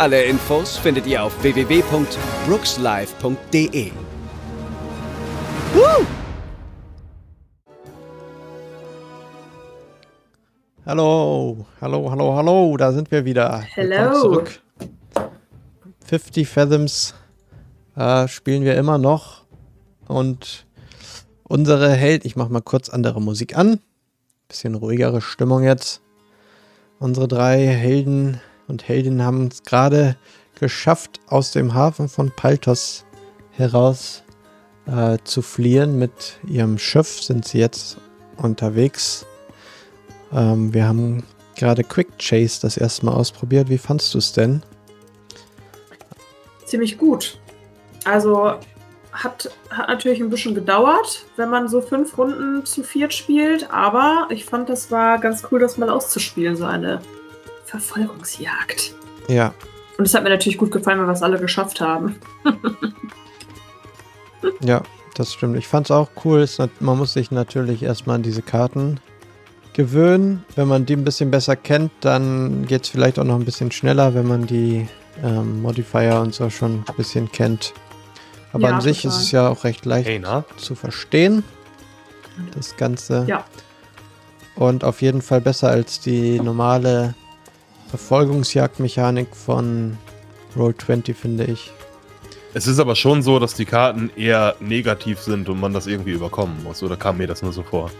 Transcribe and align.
Alle 0.00 0.24
Infos 0.24 0.78
findet 0.78 1.06
ihr 1.06 1.22
auf 1.22 1.42
www.brookslive.de. 1.42 3.92
Woo! 5.74 6.06
Hallo, 10.86 11.66
hallo, 11.82 12.10
hallo, 12.10 12.34
hallo, 12.34 12.78
da 12.78 12.92
sind 12.92 13.10
wir 13.10 13.26
wieder. 13.26 13.62
Zurück. 13.74 14.62
50 16.06 16.48
Fathoms 16.48 17.14
äh, 17.94 18.26
spielen 18.26 18.64
wir 18.64 18.76
immer 18.76 18.96
noch. 18.96 19.42
Und 20.08 20.64
unsere 21.42 21.90
Held, 21.90 22.24
ich 22.24 22.36
mache 22.36 22.50
mal 22.50 22.62
kurz 22.62 22.88
andere 22.88 23.20
Musik 23.20 23.54
an. 23.54 23.80
Bisschen 24.48 24.76
ruhigere 24.76 25.20
Stimmung 25.20 25.62
jetzt. 25.62 26.00
Unsere 26.98 27.28
drei 27.28 27.66
Helden 27.66 28.40
und 28.70 28.88
Heldinnen 28.88 29.22
haben 29.22 29.48
es 29.48 29.64
gerade 29.64 30.16
geschafft, 30.58 31.20
aus 31.26 31.50
dem 31.50 31.74
Hafen 31.74 32.08
von 32.08 32.30
Paltos 32.30 33.04
heraus 33.50 34.22
äh, 34.86 35.18
zu 35.24 35.42
fliehen. 35.42 35.98
Mit 35.98 36.38
ihrem 36.46 36.78
Schiff 36.78 37.22
sind 37.22 37.46
sie 37.46 37.58
jetzt 37.58 37.98
unterwegs. 38.36 39.26
Ähm, 40.32 40.72
wir 40.72 40.86
haben 40.86 41.24
gerade 41.56 41.84
Quick 41.84 42.18
Chase 42.18 42.60
das 42.62 42.76
erste 42.76 43.06
Mal 43.06 43.12
ausprobiert. 43.12 43.68
Wie 43.68 43.78
fandst 43.78 44.14
du 44.14 44.18
es 44.18 44.32
denn? 44.32 44.62
Ziemlich 46.64 46.96
gut. 46.96 47.38
Also 48.04 48.54
hat, 49.12 49.50
hat 49.70 49.88
natürlich 49.88 50.20
ein 50.20 50.30
bisschen 50.30 50.54
gedauert, 50.54 51.26
wenn 51.36 51.50
man 51.50 51.68
so 51.68 51.80
fünf 51.80 52.16
Runden 52.16 52.64
zu 52.64 52.82
viert 52.82 53.12
spielt, 53.12 53.70
aber 53.70 54.28
ich 54.30 54.44
fand, 54.44 54.68
das 54.68 54.90
war 54.90 55.18
ganz 55.18 55.42
cool, 55.50 55.58
das 55.58 55.76
mal 55.76 55.90
auszuspielen, 55.90 56.56
so 56.56 56.64
eine 56.64 57.00
Verfolgungsjagd. 57.70 58.94
Ja, 59.28 59.54
Und 59.98 60.04
es 60.06 60.14
hat 60.14 60.22
mir 60.24 60.30
natürlich 60.30 60.58
gut 60.58 60.70
gefallen, 60.72 60.98
weil 60.98 61.06
wir 61.06 61.12
es 61.12 61.22
alle 61.22 61.38
geschafft 61.38 61.80
haben. 61.80 62.16
ja, 64.60 64.82
das 65.14 65.32
stimmt. 65.32 65.56
Ich 65.56 65.68
fand 65.68 65.86
es 65.86 65.90
auch 65.90 66.08
cool. 66.24 66.46
Man 66.80 66.98
muss 66.98 67.12
sich 67.12 67.30
natürlich 67.30 67.82
erstmal 67.82 68.16
an 68.16 68.22
diese 68.22 68.42
Karten 68.42 68.98
gewöhnen. 69.72 70.44
Wenn 70.56 70.68
man 70.68 70.86
die 70.86 70.94
ein 70.96 71.04
bisschen 71.04 71.30
besser 71.30 71.54
kennt, 71.56 71.92
dann 72.00 72.66
geht 72.66 72.84
es 72.84 72.88
vielleicht 72.88 73.18
auch 73.18 73.24
noch 73.24 73.36
ein 73.36 73.44
bisschen 73.44 73.70
schneller, 73.70 74.14
wenn 74.14 74.26
man 74.26 74.46
die 74.46 74.88
ähm, 75.22 75.62
Modifier 75.62 76.20
und 76.20 76.34
so 76.34 76.50
schon 76.50 76.84
ein 76.88 76.96
bisschen 76.96 77.30
kennt. 77.30 77.72
Aber 78.52 78.68
Ja, 78.68 78.74
an 78.76 78.80
sich 78.80 79.02
total. 79.02 79.16
ist 79.16 79.22
es 79.24 79.30
ja 79.30 79.48
auch 79.48 79.62
recht 79.64 79.84
leicht 79.84 80.08
Hey, 80.08 80.20
zu 80.56 80.74
verstehen, 80.74 81.44
das 82.54 82.76
Ganze. 82.76 83.24
Ja. 83.28 83.44
Und 84.56 84.82
auf 84.82 85.02
jeden 85.02 85.22
Fall 85.22 85.40
besser 85.40 85.68
als 85.68 86.00
die 86.00 86.40
normale 86.40 87.14
Verfolgungsjagdmechanik 87.90 89.34
von 89.34 89.98
Roll20, 90.56 91.14
finde 91.14 91.44
ich. 91.44 91.72
Es 92.54 92.66
ist 92.66 92.78
aber 92.80 92.96
schon 92.96 93.22
so, 93.22 93.38
dass 93.38 93.54
die 93.54 93.64
Karten 93.64 94.10
eher 94.16 94.56
negativ 94.60 95.20
sind 95.20 95.48
und 95.48 95.60
man 95.60 95.72
das 95.72 95.86
irgendwie 95.86 96.10
überkommen 96.12 96.62
muss. 96.64 96.82
Oder 96.82 96.96
kam 96.96 97.18
mir 97.18 97.26
das 97.26 97.42
nur 97.42 97.52
so 97.52 97.62
vor? 97.62 97.90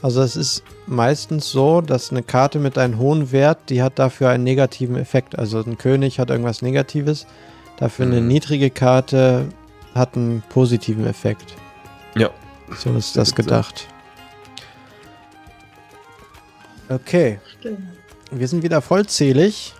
Also 0.00 0.22
es 0.22 0.36
ist 0.36 0.62
meistens 0.86 1.50
so, 1.50 1.80
dass 1.80 2.12
eine 2.12 2.22
Karte 2.22 2.60
mit 2.60 2.78
einem 2.78 2.98
hohen 2.98 3.32
Wert, 3.32 3.58
die 3.68 3.82
hat 3.82 3.98
dafür 3.98 4.28
einen 4.28 4.44
negativen 4.44 4.94
Effekt. 4.96 5.36
Also 5.36 5.58
ein 5.60 5.76
König 5.76 6.20
hat 6.20 6.30
irgendwas 6.30 6.62
Negatives, 6.62 7.26
dafür 7.78 8.06
eine 8.06 8.20
Mhm. 8.20 8.28
niedrige 8.28 8.70
Karte 8.70 9.48
hat 9.94 10.16
einen 10.16 10.42
positiven 10.50 11.04
Effekt. 11.06 11.54
Ja. 12.16 12.30
So 12.76 12.94
ist 12.94 13.16
das 13.16 13.34
gedacht. 13.34 13.88
Okay, 16.88 17.40
Stimmt. 17.58 17.97
Wir 18.30 18.48
sind 18.48 18.62
wieder 18.62 18.80
vollzählig. 18.82 19.74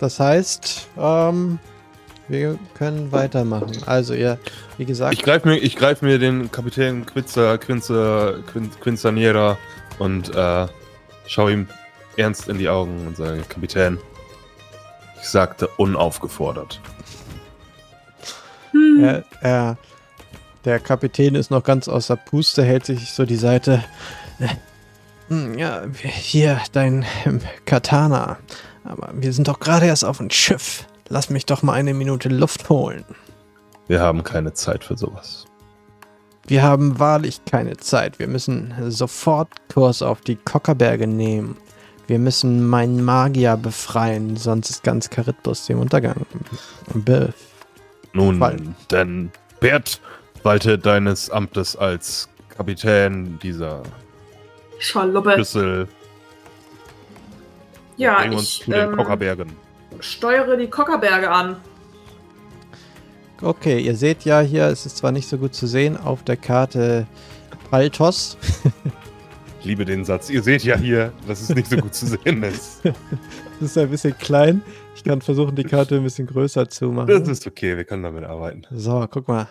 Das 0.00 0.18
heißt, 0.20 0.88
ähm, 0.98 1.58
wir 2.28 2.58
können 2.74 3.12
weitermachen. 3.12 3.76
Also 3.86 4.14
ihr, 4.14 4.38
wie 4.78 4.84
gesagt, 4.84 5.14
Ich 5.14 5.22
greife 5.22 5.48
mir, 5.48 5.56
ich 5.56 5.76
greif 5.76 6.02
mir 6.02 6.18
den 6.18 6.50
Kapitän 6.50 7.06
Quinzer, 7.06 7.58
Quinzer, 7.58 8.38
Quin- 8.52 8.70
Quinzaniera 8.80 9.56
und 9.98 10.34
äh, 10.34 10.66
schaue 11.26 11.52
ihm 11.52 11.68
ernst 12.16 12.48
in 12.48 12.58
die 12.58 12.68
Augen 12.68 13.06
und 13.06 13.16
sage, 13.16 13.42
Kapitän, 13.48 13.98
ich 15.20 15.28
sagte 15.28 15.68
unaufgefordert. 15.76 16.80
Hm. 18.72 19.04
Er, 19.04 19.24
er, 19.40 19.76
der 20.64 20.80
Kapitän 20.80 21.34
ist 21.34 21.50
noch 21.50 21.62
ganz 21.62 21.88
außer 21.88 22.16
Puste, 22.16 22.64
hält 22.64 22.86
sich 22.86 23.12
so 23.12 23.24
die 23.24 23.36
Seite. 23.36 23.84
Hm, 25.28 25.56
Ja, 25.58 25.82
hier 26.02 26.60
dein 26.72 27.04
Katana. 27.64 28.38
Aber 28.84 29.10
wir 29.14 29.32
sind 29.32 29.48
doch 29.48 29.60
gerade 29.60 29.86
erst 29.86 30.04
auf 30.04 30.18
dem 30.18 30.30
Schiff. 30.30 30.86
Lass 31.08 31.30
mich 31.30 31.46
doch 31.46 31.62
mal 31.62 31.72
eine 31.74 31.94
Minute 31.94 32.28
Luft 32.28 32.68
holen. 32.68 33.04
Wir 33.88 34.00
haben 34.00 34.22
keine 34.24 34.52
Zeit 34.54 34.84
für 34.84 34.96
sowas. 34.96 35.44
Wir 36.46 36.62
haben 36.62 36.98
wahrlich 36.98 37.44
keine 37.46 37.76
Zeit. 37.78 38.18
Wir 38.18 38.28
müssen 38.28 38.74
sofort 38.90 39.48
Kurs 39.72 40.02
auf 40.02 40.20
die 40.20 40.36
Kockerberge 40.36 41.06
nehmen. 41.06 41.56
Wir 42.06 42.18
müssen 42.18 42.66
meinen 42.66 43.02
Magier 43.02 43.56
befreien, 43.56 44.36
sonst 44.36 44.68
ist 44.68 44.82
ganz 44.82 45.08
Charybdis 45.14 45.64
dem 45.66 45.78
Untergang. 45.80 46.26
Be 46.92 47.32
Nun, 48.12 48.38
Fallen. 48.38 48.74
denn 48.90 49.30
Bert 49.60 50.02
walte 50.42 50.78
deines 50.78 51.30
Amtes 51.30 51.76
als 51.76 52.28
Kapitän 52.54 53.38
dieser 53.42 53.82
Schaluppe. 54.78 55.32
Schlüssel. 55.34 55.88
Ja, 57.96 58.18
Bring 58.20 58.32
uns 58.32 58.42
ich 58.42 58.62
zu 58.64 58.70
den 58.70 58.90
ähm, 58.90 58.96
Kockerbergen. 58.96 59.52
steuere 60.00 60.56
die 60.56 60.68
Kockerberge 60.68 61.30
an. 61.30 61.56
Okay, 63.40 63.78
ihr 63.80 63.94
seht 63.96 64.24
ja 64.24 64.40
hier, 64.40 64.64
es 64.66 64.86
ist 64.86 64.96
zwar 64.96 65.12
nicht 65.12 65.28
so 65.28 65.38
gut 65.38 65.54
zu 65.54 65.66
sehen, 65.66 65.96
auf 65.96 66.22
der 66.24 66.36
Karte 66.36 67.06
Paltos. 67.70 68.36
Ich 69.60 69.64
liebe 69.66 69.84
den 69.84 70.04
Satz. 70.04 70.28
Ihr 70.30 70.42
seht 70.42 70.62
ja 70.64 70.76
hier, 70.76 71.12
dass 71.26 71.40
es 71.40 71.48
nicht 71.50 71.68
so 71.70 71.76
gut 71.76 71.94
zu 71.94 72.06
sehen 72.06 72.42
ist. 72.42 72.82
Das 73.60 73.70
ist 73.70 73.78
ein 73.78 73.88
bisschen 73.88 74.18
klein. 74.18 74.62
Ich 74.96 75.04
kann 75.04 75.20
versuchen, 75.22 75.54
die 75.54 75.62
Karte 75.62 75.94
ein 75.94 76.02
bisschen 76.02 76.26
größer 76.26 76.68
zu 76.68 76.86
Das 76.86 76.94
machen. 76.94 77.30
ist 77.30 77.46
okay, 77.46 77.76
wir 77.76 77.84
können 77.84 78.02
damit 78.02 78.24
arbeiten. 78.24 78.62
So, 78.72 79.06
guck 79.08 79.28
mal. 79.28 79.46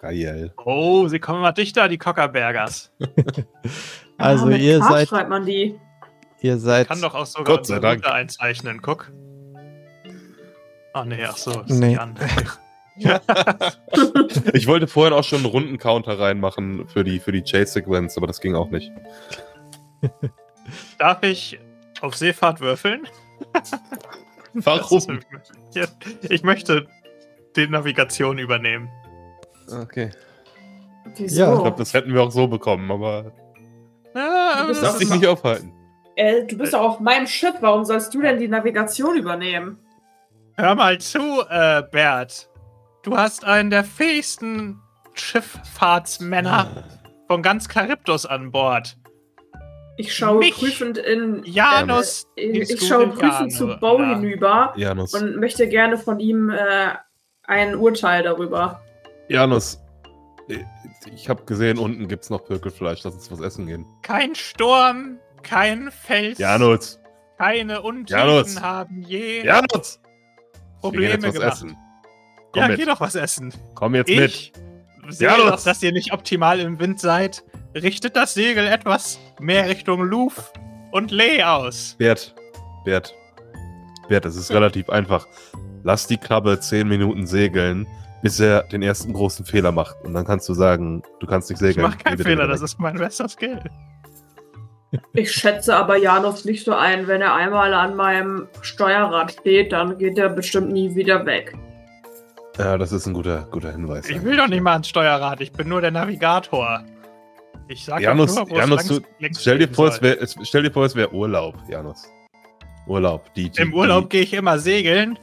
Geil. 0.00 0.52
Oh, 0.62 1.08
sie 1.08 1.18
kommen 1.18 1.40
mal 1.40 1.52
dichter, 1.52 1.88
die 1.88 1.96
Cockerbergers. 1.96 2.92
Also 4.18 4.44
ah, 4.46 4.48
mit 4.48 4.60
ihr 4.60 4.80
K 4.80 4.88
seid, 4.88 5.08
schreibt 5.08 5.30
man 5.30 5.46
die. 5.46 5.78
ihr 6.40 6.58
seid. 6.58 6.88
Kann 6.88 7.00
doch 7.00 7.14
auch 7.14 7.26
sogar 7.26 7.56
Gott 7.56 7.66
sei 7.66 7.78
Dank. 7.78 8.06
Einzeichnen, 8.06 8.82
guck. 8.82 9.10
Ach 10.92 11.04
nee, 11.04 11.24
ach 11.24 11.36
so, 11.36 11.60
ist 11.62 11.70
Nee. 11.70 11.90
die 11.90 11.98
andere. 11.98 12.26
Ich 14.54 14.66
wollte 14.66 14.88
vorhin 14.88 15.12
auch 15.14 15.22
schon 15.22 15.38
einen 15.38 15.46
Rundencounter 15.46 16.18
reinmachen 16.18 16.88
für 16.88 17.04
die, 17.04 17.20
für 17.20 17.30
die 17.30 17.42
Chase-Sequenz, 17.42 18.16
aber 18.16 18.26
das 18.26 18.40
ging 18.40 18.56
auch 18.56 18.70
nicht. 18.70 18.90
Darf 20.98 21.22
ich 21.22 21.60
auf 22.00 22.16
Seefahrt 22.16 22.60
würfeln? 22.60 23.06
Warum? 24.54 25.20
Ja, 25.74 25.86
Ich 26.28 26.42
möchte 26.42 26.88
die 27.54 27.68
Navigation 27.68 28.38
übernehmen. 28.38 28.88
Okay. 29.70 30.10
Wieso? 31.16 31.40
Ja, 31.42 31.54
Ich 31.54 31.60
glaube, 31.60 31.78
das 31.78 31.94
hätten 31.94 32.12
wir 32.12 32.22
auch 32.22 32.32
so 32.32 32.48
bekommen, 32.48 32.90
aber 32.90 33.32
Ah, 34.54 34.66
Du 34.66 34.98
dich 34.98 35.10
nicht 35.10 35.26
aufhalten. 35.26 35.72
äh, 36.16 36.44
du 36.44 36.56
bist 36.58 36.72
doch 36.74 36.80
auf 36.80 37.00
meinem 37.00 37.26
Schiff. 37.26 37.54
Warum 37.60 37.84
sollst 37.84 38.14
du 38.14 38.20
denn 38.22 38.38
die 38.38 38.48
Navigation 38.48 39.16
übernehmen? 39.16 39.78
Hör 40.56 40.74
mal 40.74 40.98
zu, 40.98 41.42
äh, 41.48 41.82
Bert. 41.90 42.48
Du 43.04 43.16
hast 43.16 43.44
einen 43.44 43.70
der 43.70 43.84
fähigsten 43.84 44.80
Schifffahrtsmänner 45.14 46.84
von 47.26 47.42
ganz 47.42 47.68
Charybdis 47.72 48.26
an 48.26 48.50
Bord. 48.50 48.96
Ich 49.96 50.14
schaue 50.14 50.38
Mich? 50.38 50.54
prüfend 50.54 50.98
in. 50.98 51.42
Janus, 51.44 52.26
äh, 52.36 52.52
hieß 52.52 52.70
ich 52.70 52.88
schaue 52.88 53.04
in 53.04 53.10
prüfend 53.10 53.50
Janu- 53.52 53.56
zu 53.56 53.66
Bo 53.80 53.98
ja. 54.00 54.14
hinüber 54.14 54.72
Janus. 54.76 55.12
und 55.14 55.36
möchte 55.36 55.68
gerne 55.68 55.98
von 55.98 56.20
ihm 56.20 56.50
äh, 56.50 56.90
ein 57.44 57.74
Urteil 57.74 58.22
darüber. 58.22 58.80
Janus. 59.28 59.80
Ich 61.14 61.28
habe 61.28 61.44
gesehen, 61.44 61.78
unten 61.78 62.08
gibt's 62.08 62.30
noch 62.30 62.44
Pökelfleisch. 62.44 63.02
Lass 63.04 63.14
uns 63.14 63.30
was 63.30 63.40
essen 63.40 63.66
gehen. 63.66 63.84
kein 64.02 64.34
Sturm, 64.34 65.18
kein 65.42 65.90
Fels, 65.90 66.38
Janus. 66.38 66.98
keine 67.36 67.82
Untiefen 67.82 68.60
haben 68.62 69.02
je 69.02 69.44
Janus! 69.44 70.00
Probleme 70.80 71.22
was 71.22 71.34
gemacht. 71.34 71.52
essen. 71.52 71.76
Komm 72.52 72.62
Ja, 72.62 72.68
mit. 72.68 72.78
geh 72.78 72.84
doch 72.86 73.00
was 73.00 73.14
essen. 73.14 73.52
Komm 73.74 73.94
jetzt 73.94 74.08
mit. 74.08 74.30
Ich 74.30 74.52
sehe 75.10 75.28
Ja, 75.28 75.36
doch, 75.36 75.62
dass 75.62 75.82
ihr 75.82 75.92
nicht 75.92 76.12
optimal 76.12 76.60
im 76.60 76.78
Wind 76.80 77.00
seid. 77.00 77.42
Richtet 77.74 78.16
das 78.16 78.34
Segel 78.34 78.66
etwas 78.66 79.18
mehr 79.40 79.68
Richtung 79.68 80.02
Luf 80.02 80.52
und 80.92 81.10
Lee 81.10 81.42
aus. 81.42 81.94
Bert, 81.98 82.34
Bert, 82.84 83.14
Bert, 84.08 84.24
es 84.24 84.36
ist 84.36 84.50
relativ 84.50 84.88
einfach. 84.88 85.26
Lass 85.84 86.06
die 86.06 86.16
Krabbe 86.16 86.58
10 86.58 86.88
Minuten 86.88 87.26
segeln, 87.26 87.86
bis 88.22 88.40
er 88.40 88.64
den 88.64 88.82
ersten 88.82 89.12
großen 89.12 89.44
Fehler 89.44 89.72
macht. 89.72 89.96
Und 90.04 90.14
dann 90.14 90.24
kannst 90.24 90.48
du 90.48 90.54
sagen, 90.54 91.02
du 91.20 91.26
kannst 91.26 91.50
nicht 91.50 91.60
Ich 91.60 91.66
segeln. 91.66 91.86
mach 91.86 91.98
keinen 91.98 92.18
Fehler, 92.18 92.46
das 92.46 92.62
ist 92.62 92.78
mein 92.78 92.96
bester 92.96 93.28
Skill. 93.28 93.60
Ich 95.12 95.32
schätze 95.32 95.76
aber 95.76 95.96
Janus 95.96 96.44
nicht 96.44 96.64
so 96.64 96.72
ein, 96.72 97.06
wenn 97.06 97.20
er 97.20 97.34
einmal 97.34 97.74
an 97.74 97.94
meinem 97.94 98.48
Steuerrad 98.62 99.32
steht, 99.32 99.72
dann 99.72 99.98
geht 99.98 100.16
er 100.16 100.30
bestimmt 100.30 100.72
nie 100.72 100.94
wieder 100.94 101.26
weg. 101.26 101.54
Ja, 102.56 102.78
das 102.78 102.92
ist 102.92 103.06
ein 103.06 103.12
guter, 103.12 103.46
guter 103.50 103.70
Hinweis. 103.70 104.08
Ich 104.08 104.22
will 104.24 104.36
doch 104.36 104.48
nicht 104.48 104.62
mal 104.62 104.72
ans 104.72 104.88
Steuerrad, 104.88 105.40
ich 105.40 105.52
bin 105.52 105.68
nur 105.68 105.80
der 105.80 105.90
Navigator. 105.90 106.82
Ich 107.68 107.84
sag 107.84 108.00
Janus, 108.00 108.34
nur, 108.34 108.50
Janus 108.50 108.82
es 108.82 108.88
du, 108.88 109.00
stell, 109.38 109.58
dir 109.58 109.68
vor, 109.68 109.92
wär, 110.00 110.20
es, 110.22 110.34
stell 110.42 110.62
dir 110.62 110.72
vor, 110.72 110.86
es 110.86 110.96
wäre 110.96 111.12
Urlaub, 111.12 111.54
Janus. 111.68 112.08
Urlaub. 112.86 113.32
Die, 113.34 113.50
die, 113.50 113.60
Im 113.60 113.74
Urlaub 113.74 114.08
gehe 114.08 114.22
ich 114.22 114.32
immer 114.32 114.58
segeln, 114.58 115.18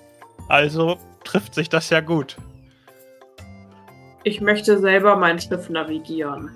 also 0.47 0.97
trifft 1.23 1.55
sich 1.55 1.69
das 1.69 1.89
ja 1.89 2.01
gut. 2.01 2.37
Ich 4.25 4.41
möchte 4.41 4.79
selber 4.79 5.15
mein 5.15 5.39
Schiff 5.39 5.69
navigieren. 5.69 6.49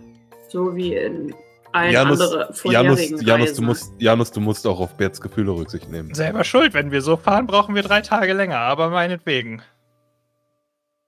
So 0.48 0.76
wie 0.76 0.96
in 0.96 1.36
allen 1.72 1.92
Janus, 1.92 2.20
anderen 2.20 2.40
Janus, 2.42 2.60
vorherigen 2.62 3.22
Janus, 3.28 3.54
du 3.54 3.62
musst, 3.62 3.94
Janus, 4.00 4.32
du 4.32 4.40
musst 4.42 4.66
auch 4.66 4.80
auf 4.80 4.98
Berts 4.98 5.22
Gefühle 5.22 5.52
Rücksicht 5.52 5.88
nehmen. 5.88 6.12
Selber 6.16 6.44
schuld, 6.44 6.74
wenn 6.74 6.92
wir 6.92 7.04
so 7.04 7.16
fahren, 7.16 7.46
brauchen 7.46 7.76
wir 7.76 7.84
drei 7.84 8.02
Tage 8.02 8.34
länger, 8.34 8.58
aber 8.58 8.90
meinetwegen. 8.90 9.62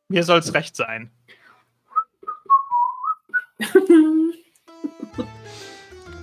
Mir 0.08 0.24
soll's 0.24 0.54
recht 0.54 0.76
sein. 0.76 1.10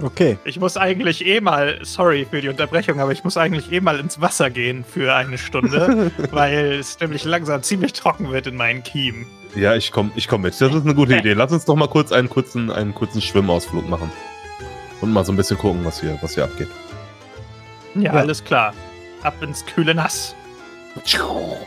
Okay. 0.00 0.38
Ich 0.44 0.60
muss 0.60 0.76
eigentlich 0.76 1.26
eh 1.26 1.40
mal, 1.40 1.80
sorry 1.82 2.24
für 2.24 2.40
die 2.40 2.48
Unterbrechung, 2.48 3.00
aber 3.00 3.10
ich 3.10 3.24
muss 3.24 3.36
eigentlich 3.36 3.72
eh 3.72 3.80
mal 3.80 3.98
ins 3.98 4.20
Wasser 4.20 4.48
gehen 4.48 4.84
für 4.84 5.12
eine 5.12 5.38
Stunde, 5.38 6.12
weil 6.30 6.74
es 6.74 7.00
nämlich 7.00 7.24
langsam 7.24 7.64
ziemlich 7.64 7.94
trocken 7.94 8.30
wird 8.30 8.46
in 8.46 8.54
meinen 8.54 8.84
Kiemen. 8.84 9.26
Ja, 9.54 9.74
ich 9.74 9.90
komme 9.92 10.10
ich 10.14 10.28
komm 10.28 10.42
mit. 10.42 10.52
Das 10.60 10.72
ist 10.74 10.84
eine 10.84 10.94
gute 10.94 11.16
Idee. 11.16 11.32
Lass 11.32 11.52
uns 11.52 11.64
doch 11.64 11.74
mal 11.76 11.88
kurz 11.88 12.12
einen 12.12 12.28
kurzen, 12.28 12.70
einen 12.70 12.94
kurzen 12.94 13.20
Schwimmausflug 13.20 13.88
machen. 13.88 14.10
Und 15.00 15.12
mal 15.12 15.24
so 15.24 15.32
ein 15.32 15.36
bisschen 15.36 15.58
gucken, 15.58 15.84
was 15.84 16.00
hier, 16.00 16.18
was 16.20 16.34
hier 16.34 16.44
abgeht. 16.44 16.68
Ja, 17.94 18.02
Ja. 18.02 18.12
alles 18.20 18.44
klar. 18.44 18.74
Ab 19.22 19.34
ins 19.42 19.64
kühle 19.66 19.94
Nass. 19.94 20.34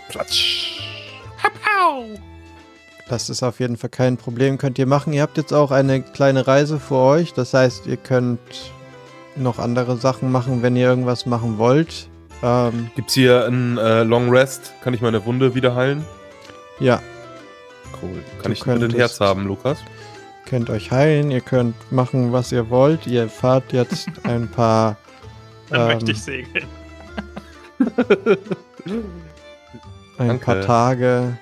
Platsch. 0.10 0.80
Hau, 1.66 2.06
Das 3.10 3.30
ist 3.30 3.44
auf 3.44 3.60
jeden 3.60 3.78
Fall 3.78 3.90
kein 3.90 4.18
Problem, 4.18 4.58
könnt 4.58 4.78
ihr 4.80 4.86
machen. 4.86 5.12
Ihr 5.14 5.22
habt 5.22 5.38
jetzt 5.38 5.54
auch 5.54 5.72
eine 5.72 6.02
kleine 6.02 6.48
Reise 6.48 6.80
vor 6.80 7.12
euch. 7.14 7.34
Das 7.34 7.54
heißt, 7.54 7.88
ihr 7.88 7.98
könnt 7.98 8.40
noch 9.36 9.60
andere 9.60 9.98
Sachen 9.98 10.32
machen, 10.32 10.62
wenn 10.62 10.76
ihr 10.76 10.88
irgendwas 10.88 11.26
machen 11.26 11.58
wollt. 11.58 12.08
Ähm, 12.44 12.90
Gibt's 12.96 13.14
hier 13.14 13.46
einen 13.46 13.78
äh, 13.78 14.04
Long 14.04 14.30
Rest? 14.30 14.74
Kann 14.84 14.94
ich 14.94 15.02
meine 15.02 15.26
Wunde 15.26 15.56
wieder 15.56 15.76
heilen? 15.76 16.06
ja, 16.80 17.02
Cool. 18.02 18.24
Kann 18.42 18.44
Du 18.44 18.52
ich 18.52 18.60
bitte 18.60 18.72
ein 18.74 18.80
könntest- 18.82 19.00
Herz 19.00 19.20
haben, 19.20 19.46
Lukas? 19.48 19.80
könnt 20.46 20.70
euch 20.70 20.92
heilen, 20.92 21.32
ihr 21.32 21.40
könnt 21.42 21.76
machen, 21.92 22.34
was 22.34 22.52
ihr 22.52 22.70
wollt. 22.70 23.08
Ihr 23.08 23.30
fahrt 23.30 23.72
jetzt 23.74 24.10
ein 24.24 24.48
paar 24.50 24.98
Dann 25.70 25.82
Ähm, 25.82 25.88
möchte 25.96 26.12
ich 26.12 26.22
segeln. 26.22 26.66
ein 30.18 30.28
Danke. 30.28 30.46
paar 30.46 30.62
Tage 30.62 31.38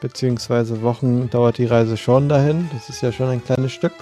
beziehungsweise 0.00 0.82
Wochen 0.82 1.28
dauert 1.30 1.58
die 1.58 1.66
Reise 1.66 1.96
schon 1.96 2.28
dahin. 2.28 2.68
Das 2.72 2.88
ist 2.88 3.02
ja 3.02 3.12
schon 3.12 3.28
ein 3.28 3.44
kleines 3.44 3.72
Stück. 3.72 3.92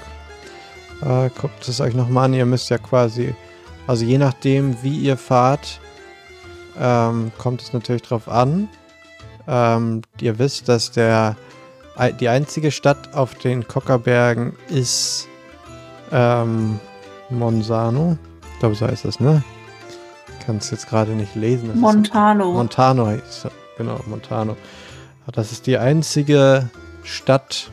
Äh, 1.03 1.31
guckt 1.41 1.67
es 1.69 1.81
euch 1.81 1.95
nochmal 1.95 2.27
an. 2.27 2.35
Ihr 2.35 2.47
müsst 2.47 2.71
ja 2.71 2.79
quasi, 2.79 3.35
also 3.87 4.05
je 4.05 4.19
nachdem, 4.19 4.83
wie 4.83 4.97
ihr 4.99 5.17
fahrt, 5.17 5.81
ähm, 6.81 7.33
kommt 7.39 7.63
es 7.63 7.73
natürlich 7.73 8.03
drauf 8.03 8.29
an. 8.29 8.69
Ähm, 9.49 10.03
ihr 10.21 10.39
wisst, 10.39 10.69
dass 10.69 10.91
der 10.91 11.37
die 12.21 12.29
einzige 12.29 12.71
Stadt 12.71 13.15
auf 13.15 13.35
den 13.35 13.67
Kockerbergen 13.67 14.55
ist 14.69 15.29
ähm, 16.13 16.79
Monsano. 17.31 18.17
Ich 18.55 18.59
glaube, 18.61 18.75
so 18.75 18.87
heißt 18.87 19.05
das, 19.05 19.21
ne? 19.21 19.43
Kann 20.47 20.57
es 20.59 20.71
jetzt 20.71 20.89
gerade 20.89 21.13
nicht 21.13 21.35
lesen. 21.35 21.67
Das 21.69 21.77
ist- 21.77 21.81
Montano. 21.83 22.53
Montano 22.53 23.07
heißt. 23.07 23.49
Genau, 23.77 24.01
Montano. 24.07 24.57
Das 25.33 25.53
ist 25.53 25.67
die 25.67 25.77
einzige 25.77 26.71
Stadt, 27.05 27.71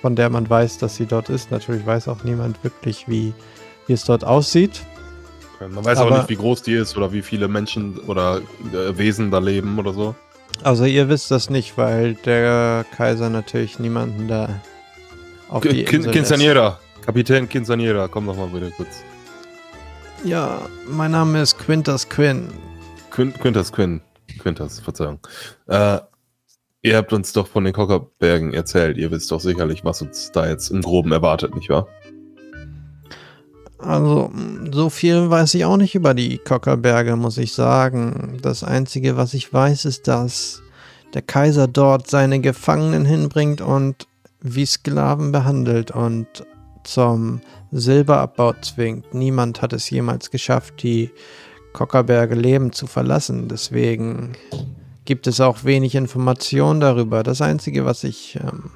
von 0.00 0.16
der 0.16 0.30
man 0.30 0.48
weiß, 0.48 0.78
dass 0.78 0.96
sie 0.96 1.06
dort 1.06 1.28
ist. 1.28 1.50
Natürlich 1.50 1.84
weiß 1.84 2.08
auch 2.08 2.24
niemand 2.24 2.62
wirklich, 2.64 3.06
wie, 3.08 3.34
wie 3.86 3.92
es 3.92 4.04
dort 4.04 4.24
aussieht. 4.24 4.80
Man 5.60 5.84
weiß 5.84 5.98
Aber- 5.98 6.10
auch 6.12 6.16
nicht, 6.18 6.28
wie 6.30 6.36
groß 6.36 6.62
die 6.62 6.74
ist 6.74 6.96
oder 6.96 7.12
wie 7.12 7.22
viele 7.22 7.48
Menschen 7.48 7.98
oder 8.06 8.38
äh, 8.72 8.96
Wesen 8.96 9.30
da 9.30 9.38
leben 9.38 9.78
oder 9.78 9.92
so. 9.92 10.14
Also 10.62 10.84
ihr 10.84 11.08
wisst 11.08 11.30
das 11.30 11.50
nicht, 11.50 11.76
weil 11.76 12.14
der 12.14 12.84
Kaiser 12.96 13.28
natürlich 13.28 13.78
niemanden 13.78 14.28
da 14.28 14.60
auf 15.48 15.62
die 15.62 15.84
Kin 15.84 16.04
Insel 16.04 16.12
lässt. 16.12 16.32
Quinceañera. 16.32 16.78
Kapitän 17.04 17.48
Quinceañera, 17.48 18.08
komm 18.08 18.26
doch 18.26 18.36
mal 18.36 18.48
bitte 18.48 18.70
kurz. 18.70 19.02
Ja, 20.24 20.62
mein 20.86 21.10
Name 21.10 21.42
ist 21.42 21.58
Quintus 21.58 22.08
Quinn. 22.08 22.48
Quin 23.10 23.32
Quintas 23.34 23.70
Quinn. 23.70 24.00
Quintas, 24.38 24.80
Verzeihung. 24.80 25.18
Äh, 25.68 25.98
ihr 26.82 26.96
habt 26.96 27.12
uns 27.12 27.32
doch 27.32 27.46
von 27.46 27.64
den 27.64 27.74
Kockerbergen 27.74 28.54
erzählt. 28.54 28.96
Ihr 28.96 29.10
wisst 29.10 29.30
doch 29.30 29.40
sicherlich, 29.40 29.84
was 29.84 30.00
uns 30.00 30.32
da 30.32 30.48
jetzt 30.48 30.70
im 30.70 30.80
Groben 30.80 31.12
erwartet, 31.12 31.54
nicht 31.54 31.68
wahr? 31.68 31.88
Also, 33.78 34.30
so 34.70 34.88
viel 34.88 35.28
weiß 35.28 35.54
ich 35.54 35.64
auch 35.64 35.76
nicht 35.76 35.94
über 35.94 36.14
die 36.14 36.38
Kockerberge, 36.38 37.16
muss 37.16 37.38
ich 37.38 37.52
sagen. 37.52 38.38
Das 38.40 38.64
Einzige, 38.64 39.16
was 39.16 39.34
ich 39.34 39.52
weiß, 39.52 39.84
ist, 39.84 40.08
dass 40.08 40.62
der 41.12 41.22
Kaiser 41.22 41.68
dort 41.68 42.08
seine 42.08 42.40
Gefangenen 42.40 43.04
hinbringt 43.04 43.60
und 43.60 44.06
wie 44.40 44.66
Sklaven 44.66 45.32
behandelt 45.32 45.90
und 45.90 46.26
zum 46.84 47.40
Silberabbau 47.72 48.54
zwingt. 48.60 49.14
Niemand 49.14 49.62
hat 49.62 49.72
es 49.72 49.88
jemals 49.90 50.30
geschafft, 50.30 50.82
die 50.82 51.10
Kockerberge 51.72 52.34
lebend 52.34 52.74
zu 52.74 52.86
verlassen. 52.86 53.48
Deswegen 53.48 54.32
gibt 55.04 55.26
es 55.26 55.40
auch 55.40 55.64
wenig 55.64 55.94
Informationen 55.94 56.80
darüber. 56.80 57.22
Das 57.22 57.40
Einzige, 57.40 57.84
was 57.84 58.04
ich 58.04 58.38
ähm, 58.42 58.70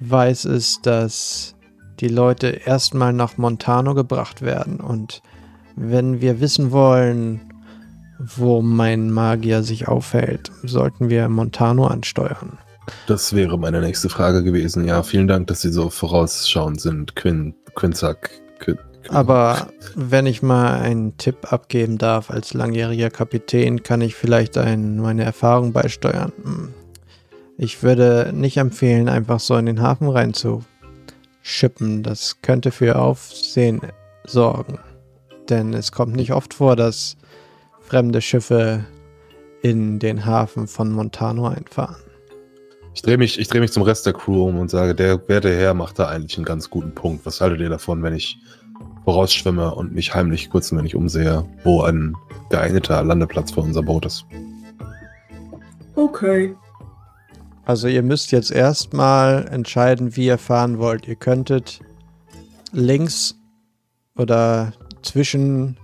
weiß, 0.00 0.46
ist, 0.46 0.86
dass 0.86 1.54
die 2.00 2.08
Leute 2.08 2.48
erstmal 2.48 3.12
nach 3.12 3.38
Montano 3.38 3.94
gebracht 3.94 4.42
werden. 4.42 4.80
Und 4.80 5.22
wenn 5.76 6.20
wir 6.20 6.40
wissen 6.40 6.72
wollen, 6.72 7.40
wo 8.18 8.62
mein 8.62 9.10
Magier 9.10 9.62
sich 9.62 9.88
aufhält, 9.88 10.50
sollten 10.62 11.10
wir 11.10 11.28
Montano 11.28 11.86
ansteuern. 11.86 12.58
Das 13.06 13.34
wäre 13.34 13.58
meine 13.58 13.80
nächste 13.80 14.08
Frage 14.08 14.42
gewesen. 14.42 14.84
Ja, 14.84 15.02
vielen 15.02 15.28
Dank, 15.28 15.46
dass 15.46 15.62
Sie 15.62 15.72
so 15.72 15.88
vorausschauend 15.90 16.80
sind, 16.80 17.16
Quinn, 17.16 17.54
Quinzack. 17.74 18.30
Quin, 18.58 18.76
Quin. 19.02 19.14
Aber 19.14 19.68
wenn 19.94 20.26
ich 20.26 20.42
mal 20.42 20.80
einen 20.80 21.16
Tipp 21.16 21.52
abgeben 21.52 21.98
darf, 21.98 22.30
als 22.30 22.54
langjähriger 22.54 23.10
Kapitän, 23.10 23.82
kann 23.82 24.00
ich 24.00 24.14
vielleicht 24.14 24.58
ein, 24.58 24.98
meine 24.98 25.24
Erfahrung 25.24 25.72
beisteuern. 25.72 26.32
Hm. 26.42 26.74
Ich 27.58 27.82
würde 27.82 28.32
nicht 28.34 28.56
empfehlen, 28.56 29.08
einfach 29.08 29.38
so 29.38 29.56
in 29.56 29.66
den 29.66 29.82
Hafen 29.82 30.08
reinzuschippen. 31.42 32.02
Das 32.02 32.40
könnte 32.42 32.70
für 32.70 32.96
Aufsehen 32.96 33.80
sorgen. 34.24 34.78
Denn 35.48 35.74
es 35.74 35.92
kommt 35.92 36.14
nicht 36.14 36.32
oft 36.32 36.54
vor, 36.54 36.76
dass 36.76 37.16
fremde 37.80 38.20
Schiffe 38.20 38.84
in 39.62 39.98
den 39.98 40.24
Hafen 40.24 40.66
von 40.66 40.92
Montano 40.92 41.48
einfahren. 41.48 41.96
Ich 42.94 43.02
drehe 43.02 43.16
mich, 43.16 43.38
ich 43.38 43.48
dreh 43.48 43.60
mich 43.60 43.72
zum 43.72 43.82
Rest 43.84 44.06
der 44.06 44.12
Crew 44.12 44.48
um 44.48 44.58
und 44.58 44.70
sage, 44.70 44.94
der 44.94 45.26
werte 45.28 45.54
Herr 45.54 45.74
macht 45.74 45.98
da 45.98 46.08
eigentlich 46.08 46.36
einen 46.36 46.44
ganz 46.44 46.68
guten 46.68 46.94
Punkt. 46.94 47.24
Was 47.24 47.40
haltet 47.40 47.60
ihr 47.60 47.70
davon, 47.70 48.02
wenn 48.02 48.14
ich 48.14 48.38
vorausschwimme 49.04 49.74
und 49.74 49.94
mich 49.94 50.14
heimlich 50.14 50.50
kurz 50.50 50.70
ein 50.70 50.78
wenig 50.78 50.94
umsehe, 50.94 51.44
wo 51.64 51.82
ein 51.82 52.14
geeigneter 52.50 53.02
Landeplatz 53.02 53.52
für 53.52 53.60
unser 53.60 53.82
Boot 53.82 54.06
ist? 54.06 54.26
Okay. 55.96 56.54
Also 57.64 57.86
ihr 57.88 58.02
müsst 58.02 58.32
jetzt 58.32 58.50
erstmal 58.50 59.46
entscheiden, 59.48 60.16
wie 60.16 60.26
ihr 60.26 60.38
fahren 60.38 60.78
wollt. 60.78 61.06
Ihr 61.06 61.14
könntet 61.14 61.80
links 62.72 63.36
oder 64.16 64.72
zwischen 65.02 65.76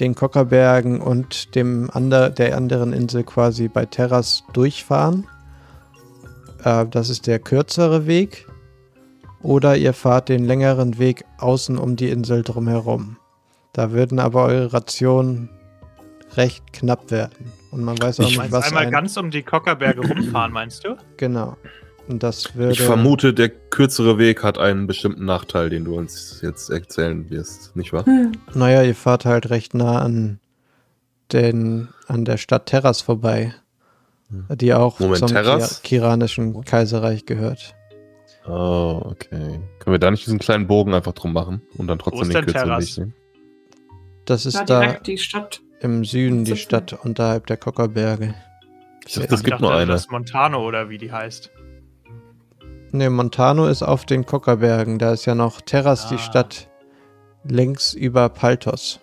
den 0.00 0.14
Kockerbergen 0.14 1.00
und 1.00 1.54
dem 1.54 1.90
ander, 1.92 2.30
der 2.30 2.56
anderen 2.56 2.92
Insel 2.92 3.22
quasi 3.22 3.68
bei 3.68 3.86
Terras 3.86 4.42
durchfahren. 4.52 5.26
Äh, 6.64 6.86
das 6.86 7.10
ist 7.10 7.26
der 7.26 7.38
kürzere 7.38 8.06
Weg. 8.06 8.46
Oder 9.42 9.76
ihr 9.76 9.94
fahrt 9.94 10.28
den 10.28 10.44
längeren 10.44 10.98
Weg 10.98 11.24
außen 11.38 11.78
um 11.78 11.96
die 11.96 12.10
Insel 12.10 12.42
drumherum. 12.42 13.16
Da 13.72 13.92
würden 13.92 14.18
aber 14.18 14.44
eure 14.44 14.72
Rationen 14.72 15.48
recht 16.36 16.72
knapp 16.72 17.10
werden. 17.10 17.52
Und 17.70 17.84
man 17.84 18.00
weiß 18.00 18.20
auch 18.20 18.28
Ich 18.28 18.38
nicht, 18.38 18.52
was 18.52 18.66
einmal 18.66 18.86
ein, 18.86 18.90
ganz 18.90 19.16
um 19.16 19.30
die 19.30 19.42
Kockerberge 19.42 20.06
rumfahren, 20.06 20.52
meinst 20.52 20.84
du? 20.84 20.96
Genau. 21.16 21.56
Und 22.08 22.22
das 22.22 22.56
würde... 22.56 22.72
Ich 22.72 22.80
vermute, 22.82 23.32
der 23.32 23.48
kürzere 23.48 24.18
Weg 24.18 24.42
hat 24.42 24.58
einen 24.58 24.88
bestimmten 24.88 25.24
Nachteil, 25.24 25.70
den 25.70 25.84
du 25.84 25.94
uns 25.94 26.40
jetzt 26.42 26.70
erzählen 26.70 27.30
wirst, 27.30 27.76
nicht 27.76 27.92
wahr? 27.92 28.04
Hm. 28.06 28.32
Naja, 28.54 28.82
ihr 28.82 28.96
fahrt 28.96 29.24
halt 29.24 29.50
recht 29.50 29.74
nah 29.74 30.00
an, 30.00 30.40
den, 31.32 31.88
an 32.08 32.24
der 32.24 32.36
Stadt 32.36 32.66
Terras 32.66 33.00
vorbei, 33.00 33.54
die 34.28 34.74
auch 34.74 34.98
Moment, 34.98 35.18
zum 35.18 35.28
Terras? 35.28 35.82
Ki 35.82 35.96
Kiranischen 35.96 36.64
Kaiserreich 36.64 37.26
gehört. 37.26 37.76
Oh, 38.46 39.02
okay. 39.04 39.60
Können 39.78 39.94
wir 39.94 39.98
da 39.98 40.10
nicht 40.10 40.26
diesen 40.26 40.38
kleinen 40.40 40.66
Bogen 40.66 40.94
einfach 40.94 41.12
drum 41.12 41.32
machen 41.32 41.62
und 41.76 41.86
dann 41.86 41.98
Wo 41.98 42.04
trotzdem 42.04 42.22
ist 42.22 42.34
den 42.34 42.44
kürzeren 42.46 42.68
Terras? 42.68 42.96
Weg 42.96 42.98
nehmen? 42.98 43.14
Das 44.24 44.46
ist 44.46 44.58
da 44.66 44.80
direkt 44.80 45.06
die 45.06 45.18
Stadt. 45.18 45.60
Im 45.80 46.04
Süden 46.04 46.44
die. 46.44 46.56
Stadt 46.56 46.92
unterhalb 47.04 47.46
der 47.46 47.56
Kockerberge. 47.56 48.34
Ich 49.06 49.14
dachte, 49.14 49.34
es 49.34 49.42
gibt 49.42 49.54
dachte, 49.54 49.62
nur 49.64 49.74
eine. 49.74 49.92
Das 49.92 50.02
ist 50.02 50.10
Montano 50.10 50.64
oder 50.66 50.88
wie 50.88 50.98
die 50.98 51.10
heißt. 51.12 51.50
Ne, 52.92 53.08
Montano 53.08 53.66
ist 53.66 53.82
auf 53.82 54.04
den 54.04 54.26
Kockerbergen. 54.26 54.98
Da 54.98 55.12
ist 55.12 55.24
ja 55.24 55.34
noch 55.34 55.60
Terras, 55.60 56.08
die 56.08 56.16
Ah. 56.16 56.18
Stadt 56.18 56.68
links 57.44 57.94
über 57.94 58.28
Paltos. 58.28 59.00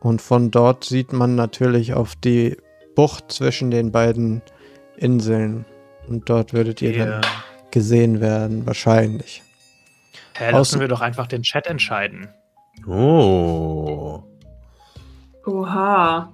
Und 0.00 0.20
von 0.20 0.50
dort 0.50 0.84
sieht 0.84 1.12
man 1.12 1.36
natürlich 1.36 1.94
auf 1.94 2.16
die 2.16 2.56
Bucht 2.96 3.30
zwischen 3.30 3.70
den 3.70 3.92
beiden 3.92 4.42
Inseln. 4.96 5.64
Und 6.08 6.28
dort 6.28 6.52
würdet 6.52 6.82
ihr 6.82 6.98
dann 6.98 7.20
gesehen 7.70 8.20
werden, 8.20 8.66
wahrscheinlich. 8.66 9.42
Hä, 10.36 10.50
lassen 10.50 10.76
Außen- 10.78 10.80
wir 10.80 10.88
doch 10.88 11.00
einfach 11.02 11.26
den 11.28 11.42
Chat 11.42 11.66
entscheiden. 11.68 12.28
Oh. 12.88 14.22
Oha. 15.46 16.32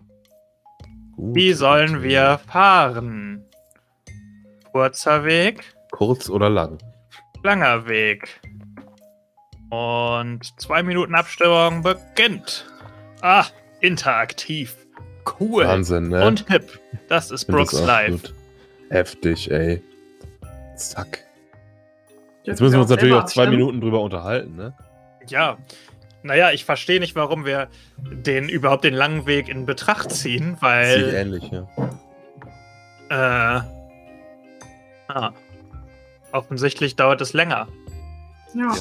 Gut. 1.16 1.34
Wie 1.34 1.52
sollen 1.52 2.02
wir 2.02 2.38
fahren? 2.50 3.44
Kurzer 4.72 5.24
Weg, 5.24 5.74
Kurz 5.90 6.28
oder 6.28 6.50
lang? 6.50 6.78
langer 7.42 7.88
Weg. 7.88 8.40
Und 9.70 10.40
zwei 10.60 10.82
Minuten 10.82 11.14
Abstimmung 11.14 11.82
beginnt. 11.82 12.66
Ah, 13.22 13.44
interaktiv. 13.80 14.76
Cool. 15.40 15.66
Wahnsinn, 15.66 16.08
ne? 16.08 16.26
Und 16.26 16.48
hip. 16.48 16.78
Das 17.08 17.30
ist 17.30 17.48
das 17.48 17.54
Brooks 17.54 17.74
auch 17.74 17.86
Live. 17.86 18.10
gut. 18.10 18.34
Heftig, 18.90 19.50
ey. 19.50 19.82
Zack. 20.76 21.24
Jetzt 22.44 22.60
müssen 22.60 22.74
wir 22.74 22.80
uns 22.82 22.90
natürlich 22.90 23.14
auch 23.14 23.26
zwei? 23.26 23.46
Minuten 23.48 23.80
drüber 23.80 24.00
unterhalten, 24.00 24.56
ne? 24.56 24.74
Ja. 25.26 25.58
Naja, 26.22 26.50
ich 26.50 26.64
verstehe 26.64 27.00
nicht, 27.00 27.14
warum 27.14 27.44
wir 27.44 27.68
den 27.96 28.48
überhaupt 28.48 28.84
den 28.84 28.94
langen 28.94 29.26
Weg 29.26 29.48
in 29.48 29.66
Betracht 29.66 30.10
ziehen, 30.10 30.54
Sieht 30.54 30.62
weil. 30.62 31.14
ähnlich, 31.14 31.50
ja. 31.50 31.66
Äh, 33.10 33.60
ah, 35.08 35.32
offensichtlich 36.32 36.96
dauert 36.96 37.20
es 37.20 37.32
länger. 37.32 37.68
Ja. 38.54 38.74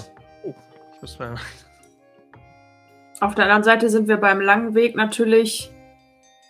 Ich 0.96 1.02
muss 1.02 1.20
mal, 1.20 1.36
Auf 3.20 3.36
der 3.36 3.46
anderen 3.46 3.64
Seite 3.64 3.90
sind 3.90 4.08
wir 4.08 4.18
beim 4.18 4.42
langen 4.42 4.76
Weg 4.76 4.96
natürlich 4.96 5.72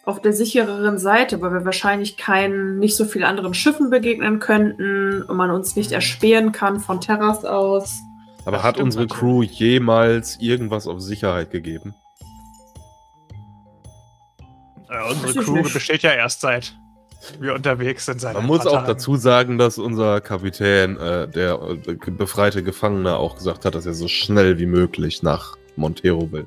auf 0.06 0.22
der 0.22 0.32
sichereren 0.32 0.98
Seite, 0.98 1.42
weil 1.42 1.52
wir 1.52 1.66
wahrscheinlich 1.66 2.18
keinen, 2.18 2.80
nicht 2.80 2.96
so 2.96 3.04
viel 3.04 3.26
anderen 3.26 3.54
Schiffen 3.54 3.90
begegnen 3.90 4.40
könnten 4.40 5.22
und 5.22 5.36
man 5.36 5.52
uns 5.52 5.76
nicht 5.76 5.92
erspähen 5.92 6.54
kann 6.54 6.80
von 6.80 7.02
Terras 7.02 7.44
aus. 7.44 8.00
Aber 8.48 8.58
Das 8.58 8.66
hat 8.66 8.78
unsere 8.80 9.04
natürlich. 9.06 9.20
Crew 9.20 9.44
jemals 9.44 10.38
irgendwas 10.40 10.88
auf 10.88 11.02
Sicherheit 11.02 11.52
gegeben? 11.52 11.94
äh, 14.90 15.12
unsere 15.12 15.44
Crew 15.44 15.58
nicht. 15.58 15.74
besteht 15.74 16.02
ja 16.04 16.14
erst 16.14 16.42
seit 16.42 16.74
wir 17.42 17.54
unterwegs 17.56 18.06
sind. 18.06 18.22
Seit 18.22 18.36
Man 18.36 18.46
muss 18.46 18.66
auch 18.66 18.74
Tagen. 18.74 18.88
dazu 18.88 19.16
sagen, 19.18 19.58
dass 19.58 19.78
unser 19.78 20.22
Kapitän, 20.22 20.98
äh, 20.98 21.28
der 21.28 21.60
äh, 21.62 21.96
befreite 22.12 22.64
Gefangene, 22.64 23.18
auch 23.18 23.36
gesagt 23.36 23.66
hat, 23.66 23.76
dass 23.76 23.86
er 23.86 23.94
so 23.94 24.08
schnell 24.08 24.60
wie 24.60 24.66
möglich 24.66 25.24
nach 25.24 25.58
Montero 25.76 26.32
will. 26.32 26.46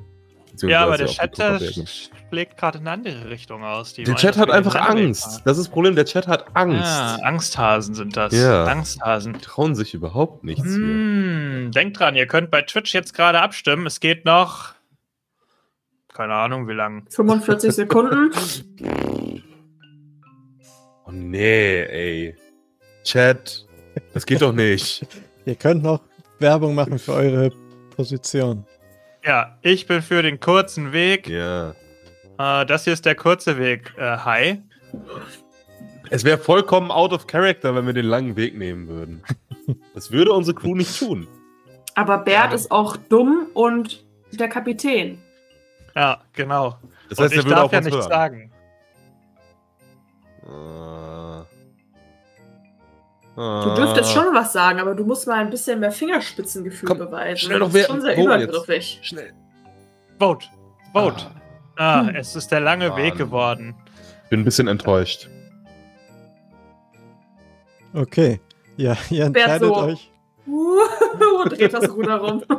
Ja, 0.63 0.83
aber 0.83 0.97
Beziehungsweise 0.97 1.03
der 1.03 1.09
auf 1.09 2.09
schlägt 2.31 2.55
gerade 2.57 2.77
in 2.77 2.87
eine 2.87 2.91
andere 2.95 3.29
Richtung 3.29 3.63
aus. 3.65 3.93
Die 3.93 4.05
Der 4.05 4.15
Chat 4.15 4.37
hat 4.37 4.49
einfach 4.49 4.75
Angst. 4.75 5.23
fahren. 5.23 5.41
Das 5.43 5.57
ist 5.57 5.65
das 5.65 5.73
Problem, 5.73 5.95
der 5.95 6.05
Chat 6.05 6.27
hat 6.27 6.45
Angst. 6.55 6.79
Ja, 6.79 7.15
Angsthasen 7.23 7.93
sind 7.93 8.15
das. 8.15 8.33
Ja. 8.33 8.63
Angsthasen. 8.63 9.33
Die 9.33 9.39
trauen 9.39 9.75
sich 9.75 9.93
überhaupt 9.93 10.45
nichts 10.45 10.63
hier. 10.63 10.75
Hm, 10.77 11.71
denkt 11.75 11.99
dran, 11.99 12.15
ihr 12.15 12.27
könnt 12.27 12.49
bei 12.49 12.61
Twitch 12.61 12.93
jetzt 12.93 13.13
gerade 13.13 13.41
abstimmen. 13.41 13.85
Es 13.85 13.99
geht 13.99 14.23
noch. 14.23 14.73
Keine 16.13 16.33
Ahnung, 16.35 16.69
wie 16.69 16.73
lang. 16.73 17.05
45 17.09 17.71
Sekunden. 17.75 18.31
Oh 21.05 21.11
nee, 21.11 21.81
ey. 21.83 22.35
Chat, 23.03 23.65
das 24.13 24.25
geht 24.25 24.41
doch 24.41 24.53
nicht. 24.53 25.05
Ihr 25.45 25.55
könnt 25.55 25.83
noch 25.83 25.99
Werbung 26.39 26.75
machen 26.75 26.97
für 26.97 27.13
eure 27.13 27.51
Position. 27.95 28.65
Ja, 29.25 29.57
ich 29.61 29.85
bin 29.85 30.01
für 30.01 30.21
den 30.23 30.39
kurzen 30.39 30.93
Weg. 30.93 31.27
ja. 31.27 31.73
Äh, 32.41 32.65
das 32.65 32.83
hier 32.85 32.93
ist 32.93 33.05
der 33.05 33.15
kurze 33.15 33.57
Weg. 33.57 33.93
Äh, 33.97 34.17
hi. 34.17 34.61
Es 36.09 36.23
wäre 36.23 36.37
vollkommen 36.37 36.91
out 36.91 37.13
of 37.13 37.27
character, 37.27 37.73
wenn 37.75 37.85
wir 37.85 37.93
den 37.93 38.05
langen 38.05 38.35
Weg 38.35 38.57
nehmen 38.57 38.87
würden. 38.87 39.23
Das 39.93 40.11
würde 40.11 40.33
unsere 40.33 40.55
Crew 40.55 40.75
nicht 40.75 40.97
tun. 40.99 41.27
Aber 41.95 42.17
Bert 42.17 42.49
Ja. 42.49 42.55
ist 42.55 42.71
auch 42.71 42.97
dumm 42.97 43.47
und 43.53 44.03
der 44.33 44.49
Kapitän. 44.49 45.21
Ja, 45.95 46.19
genau. 46.33 46.77
Das 47.09 47.19
Und 47.19 47.25
heißt, 47.25 47.33
ich 47.33 47.39
er 47.39 47.45
würde 47.45 47.55
darf 47.55 47.71
ja 47.71 47.79
nichts 47.81 47.95
hören. 47.97 48.09
sagen. 48.09 48.51
Ah. 50.49 51.45
Du 53.35 53.75
dürftest 53.75 54.11
schon 54.11 54.33
was 54.33 54.51
sagen, 54.51 54.79
aber 54.79 54.93
du 54.95 55.05
musst 55.05 55.27
mal 55.27 55.35
ein 55.39 55.49
bisschen 55.49 55.79
mehr 55.79 55.91
Fingerspitzengefühl 55.91 56.87
Komm, 56.87 56.97
beweisen. 56.97 57.37
schnell 57.37 57.59
das 57.59 57.67
noch 57.69 57.75
ist 57.75 57.75
wer- 57.75 57.85
schon 57.87 58.01
sehr 58.01 58.17
wo 58.17 58.29
jetzt? 58.31 58.43
übergriffig. 58.49 58.99
Schnell. 59.03 59.33
Vote. 60.19 60.47
Vote. 60.91 61.25
Ah, 61.27 61.40
Hm. 61.81 62.15
es 62.15 62.35
ist 62.35 62.51
der 62.51 62.59
lange 62.59 62.89
Mann. 62.89 62.97
Weg 62.97 63.15
geworden. 63.15 63.75
Bin 64.29 64.41
ein 64.41 64.45
bisschen 64.45 64.67
enttäuscht. 64.67 65.29
Okay. 67.93 68.39
Ja, 68.77 68.95
ihr 69.09 69.25
entscheidet 69.25 69.67
so. 69.67 69.75
euch. 69.77 70.11
Uh, 70.47 71.49
dreht 71.49 71.73
das 71.73 71.89
Ruder 71.91 72.17
rum. 72.17 72.43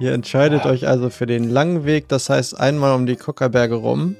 Ihr 0.00 0.12
entscheidet 0.14 0.64
euch 0.66 0.88
also 0.88 1.10
für 1.10 1.26
den 1.26 1.48
langen 1.48 1.84
Weg, 1.84 2.08
das 2.08 2.28
heißt 2.28 2.58
einmal 2.58 2.96
um 2.96 3.06
die 3.06 3.14
Kockerberge 3.14 3.76
rum. 3.76 4.16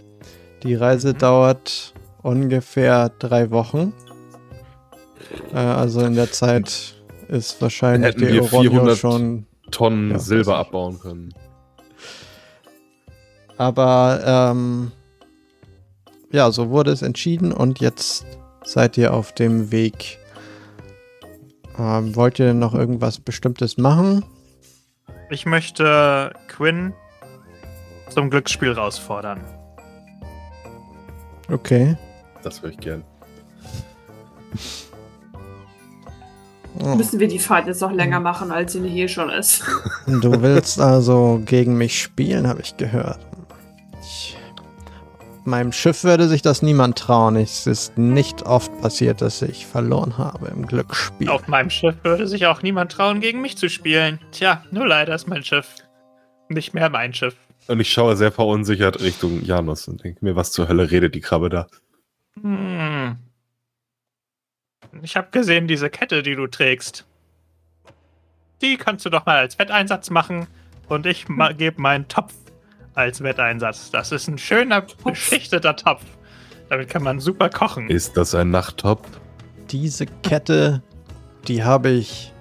Die 0.63 0.75
Reise 0.77 1.15
Mhm. 1.15 1.19
dauert 1.19 1.95
ungefähr 2.23 3.09
drei 3.19 3.51
Wochen. 3.51 3.93
Äh, 5.53 5.57
also 5.59 6.03
in 6.03 6.15
der 6.15 6.31
Zeit 6.31 6.95
ist 7.29 7.61
wahrscheinlich 7.61 8.15
Hätten 8.15 8.21
die 8.27 8.33
wir 8.35 8.43
Oronio 8.45 8.71
400 8.71 8.99
schon. 8.99 9.47
Tonnen 9.73 10.11
Ja, 10.13 10.19
Silber 10.21 10.59
abbauen 10.59 11.01
können. 11.01 11.35
Aber 13.59 14.21
ähm, 14.25 14.93
ja, 16.31 16.51
so 16.51 16.71
wurde 16.71 16.91
es 16.91 17.03
entschieden 17.03 17.53
und 17.53 17.81
jetzt 17.81 18.25
seid 18.65 18.97
ihr 18.97 19.13
auf 19.13 19.33
dem 19.33 19.71
Weg. 19.71 20.19
Ähm, 21.79 22.15
wollt 22.17 22.39
ihr 22.39 22.47
denn 22.47 22.59
noch 22.59 22.75
irgendwas 22.75 23.19
Bestimmtes 23.19 23.79
machen? 23.79 24.25
Ich 25.31 25.47
möchte 25.47 26.33
Quinn 26.49 26.93
zum 28.11 28.31
Glücksspiel 28.31 28.75
herausfordern. 28.75 29.41
Okay. 31.51 31.97
Das 32.43 32.63
würde 32.63 32.75
ich 32.75 32.81
gern. 32.81 33.05
Oh. 36.79 36.95
Müssen 36.97 37.21
wir 37.21 37.29
die 37.29 37.39
Fahrt 37.39 37.67
jetzt 37.67 37.81
noch 37.81 37.93
länger 37.93 38.21
machen, 38.21 38.51
als 38.51 38.73
sie 38.73 38.81
nicht 38.81 38.95
eh 38.95 39.09
schon 39.09 39.31
ist. 39.31 39.63
Du 40.07 40.43
willst 40.43 40.81
also 40.81 41.41
gegen 41.45 41.77
mich 41.77 42.01
spielen, 42.01 42.49
habe 42.49 42.61
ich 42.61 42.77
gehört. 42.77 43.21
Meinem 45.45 45.73
Schiff 45.73 46.05
würde 46.05 46.29
sich 46.29 46.41
das 46.43 46.63
niemand 46.63 46.97
trauen. 46.99 47.35
Es 47.37 47.67
ist 47.67 47.99
nicht 47.99 48.43
oft 48.45 48.71
passiert, 48.81 49.21
dass 49.21 49.43
ich 49.43 49.67
verloren 49.67 50.17
habe 50.17 50.47
im 50.49 50.67
Glücksspiel. 50.67 51.29
Auf 51.29 51.49
meinem 51.49 51.69
Schiff 51.71 51.97
würde 52.05 52.29
sich 52.29 52.47
auch 52.47 52.63
niemand 52.63 52.93
trauen, 52.93 53.21
gegen 53.21 53.41
mich 53.41 53.59
zu 53.59 53.69
spielen. 53.69 54.21
Tja, 54.31 54.63
nur 54.71 54.87
leider 54.87 55.15
ist 55.15 55.27
mein 55.27 55.43
Schiff 55.43 55.75
nicht 56.49 56.75
mehr 56.75 56.91
mein 56.91 57.13
Schiff. 57.15 57.35
Und 57.67 57.81
ich 57.81 57.91
schaue 57.93 58.17
sehr 58.17 58.31
verunsichert 58.31 59.01
Richtung 59.01 59.43
Janus 59.45 59.89
und 59.89 60.05
denke 60.05 60.25
mir, 60.25 60.37
was 60.37 60.53
zur 60.53 60.69
Hölle 60.69 60.91
redet 60.91 61.15
die 61.15 61.21
Krabbe 61.21 61.49
da? 61.49 61.67
Hm. 62.41 63.17
Ich 65.03 65.17
habe 65.17 65.29
gesehen, 65.31 65.67
diese 65.67 65.89
Kette, 65.89 66.23
die 66.23 66.35
du 66.35 66.47
trägst. 66.47 67.07
Die 68.61 68.77
kannst 68.77 69.07
du 69.07 69.11
doch 69.11 69.25
mal 69.27 69.39
als 69.39 69.59
Wetteinsatz 69.59 70.11
machen 70.11 70.47
und 70.89 71.07
ich 71.07 71.29
ma- 71.29 71.53
gebe 71.53 71.81
meinen 71.81 72.07
Topf 72.09 72.35
als 72.95 73.23
Wetteinsatz. 73.23 73.91
Das 73.91 74.13
ist 74.13 74.29
ein 74.29 74.39
schöner, 74.39 74.85
beschichteter 75.05 75.77
Topf. 75.77 76.03
Damit 76.69 76.89
kann 76.89 77.03
man 77.03 77.21
super 77.21 77.49
kochen. 77.51 77.89
Ist 77.91 78.17
das 78.17 78.35
ein 78.35 78.51
Nachttop? 78.51 79.07
Diese 79.71 80.07
Kette, 80.07 80.83
die 81.49 81.65
habe 81.65 81.91
ich 81.91 82.33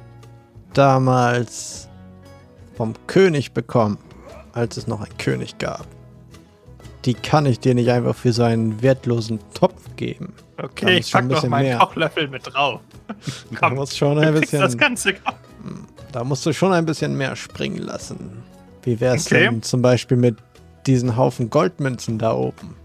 damals 0.74 1.90
vom 2.76 2.94
König 3.08 3.52
bekommen, 3.54 3.98
als 4.54 4.78
es 4.78 4.88
noch 4.88 5.02
einen 5.02 5.18
König 5.18 5.58
gab. 5.58 5.86
die 7.06 7.14
kann 7.16 7.46
ich 7.48 7.60
dir 7.60 7.74
nicht 7.74 7.90
einfach 7.90 8.16
für 8.16 8.32
so 8.32 8.44
einen 8.44 8.82
wertlosen 8.82 9.40
Topf 9.54 9.96
geben. 9.96 10.34
Da 10.58 10.66
Okay, 10.66 11.00
ich 11.00 11.12
pack 11.12 11.24
noch 11.24 11.30
bisschen 11.36 11.50
meinen 11.50 11.70
mehr. 11.70 11.80
Kochlöffel 11.80 12.28
mit 12.28 12.44
drauf. 12.46 12.80
Da 13.08 13.16
Komm, 13.60 13.76
musst, 13.76 13.98
schon 13.98 14.16
du 14.18 14.22
ein 14.22 14.36
kriegst 14.36 14.54
das 14.54 14.62
bisschen, 14.76 14.78
Ganze. 14.80 15.14
da 16.12 16.24
musst 16.24 16.46
du 16.46 16.54
schon 16.54 16.72
ein 16.74 16.86
bisschen 16.86 17.18
mehr 17.18 17.36
springen 17.36 17.80
lassen. 17.80 18.44
Wie 18.84 19.00
wär's 19.00 19.28
Okay. 19.28 19.46
denn 19.46 19.62
zum 19.64 19.82
Beispiel 19.82 20.18
mit 20.18 20.38
diesen 20.88 21.16
Haufen 21.18 21.50
Goldmünzen 21.50 22.18
da 22.18 22.34
oben? 22.34 22.76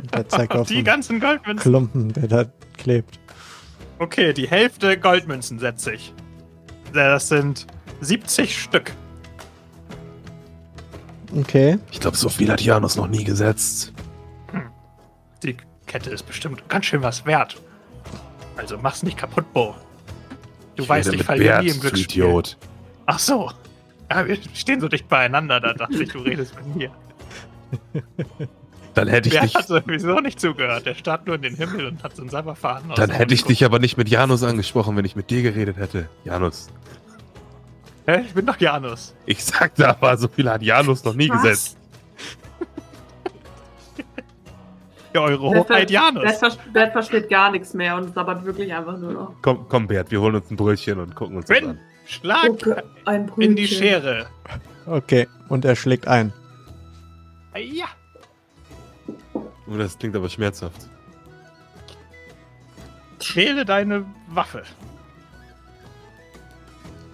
Und 0.00 0.14
Der 0.14 0.28
zeigt 0.28 0.54
auf 0.54 0.68
Die 0.68 0.76
den 0.76 0.84
ganzen 0.84 1.20
Goldmünzen. 1.20 1.70
Klumpen, 1.70 2.12
der 2.12 2.28
da 2.28 2.44
klebt. 2.76 3.18
Okay, 3.98 4.32
die 4.32 4.48
Hälfte 4.48 4.98
Goldmünzen 4.98 5.58
setze 5.58 5.92
ich. 5.92 6.12
Das 6.92 7.28
sind 7.28 7.66
70 8.00 8.60
Stück. 8.60 8.92
Okay. 11.36 11.78
Ich 11.90 12.00
glaube, 12.00 12.16
so 12.16 12.28
viel 12.28 12.50
hat 12.50 12.60
Janus 12.60 12.96
noch 12.96 13.08
nie 13.08 13.24
gesetzt. 13.24 13.92
Die 15.42 15.56
Kette 15.86 16.10
ist 16.10 16.24
bestimmt 16.24 16.68
ganz 16.68 16.86
schön 16.86 17.02
was 17.02 17.26
wert. 17.26 17.56
Also 18.56 18.78
mach's 18.78 19.02
nicht 19.02 19.18
kaputt, 19.18 19.52
Bo. 19.52 19.74
Du 20.76 20.82
Ich 20.84 20.88
weißt, 20.88 21.12
ich 21.12 21.22
falle 21.22 21.62
nie 21.62 21.68
im 21.70 21.80
Glücksspiel. 21.80 22.22
Idiot. 22.24 22.56
Ach 23.06 23.18
so. 23.18 23.50
Ja, 24.10 24.26
wir 24.26 24.36
stehen 24.54 24.80
so 24.80 24.88
dicht 24.88 25.08
beieinander, 25.08 25.60
da 25.60 25.72
dachte 25.74 26.02
ich, 26.02 26.10
du 26.12 26.18
redest 26.20 26.54
mit 26.56 26.76
mir. 26.76 26.90
Dann 28.94 29.08
hätte 29.08 29.28
ich 29.28 29.34
Wer 29.34 29.42
dich, 29.42 29.54
hat 29.54 29.66
sowieso 29.66 30.20
nicht 30.20 30.40
zugehört? 30.40 30.86
Der 30.86 30.94
starrt 30.94 31.26
nur 31.26 31.36
in 31.36 31.42
den 31.42 31.54
Himmel 31.56 31.86
und 31.86 32.02
hat 32.02 32.14
so 32.16 32.22
einen 32.22 32.30
Cyberfaden 32.30 32.90
aus 32.92 32.96
dann 32.96 33.10
hätte 33.10 33.34
ich 33.34 33.44
dich 33.44 33.64
aber 33.64 33.78
nicht 33.78 33.96
mit 33.98 34.08
Janus 34.08 34.42
angesprochen, 34.42 34.96
wenn 34.96 35.04
ich 35.04 35.16
mit 35.16 35.28
dir 35.30 35.42
geredet 35.42 35.76
hätte. 35.76 36.08
Janus. 36.24 36.68
Hä? 38.06 38.22
Ich 38.24 38.32
bin 38.32 38.46
doch 38.46 38.58
Janus. 38.58 39.14
Ich 39.26 39.44
sagte 39.44 39.88
aber, 39.88 40.16
so 40.16 40.28
viel 40.28 40.48
hat 40.48 40.62
Janus 40.62 41.04
noch 41.04 41.14
nie 41.14 41.28
Was? 41.28 41.42
gesetzt. 41.42 41.76
Ja, 45.14 45.22
eure 45.22 45.50
Bert, 45.50 45.68
Hoheit 45.70 45.90
Janus. 45.90 46.22
Bert, 46.24 46.38
ver- 46.38 46.70
Bert 46.74 46.92
versteht 46.92 47.30
gar 47.30 47.50
nichts 47.50 47.72
mehr 47.72 47.96
und 47.96 48.12
sabbert 48.12 48.44
wirklich 48.44 48.70
einfach 48.74 48.98
nur 48.98 49.12
noch. 49.12 49.32
Komm, 49.40 49.64
komm, 49.66 49.86
Bert, 49.86 50.10
wir 50.10 50.20
holen 50.20 50.34
uns 50.34 50.50
ein 50.50 50.56
Brötchen 50.56 50.98
und 51.00 51.14
gucken 51.14 51.36
uns 51.38 51.46
das 51.46 51.62
an. 51.62 51.80
Schlag 52.06 52.50
Okay, 52.50 53.26
in 53.36 53.56
die 53.56 53.66
Schere. 53.68 54.26
Okay. 54.86 55.28
Und 55.48 55.64
er 55.64 55.76
schlägt 55.76 56.06
ein. 56.08 56.32
Ja. 57.56 57.86
Oh, 59.34 59.76
das 59.76 59.98
klingt 59.98 60.14
aber 60.16 60.28
schmerzhaft. 60.28 60.88
Wähle 63.34 63.64
deine 63.64 64.04
Waffe. 64.28 64.62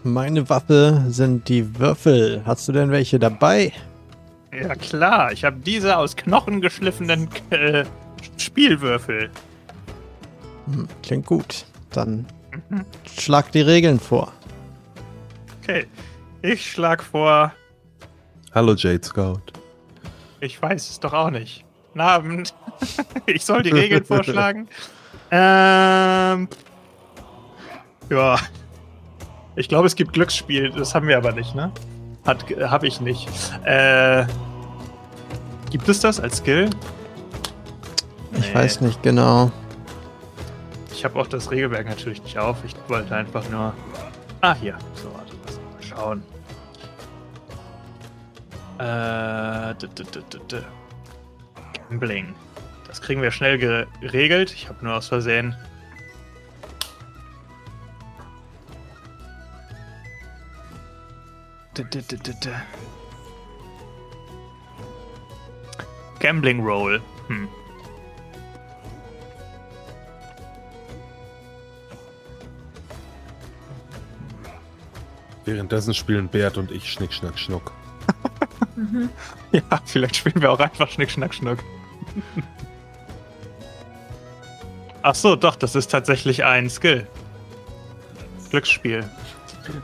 Meine 0.04 0.48
Waffe 0.48 1.04
sind 1.08 1.48
die 1.48 1.78
Würfel. 1.78 2.42
Hast 2.44 2.68
du 2.68 2.72
denn 2.72 2.90
welche 2.90 3.18
dabei? 3.18 3.72
Ja 4.52 4.74
klar, 4.74 5.32
ich 5.32 5.44
habe 5.44 5.58
diese 5.60 5.96
aus 5.96 6.14
Knochen 6.14 6.60
geschliffenen 6.60 7.28
äh, 7.50 7.84
Spielwürfel. 8.36 9.30
Hm, 10.66 10.86
klingt 11.02 11.26
gut. 11.26 11.64
Dann 11.90 12.26
Mhm. 12.68 12.84
schlag 13.18 13.50
die 13.52 13.62
Regeln 13.62 13.98
vor. 13.98 14.30
Okay, 15.72 15.86
ich 16.42 16.70
schlag 16.70 17.02
vor, 17.02 17.50
Hallo, 18.54 18.74
Jade 18.74 19.02
Scout. 19.02 19.40
ich 20.40 20.60
weiß 20.60 20.90
es 20.90 21.00
doch 21.00 21.14
auch 21.14 21.30
nicht. 21.30 21.64
Guten 21.88 22.00
Abend. 22.02 22.54
ich 23.24 23.42
soll 23.42 23.62
die 23.62 23.70
Regeln 23.70 24.04
vorschlagen. 24.04 24.68
Ähm. 25.30 26.48
Ja. 28.10 28.36
Ich 29.56 29.68
glaube, 29.68 29.86
es 29.86 29.94
gibt 29.96 30.12
Glücksspiel, 30.12 30.70
das 30.72 30.94
haben 30.94 31.06
wir 31.08 31.16
aber 31.16 31.32
nicht, 31.32 31.54
ne? 31.54 31.72
Hat, 32.26 32.44
habe 32.64 32.86
ich 32.86 33.00
nicht. 33.00 33.28
Äh. 33.64 34.26
Gibt 35.70 35.88
es 35.88 36.00
das 36.00 36.20
als 36.20 36.36
Skill? 36.38 36.68
Ich 38.32 38.48
Nee. 38.48 38.54
weiß 38.54 38.82
nicht 38.82 39.02
genau. 39.02 39.50
Ich 40.92 41.02
habe 41.06 41.18
auch 41.18 41.26
das 41.26 41.50
Regelwerk 41.50 41.86
natürlich 41.88 42.22
nicht 42.22 42.36
auf. 42.38 42.58
Ich 42.66 42.74
wollte 42.88 43.16
einfach 43.16 43.48
nur. 43.48 43.72
Ah, 44.42 44.54
hier. 44.54 44.76
So, 44.94 45.08
schauen. 45.92 46.22
Äh. 48.78 49.74
d- 49.74 49.88
d- 49.88 50.04
d- 50.48 50.62
Gambling. 51.88 52.34
Das 52.86 53.00
kriegen 53.00 53.22
wir 53.22 53.30
schnell 53.30 53.58
geregelt. 53.58 54.52
Ich 54.52 54.68
habe 54.68 54.84
nur 54.84 54.94
aus 54.96 55.08
Versehen. 55.08 55.54
Gambling 66.20 66.60
Roll. 66.64 67.00
Hm. 67.28 67.48
Währenddessen 75.44 75.92
spielen 75.94 76.28
Bert 76.28 76.56
und 76.56 76.70
ich 76.70 76.90
Schnick, 76.92 77.12
Schnack, 77.12 77.38
Schnuck. 77.38 77.72
Mhm. 78.76 79.08
Ja, 79.52 79.62
vielleicht 79.84 80.16
spielen 80.16 80.40
wir 80.40 80.50
auch 80.50 80.58
einfach 80.60 80.88
Schnick, 80.88 81.10
Schnack, 81.10 81.34
Schnuck. 81.34 81.58
Ach 85.02 85.14
so, 85.14 85.36
doch, 85.36 85.56
das 85.56 85.74
ist 85.74 85.90
tatsächlich 85.90 86.44
ein 86.44 86.70
Skill. 86.70 87.06
Glücksspiel. 88.50 89.04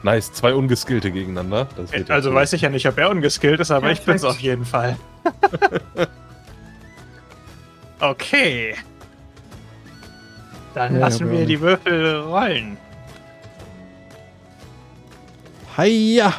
Nice, 0.02 0.32
zwei 0.32 0.54
Ungeskillte 0.54 1.10
gegeneinander. 1.12 1.68
Ja 1.92 2.04
Also 2.14 2.30
cool. 2.30 2.36
weiß 2.36 2.52
ich 2.54 2.62
ja 2.62 2.68
nicht, 2.70 2.86
ob 2.88 2.96
er 2.98 3.10
ungeskillt 3.10 3.60
ist, 3.60 3.70
aber 3.70 3.90
ich 3.92 4.00
bin's 4.02 4.22
Perfekt. 4.22 4.38
auf 4.38 4.40
jeden 4.40 4.64
Fall. 4.64 4.96
okay. 8.00 8.74
Dann 10.74 10.94
Ja, 10.94 11.00
lassen 11.00 11.30
wir 11.30 11.46
die 11.46 11.60
Würfel 11.60 12.20
rollen. 12.20 12.76
Heia! 15.78 16.34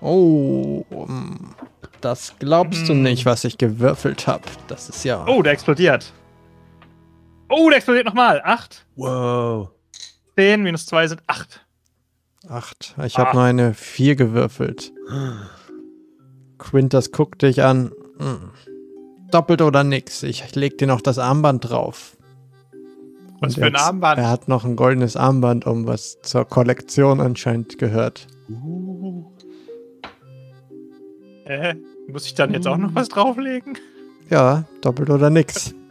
Oh, 0.00 0.84
mm, 0.90 1.54
das 2.00 2.34
glaubst 2.40 2.88
du 2.88 2.92
Hm. 2.94 3.02
nicht, 3.02 3.24
was 3.26 3.44
ich 3.44 3.56
gewürfelt 3.58 4.26
habe. 4.26 4.42
Das 4.66 4.88
ist 4.88 5.04
ja 5.04 5.24
Oh, 5.28 5.40
der 5.42 5.52
explodiert. 5.52 6.12
Oh, 7.48 7.68
der 7.68 7.76
explodiert 7.76 8.06
nochmal. 8.06 8.42
Acht. 8.44 8.84
Wow. 8.96 9.70
10 10.36 10.62
minus 10.62 10.86
2 10.86 11.06
sind 11.08 11.22
8. 11.28 11.60
acht. 12.48 12.96
Ich 13.04 13.18
habe 13.18 13.30
Ah. 13.30 13.34
nur 13.34 13.42
eine 13.44 13.74
vier 13.74 14.16
gewürfelt. 14.16 14.92
Quintus 16.58 17.12
guckt 17.12 17.42
dich 17.42 17.62
an. 17.62 17.92
Mm. 18.18 18.50
Doppelt 19.30 19.62
oder 19.62 19.84
nix. 19.84 20.24
Ich 20.24 20.52
leg 20.56 20.76
dir 20.78 20.88
noch 20.88 21.00
das 21.02 21.18
Armband 21.20 21.68
drauf. 21.70 22.16
Was 23.42 23.56
Und 23.56 23.60
für 23.60 23.66
ein 23.66 23.76
Armband? 23.76 24.18
Er 24.20 24.30
hat 24.30 24.46
noch 24.46 24.64
ein 24.64 24.76
goldenes 24.76 25.16
Armband 25.16 25.66
um, 25.66 25.84
was 25.86 26.20
zur 26.22 26.44
Kollektion 26.44 27.20
anscheinend 27.20 27.76
gehört. 27.76 28.28
Äh, 31.44 31.74
muss 32.06 32.24
ich 32.26 32.34
dann 32.34 32.54
jetzt 32.54 32.68
auch 32.68 32.76
noch 32.76 32.94
was 32.94 33.08
drauflegen? 33.08 33.76
Ja, 34.30 34.64
doppelt 34.80 35.10
oder 35.10 35.28
nix. 35.28 35.74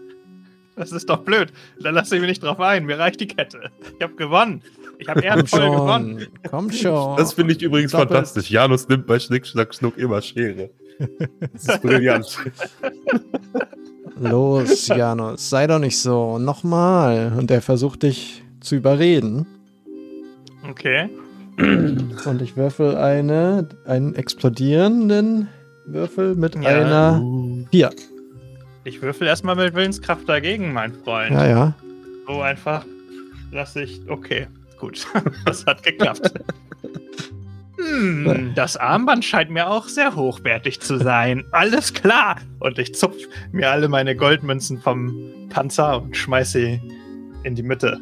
Das 0.78 0.94
ist 0.94 1.10
doch 1.10 1.20
blöd. 1.20 1.52
Da 1.82 1.90
lasse 1.92 2.16
ich 2.16 2.22
mich 2.22 2.30
nicht 2.30 2.44
drauf 2.44 2.60
ein. 2.60 2.86
Mir 2.86 2.98
reicht 2.98 3.20
die 3.20 3.28
Kette. 3.28 3.70
Ich 3.98 4.02
habe 4.02 4.16
gewonnen. 4.16 4.64
Ich 4.98 5.08
habe 5.10 5.22
ehrenvoll 5.22 5.70
gewonnen. 5.70 6.28
Komm 6.50 6.72
schon. 6.72 7.18
Das 7.18 7.34
finde 7.34 7.54
ich 7.54 7.62
übrigens 7.62 7.92
Doppelt. 7.92 8.10
fantastisch. 8.10 8.50
Janus 8.50 8.88
nimmt 8.88 9.06
bei 9.06 9.20
Schnick, 9.20 9.46
Schnack, 9.46 9.76
Schnuck 9.76 9.98
immer 9.98 10.22
Schere. 10.22 10.72
Das 11.54 11.68
ist 11.68 11.82
brillant. 11.82 12.38
Los, 14.22 14.88
Janus, 14.88 15.50
sei 15.50 15.68
doch 15.68 15.80
nicht 15.80 16.00
so. 16.00 16.38
Nochmal. 16.38 17.34
Und 17.38 17.52
er 17.52 17.62
versucht 17.62 18.04
dich 18.04 18.44
zu 18.60 18.76
überreden. 18.76 19.46
Okay. 20.70 21.10
Und 21.58 22.42
ich 22.42 22.56
würfel 22.56 22.96
eine, 22.96 23.68
einen 23.86 24.16
explodierenden 24.16 25.48
Würfel 25.86 26.36
mit 26.36 26.56
Ja. 26.56 26.62
einer 26.62 27.22
4. 27.72 27.90
Ich 28.84 29.02
würfel 29.02 29.28
erstmal 29.28 29.56
mit 29.56 29.74
Willenskraft 29.76 30.28
dagegen, 30.28 30.74
mein 30.74 30.94
Freund. 30.94 31.32
Ja, 31.32 31.48
ja. 31.48 31.74
So 32.28 32.42
einfach 32.42 32.86
lasse 33.52 33.84
ich. 33.84 34.02
Okay, 34.08 34.48
gut. 34.80 35.06
Das 35.46 35.66
hat 35.66 35.84
geklappt. 35.84 36.32
Hm, 37.82 38.52
das 38.56 38.78
Armband 38.78 39.26
scheint 39.26 39.50
mir 39.50 39.70
auch 39.70 39.88
sehr 39.88 40.16
hochwertig 40.16 40.80
zu 40.82 40.98
sein. 40.98 41.46
Alles 41.52 41.94
klar. 41.94 42.38
Und 42.60 42.78
ich 42.78 42.94
zupf 42.94 43.16
mir 43.52 43.72
alle 43.72 43.88
meine 43.88 44.16
Goldmünzen 44.16 44.80
vom 44.80 45.48
Panzer 45.50 46.02
und 46.02 46.16
schmeiß 46.16 46.52
sie 46.52 46.82
in 47.44 47.56
die 47.56 47.64
Mitte. 47.64 48.00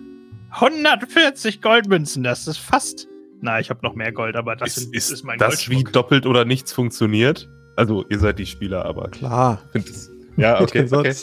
140 0.52 1.62
Goldmünzen, 1.62 2.24
das 2.24 2.48
ist 2.48 2.58
fast. 2.58 3.08
Na, 3.42 3.60
ich 3.60 3.70
habe 3.70 3.80
noch 3.84 3.96
mehr 3.96 4.12
Gold, 4.12 4.36
aber 4.36 4.56
das 4.56 4.70
ist, 4.70 4.84
sind, 4.84 4.96
ist, 4.96 5.12
ist 5.12 5.24
mein 5.24 5.38
das 5.40 5.70
wie 5.70 5.76
Goldschmuck. 5.76 5.94
doppelt 5.94 6.26
oder 6.26 6.44
nichts 6.44 6.74
funktioniert? 6.74 7.48
Also, 7.78 8.06
ihr 8.10 8.20
seid 8.20 8.40
die 8.40 8.46
Spieler, 8.46 8.84
aber 8.86 9.06
ich 9.06 9.20
Klar. 9.20 9.62
finde 9.72 9.90
es. 9.90 10.12
Ja, 10.36 10.60
okay. 10.60 10.88
okay. 10.92 11.14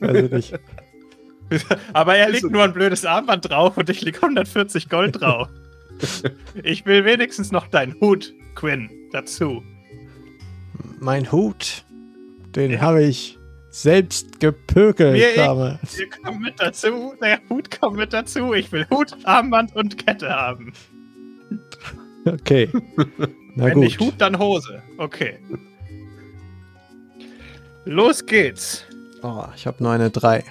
Ich 0.00 0.30
nicht. 0.30 0.54
Aber 1.92 2.14
er 2.14 2.28
legt 2.28 2.50
nur 2.50 2.62
ein 2.62 2.72
blödes 2.72 3.04
Armband 3.04 3.48
drauf 3.48 3.76
und 3.78 3.88
ich 3.88 4.02
leg 4.02 4.16
140 4.16 4.88
Gold 4.88 5.20
drauf. 5.20 5.48
ich 6.62 6.84
will 6.86 7.04
wenigstens 7.04 7.52
noch 7.52 7.66
deinen 7.68 7.98
Hut, 8.00 8.32
Quinn, 8.54 8.90
dazu. 9.12 9.62
Mein 11.00 11.30
Hut 11.30 11.84
Den 12.54 12.72
Ja. 12.72 12.80
habe 12.80 13.02
ich 13.04 13.38
selbst 13.70 14.40
gepökelt, 14.40 15.12
Mir 15.12 15.34
Dame. 15.36 15.78
Wir 15.96 16.08
kommen 16.10 16.40
mit 16.40 16.58
dazu. 16.60 17.14
Der 17.22 17.40
Hut 17.48 17.70
kommt 17.70 17.96
mit 17.96 18.12
dazu. 18.12 18.54
Ich 18.54 18.72
will 18.72 18.86
Hut, 18.90 19.14
Armband 19.24 19.76
und 19.76 20.04
Kette 20.04 20.28
haben. 20.30 20.72
Okay. 22.24 22.68
Na 23.54 23.64
Wenn 23.66 23.74
gut. 23.74 23.84
nicht 23.84 24.00
Hut, 24.00 24.14
dann 24.18 24.38
Hose. 24.38 24.82
Okay. 24.96 25.38
Los 27.84 28.24
geht's. 28.26 28.84
Oh, 29.22 29.44
ich 29.54 29.66
habe 29.66 29.82
nur 29.82 29.92
eine 29.92 30.10
3. 30.10 30.44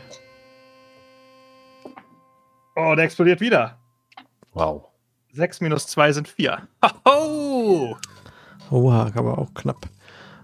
Oh, 2.76 2.94
der 2.96 3.06
explodiert 3.06 3.42
wieder. 3.42 3.80
Wow. 4.54 4.87
6 5.38 5.62
minus 5.62 5.88
2 5.88 6.12
sind 6.14 6.28
4. 6.28 6.58
Hoho! 7.08 7.96
Oha, 8.72 9.12
aber 9.16 9.38
auch 9.38 9.54
knapp. 9.54 9.88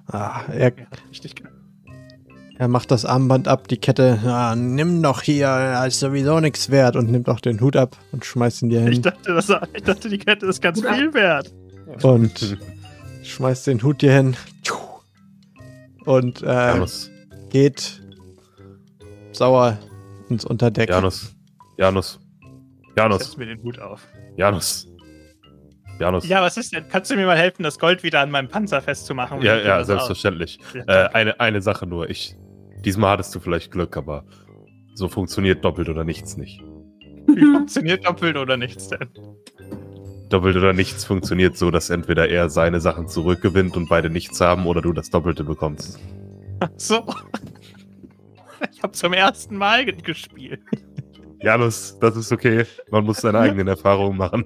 Ah, 0.07 0.41
er, 0.51 0.69
Ja, 0.77 0.85
richtig 1.09 1.35
knapp. 1.35 1.51
er 2.57 2.67
macht 2.67 2.91
das 2.91 3.03
Armband 3.05 3.47
ab, 3.47 3.67
die 3.67 3.77
Kette. 3.77 4.19
Ah, 4.25 4.55
nimm 4.55 5.01
doch 5.03 5.21
hier, 5.21 5.47
ja, 5.47 5.85
ist 5.85 5.99
sowieso 5.99 6.39
nichts 6.39 6.69
wert. 6.69 6.95
Und 6.95 7.09
nimmt 7.11 7.27
auch 7.27 7.39
den 7.39 7.59
Hut 7.59 7.75
ab 7.75 7.97
und 8.11 8.23
schmeißt 8.23 8.61
ihn 8.61 8.69
dir 8.69 8.85
Ich 8.87 8.93
hin. 8.93 9.01
dachte, 9.01 9.33
das, 9.33 9.49
ich 9.73 9.83
dachte, 9.83 10.09
die 10.09 10.19
Kette 10.19 10.45
ist 10.45 10.61
ganz 10.61 10.79
Hut 10.79 10.85
ab. 10.87 10.95
viel 10.95 11.13
wert. 11.13 11.53
Und 12.03 12.57
schmeißt 13.23 13.67
den 13.67 13.81
Hut 13.83 14.01
dir 14.01 14.13
hin. 14.13 14.35
Und 16.05 16.41
äh, 16.43 16.45
Janus. 16.45 17.09
geht 17.49 18.01
sauer 19.31 19.77
ins 20.29 20.43
Unterdeck. 20.45 20.89
Janus. 20.89 21.33
Janus. 21.77 22.19
Janus. 22.97 23.23
Setz 23.23 23.37
mir 23.37 23.45
den 23.47 23.61
Hut 23.63 23.79
auf. 23.79 24.01
Janus. 24.37 24.87
Janus. 25.99 26.27
Ja, 26.27 26.41
was 26.41 26.57
ist 26.57 26.73
denn? 26.73 26.87
Kannst 26.89 27.11
du 27.11 27.15
mir 27.15 27.25
mal 27.25 27.37
helfen, 27.37 27.63
das 27.63 27.77
Gold 27.79 28.03
wieder 28.03 28.19
an 28.21 28.31
meinem 28.31 28.47
Panzer 28.47 28.81
festzumachen? 28.81 29.41
Ja, 29.41 29.57
ja, 29.57 29.83
selbstverständlich. 29.83 30.59
Ja, 30.73 31.05
Äh, 31.05 31.09
eine, 31.13 31.39
eine 31.39 31.61
Sache 31.61 31.85
nur. 31.85 32.09
Ich, 32.09 32.35
diesmal 32.83 33.11
hattest 33.11 33.33
du 33.35 33.39
vielleicht 33.39 33.71
Glück, 33.71 33.95
aber 33.97 34.25
so 34.95 35.07
funktioniert 35.07 35.63
doppelt 35.63 35.89
oder 35.89 36.03
nichts 36.03 36.35
nicht. 36.37 36.61
Wie 37.27 37.41
funktioniert 37.45 38.05
doppelt 38.05 38.37
oder 38.37 38.57
nichts 38.57 38.89
denn? 38.89 39.07
Doppelt 40.29 40.55
oder 40.57 40.73
nichts 40.73 41.05
funktioniert 41.05 41.57
so, 41.57 41.69
dass 41.71 41.89
entweder 41.91 42.27
er 42.27 42.49
seine 42.49 42.81
Sachen 42.81 43.07
zurückgewinnt 43.07 43.77
und 43.77 43.87
beide 43.87 44.09
nichts 44.09 44.41
haben 44.41 44.65
oder 44.65 44.81
du 44.81 44.93
das 44.93 45.09
Doppelte 45.11 45.43
bekommst. 45.43 45.99
So. 46.77 47.05
Ich 48.71 48.81
habe 48.81 48.93
zum 48.93 49.11
ersten 49.13 49.57
Mal 49.57 49.83
ge- 49.85 49.95
gespielt. 50.01 50.61
Janus, 51.43 51.97
das 51.99 52.15
ist 52.15 52.31
okay. 52.31 52.65
Man 52.89 53.03
muss 53.03 53.17
seine 53.17 53.39
eigenen 53.39 53.67
Erfahrungen 53.75 54.17
machen. 54.17 54.45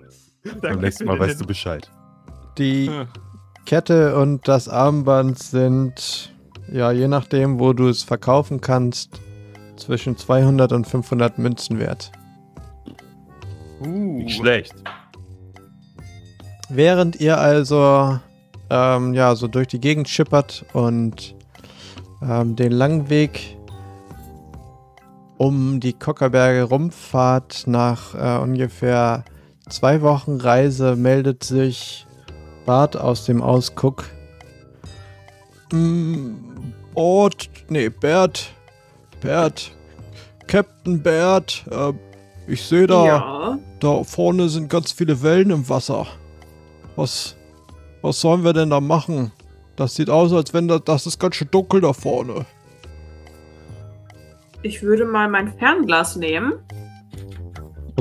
Beim 0.61 0.79
nächsten 0.79 1.05
Mal 1.05 1.19
weißt 1.19 1.39
du 1.41 1.45
Bescheid. 1.45 1.89
Die 2.57 2.89
Hm. 2.89 3.07
Kette 3.65 4.15
und 4.15 4.47
das 4.47 4.67
Armband 4.69 5.37
sind, 5.39 6.33
ja, 6.71 6.91
je 6.91 7.07
nachdem, 7.07 7.59
wo 7.59 7.73
du 7.73 7.89
es 7.89 8.01
verkaufen 8.01 8.61
kannst, 8.61 9.19
zwischen 9.75 10.17
200 10.17 10.71
und 10.71 10.87
500 10.87 11.37
Münzen 11.37 11.77
wert. 11.77 12.11
Uh. 13.81 13.85
Nicht 14.23 14.37
schlecht. 14.37 14.73
Während 16.69 17.19
ihr 17.19 17.37
also 17.37 18.19
ähm, 18.69 19.13
ja, 19.13 19.35
so 19.35 19.47
durch 19.47 19.67
die 19.67 19.79
Gegend 19.79 20.09
schippert 20.09 20.65
und 20.73 21.35
ähm, 22.21 22.55
den 22.55 22.71
langen 22.71 23.09
Weg 23.09 23.56
um 25.37 25.79
die 25.79 25.93
Kockerberge 25.93 26.63
rumfahrt, 26.63 27.63
nach 27.67 28.15
äh, 28.15 28.41
ungefähr 28.41 29.23
zwei 29.69 30.01
Wochen 30.01 30.37
Reise 30.39 30.95
meldet 30.95 31.43
sich 31.43 32.05
Bart 32.65 32.97
aus 32.97 33.25
dem 33.25 33.41
Ausguck. 33.41 34.05
Mm, 35.71 36.35
Bart, 36.95 37.49
nee, 37.69 37.89
Bert, 37.89 38.51
Bert, 39.21 39.71
Captain 40.47 41.01
Bert, 41.01 41.65
äh, 41.69 41.93
ich 42.47 42.63
sehe 42.63 42.87
da, 42.87 43.05
Ja. 43.05 43.59
da 43.79 44.03
vorne 44.03 44.49
sind 44.49 44.69
ganz 44.69 44.91
viele 44.91 45.21
Wellen 45.21 45.49
im 45.51 45.69
Wasser. 45.69 46.07
Was, 46.95 47.35
was 48.01 48.19
sollen 48.21 48.43
wir 48.43 48.53
denn 48.53 48.69
da 48.69 48.79
machen? 48.79 49.31
Das 49.75 49.93
sieht 49.93 50.09
aus, 50.09 50.33
als 50.33 50.53
wenn 50.53 50.67
da, 50.67 50.79
das 50.79 51.05
ist 51.05 51.19
ganz 51.19 51.35
schön 51.35 51.49
dunkel 51.51 51.81
da 51.81 51.93
vorne. 51.93 52.45
Ich 54.61 54.81
würde 54.81 55.05
mal 55.05 55.29
mein 55.29 55.53
Fernglas 55.57 56.15
nehmen. 56.15 56.53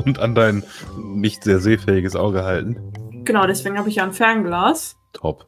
Und 0.03 0.19
an 0.19 0.35
dein 0.35 0.63
nicht 0.97 1.43
sehr 1.43 1.59
sehfähiges 1.59 2.15
Auge 2.15 2.43
halten. 2.43 2.77
Genau, 3.25 3.45
deswegen 3.45 3.77
habe 3.77 3.89
ich 3.89 3.95
ja 3.95 4.03
ein 4.03 4.13
Fernglas. 4.13 4.95
Top. 5.13 5.47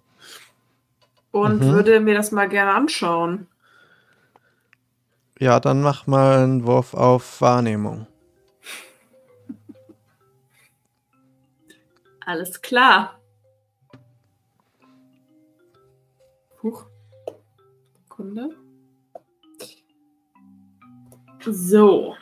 Und 1.31 1.59
Mhm. 1.61 1.71
würde 1.71 1.99
mir 1.99 2.15
das 2.15 2.31
mal 2.31 2.49
gerne 2.49 2.73
anschauen. 2.73 3.47
Ja, 5.39 5.59
dann 5.59 5.81
mach 5.81 6.05
mal 6.07 6.39
einen 6.43 6.65
Wurf 6.65 6.93
auf 6.93 7.39
Wahrnehmung. 7.41 8.07
Alles 12.25 12.61
klar. 12.61 13.19
Huch. 16.61 16.85
Sekunde. 18.03 18.49
So. 21.45 22.15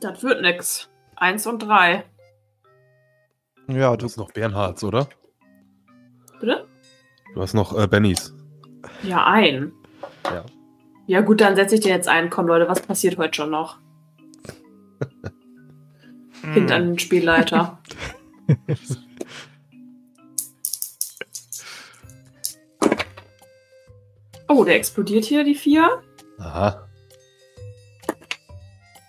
Das 0.00 0.22
wird 0.22 0.42
nix. 0.42 0.88
Eins 1.16 1.46
und 1.46 1.60
drei. 1.60 2.04
Ja, 3.68 3.96
Du 3.96 4.04
hast 4.04 4.16
noch 4.16 4.30
Bernhards, 4.32 4.84
oder? 4.84 5.08
Bitte? 6.40 6.66
Du 7.34 7.42
hast 7.42 7.54
noch 7.54 7.76
äh, 7.76 7.86
Bennys. 7.86 8.34
Ja, 9.02 9.26
ein. 9.26 9.72
Ja. 10.24 10.44
Ja, 11.06 11.20
gut, 11.22 11.40
dann 11.40 11.56
setze 11.56 11.74
ich 11.74 11.80
dir 11.80 11.88
jetzt 11.90 12.08
ein. 12.08 12.30
Komm, 12.30 12.46
Leute, 12.46 12.68
was 12.68 12.80
passiert 12.82 13.18
heute 13.18 13.34
schon 13.34 13.50
noch? 13.50 13.78
Hm. 16.40 16.52
Hint 16.52 16.70
an 16.70 16.86
den 16.86 16.98
Spielleiter. 17.00 17.80
oh, 24.48 24.64
der 24.64 24.76
explodiert 24.76 25.24
hier, 25.24 25.44
die 25.44 25.54
vier. 25.54 26.02
Aha. 26.38 26.86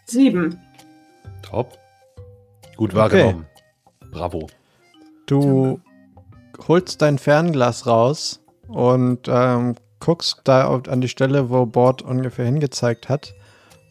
Sieben. 0.06 0.60
Top. 1.41 1.78
Gut 2.78 2.93
wahrgenommen. 2.95 3.45
Bravo. 4.12 4.47
du 5.28 5.80
holst 6.67 7.02
dein 7.02 7.19
Fernglas 7.19 7.86
raus 7.86 8.41
und 8.67 9.28
ähm, 9.28 9.75
guckst 9.99 10.41
da 10.45 10.67
an 10.88 11.02
die 11.02 11.08
Stelle, 11.10 11.49
wo 11.49 11.65
Bord 11.65 12.02
ungefähr 12.02 12.45
hingezeigt 12.45 13.08
hat 13.10 13.34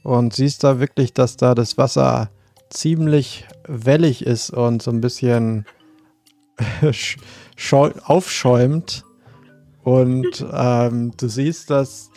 und 0.03 0.35
siehst 0.35 0.65
da 0.65 0.81
wirklich, 0.81 1.13
dass 1.13 1.37
da 1.37 1.55
das 1.55 1.79
Wasser 1.79 2.31
ziemlich 2.71 3.47
wellig 3.67 4.25
ist 4.27 4.51
und 4.51 4.83
so 4.83 4.91
ein 4.91 5.01
bisschen 5.01 5.67
sch- 6.83 7.19
schäu- 7.57 7.99
aufschäumt. 8.03 9.05
Und 9.89 10.45
ähm, 10.53 11.13
du 11.17 11.29
siehst, 11.29 11.71
dass 11.71 12.11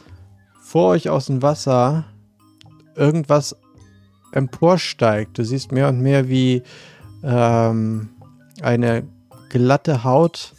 vor 0.62 0.90
euch 0.90 1.10
aus 1.10 1.28
dem 1.28 1.42
Wasser 1.42 2.04
irgendwas 2.98 3.56
emporsteigt. 4.34 5.38
Du 5.38 5.46
siehst 5.46 5.72
mehr 5.72 5.88
und 5.88 6.02
mehr, 6.02 6.28
wie 6.28 6.64
ähm, 7.24 8.10
eine 8.62 9.04
glatte 9.48 10.04
Haut 10.04 10.52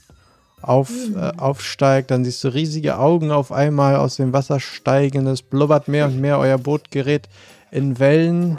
auf, 0.63 0.91
äh, 1.15 1.33
aufsteigt. 1.37 2.11
Dann 2.11 2.25
siehst 2.25 2.45
du 2.45 2.49
riesige 2.49 2.97
Augen 2.97 3.31
auf 3.31 3.53
einmal 3.53 3.97
aus 3.97 4.17
dem 4.17 4.33
Wasser 4.33 4.59
steigen. 4.59 5.27
Es 5.27 5.43
blubbert 5.43 5.89
mehr 5.89 6.07
und 6.07 6.19
mehr. 6.19 6.39
Euer 6.39 6.57
Boot 6.57 6.91
gerät 6.91 7.29
in 7.71 7.99
Wellen. 7.99 8.59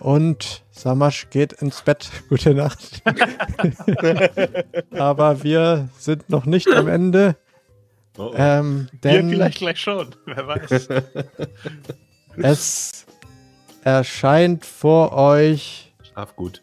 Und 0.00 0.64
Samasch 0.72 1.30
geht 1.30 1.52
ins 1.52 1.82
Bett. 1.82 2.10
Gute 2.28 2.54
Nacht. 2.54 3.04
Aber 4.90 5.44
wir 5.44 5.88
sind 5.96 6.28
noch 6.28 6.44
nicht 6.44 6.68
am 6.72 6.88
Ende. 6.88 7.36
Oh, 8.18 8.24
oh. 8.24 8.34
Ähm, 8.36 8.88
denn 9.02 9.30
vielleicht 9.30 9.58
gleich 9.58 9.80
schon. 9.80 10.14
Wer 10.26 10.46
weiß. 10.46 10.88
es 12.36 13.06
erscheint 13.84 14.66
vor 14.66 15.12
euch 15.12 15.92
Schlaf 16.02 16.36
gut. 16.36 16.62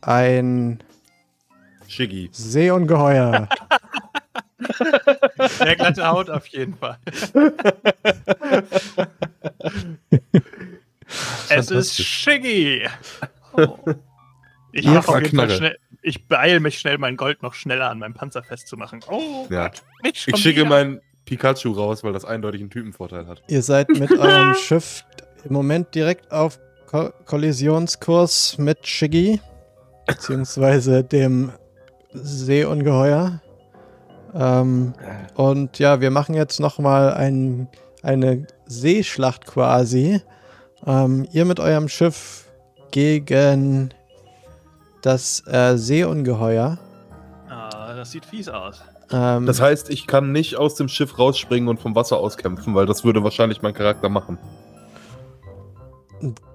ein 0.00 0.82
Shiggy. 1.88 2.28
Seeungeheuer. 2.32 3.48
Sehr 5.58 5.76
glatte 5.76 6.06
Haut 6.06 6.30
auf 6.30 6.46
jeden 6.48 6.76
Fall. 6.76 6.98
es 11.48 11.70
ist. 11.70 11.96
Shiggy. 12.02 12.88
Oh. 13.52 13.78
Ich, 14.72 14.84
Ihr 14.84 14.90
mach 14.92 15.08
auf 15.08 15.22
jeden 15.22 15.36
Fall 15.36 15.50
schnell, 15.50 15.78
ich 16.06 16.28
beeile 16.28 16.60
mich 16.60 16.78
schnell, 16.78 16.98
mein 16.98 17.16
Gold 17.16 17.42
noch 17.42 17.54
schneller 17.54 17.90
an 17.90 17.98
meinem 17.98 18.14
Panzer 18.14 18.42
festzumachen. 18.42 19.00
Oh 19.10 19.46
Ja. 19.50 19.68
Gott, 19.68 19.82
schon 20.16 20.34
Ich 20.34 20.40
schicke 20.40 20.60
wieder. 20.60 20.68
meinen 20.68 21.00
Pikachu 21.24 21.72
raus, 21.72 22.04
weil 22.04 22.12
das 22.12 22.24
eindeutig 22.24 22.60
einen 22.60 22.70
Typenvorteil 22.70 23.26
hat. 23.26 23.42
Ihr 23.48 23.62
seid 23.62 23.88
mit 23.88 24.10
eurem 24.18 24.54
Schiff 24.54 25.04
im 25.44 25.52
Moment 25.52 25.94
direkt 25.94 26.30
auf 26.30 26.58
Ko 26.86 27.10
Kollisionskurs 27.24 28.56
mit 28.58 28.86
Shiggy. 28.86 29.40
beziehungsweise 30.06 31.02
dem 31.02 31.50
Seeungeheuer. 32.12 33.40
Ähm, 34.34 34.92
und 35.34 35.78
ja, 35.78 36.00
wir 36.00 36.10
machen 36.10 36.34
jetzt 36.34 36.60
nochmal 36.60 37.12
ein, 37.14 37.68
eine 38.02 38.46
Seeschlacht 38.66 39.46
quasi. 39.46 40.20
Ähm, 40.86 41.26
ihr 41.32 41.44
mit 41.44 41.58
eurem 41.58 41.88
Schiff 41.88 42.44
gegen 42.92 43.92
das 45.06 45.42
äh, 45.46 45.76
Seeungeheuer. 45.78 46.78
Ah, 47.48 47.94
das 47.94 48.10
sieht 48.10 48.26
fies 48.26 48.48
aus. 48.48 48.82
Ähm, 49.12 49.46
Das 49.46 49.60
heißt, 49.60 49.88
ich 49.88 50.08
kann 50.08 50.32
nicht 50.32 50.56
aus 50.56 50.74
dem 50.74 50.88
Schiff 50.88 51.16
rausspringen 51.18 51.68
und 51.68 51.80
vom 51.80 51.94
Wasser 51.94 52.16
auskämpfen, 52.18 52.74
weil 52.74 52.86
das 52.86 53.04
würde 53.04 53.22
wahrscheinlich 53.22 53.62
mein 53.62 53.72
Charakter 53.72 54.08
machen. 54.08 54.36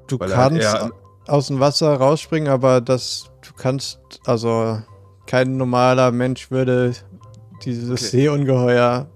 du 0.08 0.20
weil 0.20 0.32
er 0.32 0.36
kannst 0.38 0.62
eher- 0.62 0.92
aus 1.28 1.48
dem 1.48 1.60
Wasser 1.62 1.94
rausspringen, 1.96 2.50
aber 2.50 2.82
das 2.82 3.32
du 3.42 3.54
kannst, 3.56 4.00
also 4.26 4.80
kein 5.28 5.56
normaler 5.56 6.12
Mensch 6.12 6.52
würde 6.52 6.94
dieses 7.64 7.90
Okay. 7.92 8.24
Seeungeheuer 8.24 9.08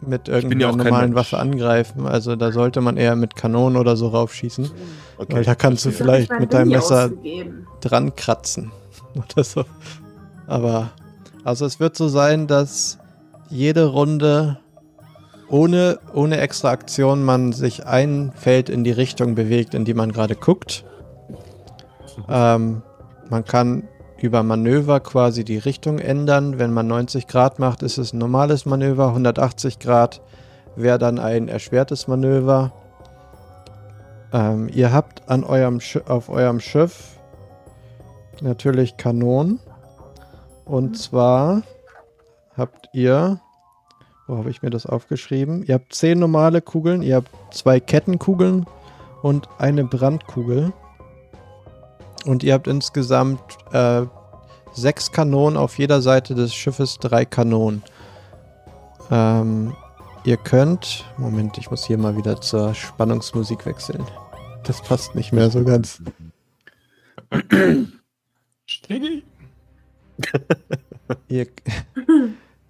mit 0.00 0.28
ja 0.28 0.34
irgendeiner 0.34 0.72
kein 0.72 0.84
normalen 0.84 1.10
Mensch. 1.10 1.16
Waffe 1.16 1.38
angreifen. 1.38 2.06
Also 2.06 2.36
da 2.36 2.52
sollte 2.52 2.80
man 2.80 2.96
eher 2.96 3.16
mit 3.16 3.36
Kanonen 3.36 3.76
oder 3.76 3.96
so 3.96 4.08
raufschießen. 4.08 4.70
Okay. 5.18 5.34
Weil 5.34 5.44
da 5.44 5.54
kannst 5.54 5.84
du 5.84 5.90
vielleicht 5.90 6.30
mit 6.38 6.52
deinem 6.54 6.70
Messer 6.70 7.04
ausgegeben. 7.04 7.66
dran 7.80 8.14
kratzen 8.16 8.72
oder 9.14 9.44
so. 9.44 9.64
Aber 10.46 10.90
also 11.44 11.66
es 11.66 11.80
wird 11.80 11.96
so 11.96 12.08
sein, 12.08 12.46
dass 12.46 12.98
jede 13.50 13.86
Runde 13.86 14.58
ohne, 15.48 15.98
ohne 16.14 16.38
extra 16.38 16.70
Aktion 16.70 17.24
man 17.24 17.52
sich 17.52 17.86
ein 17.86 18.32
Feld 18.36 18.68
in 18.68 18.84
die 18.84 18.92
Richtung 18.92 19.34
bewegt, 19.34 19.74
in 19.74 19.84
die 19.84 19.94
man 19.94 20.12
gerade 20.12 20.36
guckt. 20.36 20.84
Ähm, 22.28 22.82
man 23.28 23.44
kann 23.44 23.84
über 24.22 24.42
Manöver 24.42 25.00
quasi 25.00 25.44
die 25.44 25.58
Richtung 25.58 25.98
ändern. 25.98 26.58
Wenn 26.58 26.72
man 26.72 26.86
90 26.86 27.26
Grad 27.26 27.58
macht, 27.58 27.82
ist 27.82 27.98
es 27.98 28.12
ein 28.12 28.18
normales 28.18 28.66
Manöver. 28.66 29.08
180 29.08 29.78
Grad 29.78 30.20
wäre 30.76 30.98
dann 30.98 31.18
ein 31.18 31.48
erschwertes 31.48 32.08
Manöver. 32.08 32.72
Ähm, 34.32 34.68
ihr 34.72 34.92
habt 34.92 35.28
an 35.28 35.44
eurem 35.44 35.80
Sch 35.80 35.98
auf 36.06 36.28
eurem 36.28 36.60
Schiff 36.60 37.16
natürlich 38.42 38.96
Kanonen. 38.96 39.60
Und 40.64 40.96
zwar 40.98 41.62
habt 42.56 42.88
ihr, 42.92 43.40
wo 44.26 44.38
habe 44.38 44.50
ich 44.50 44.62
mir 44.62 44.70
das 44.70 44.86
aufgeschrieben? 44.86 45.64
Ihr 45.64 45.74
habt 45.74 45.94
zehn 45.94 46.18
normale 46.18 46.60
Kugeln, 46.60 47.02
ihr 47.02 47.16
habt 47.16 47.30
zwei 47.52 47.80
Kettenkugeln 47.80 48.66
und 49.22 49.48
eine 49.58 49.84
Brandkugel. 49.84 50.72
Und 52.26 52.42
ihr 52.42 52.54
habt 52.54 52.66
insgesamt 52.66 53.40
äh, 53.72 54.02
sechs 54.72 55.12
Kanonen 55.12 55.56
auf 55.56 55.78
jeder 55.78 56.02
Seite 56.02 56.34
des 56.34 56.54
Schiffes, 56.54 56.98
drei 56.98 57.24
Kanonen. 57.24 57.82
Ähm, 59.10 59.74
ihr 60.24 60.36
könnt, 60.36 61.04
Moment, 61.16 61.58
ich 61.58 61.70
muss 61.70 61.86
hier 61.86 61.98
mal 61.98 62.16
wieder 62.16 62.40
zur 62.40 62.74
Spannungsmusik 62.74 63.66
wechseln. 63.66 64.04
Das 64.64 64.82
passt 64.82 65.14
nicht 65.14 65.32
mehr 65.32 65.50
so 65.50 65.64
ganz. 65.64 66.02
Stingy. 68.66 69.22
Ihr, 71.28 71.46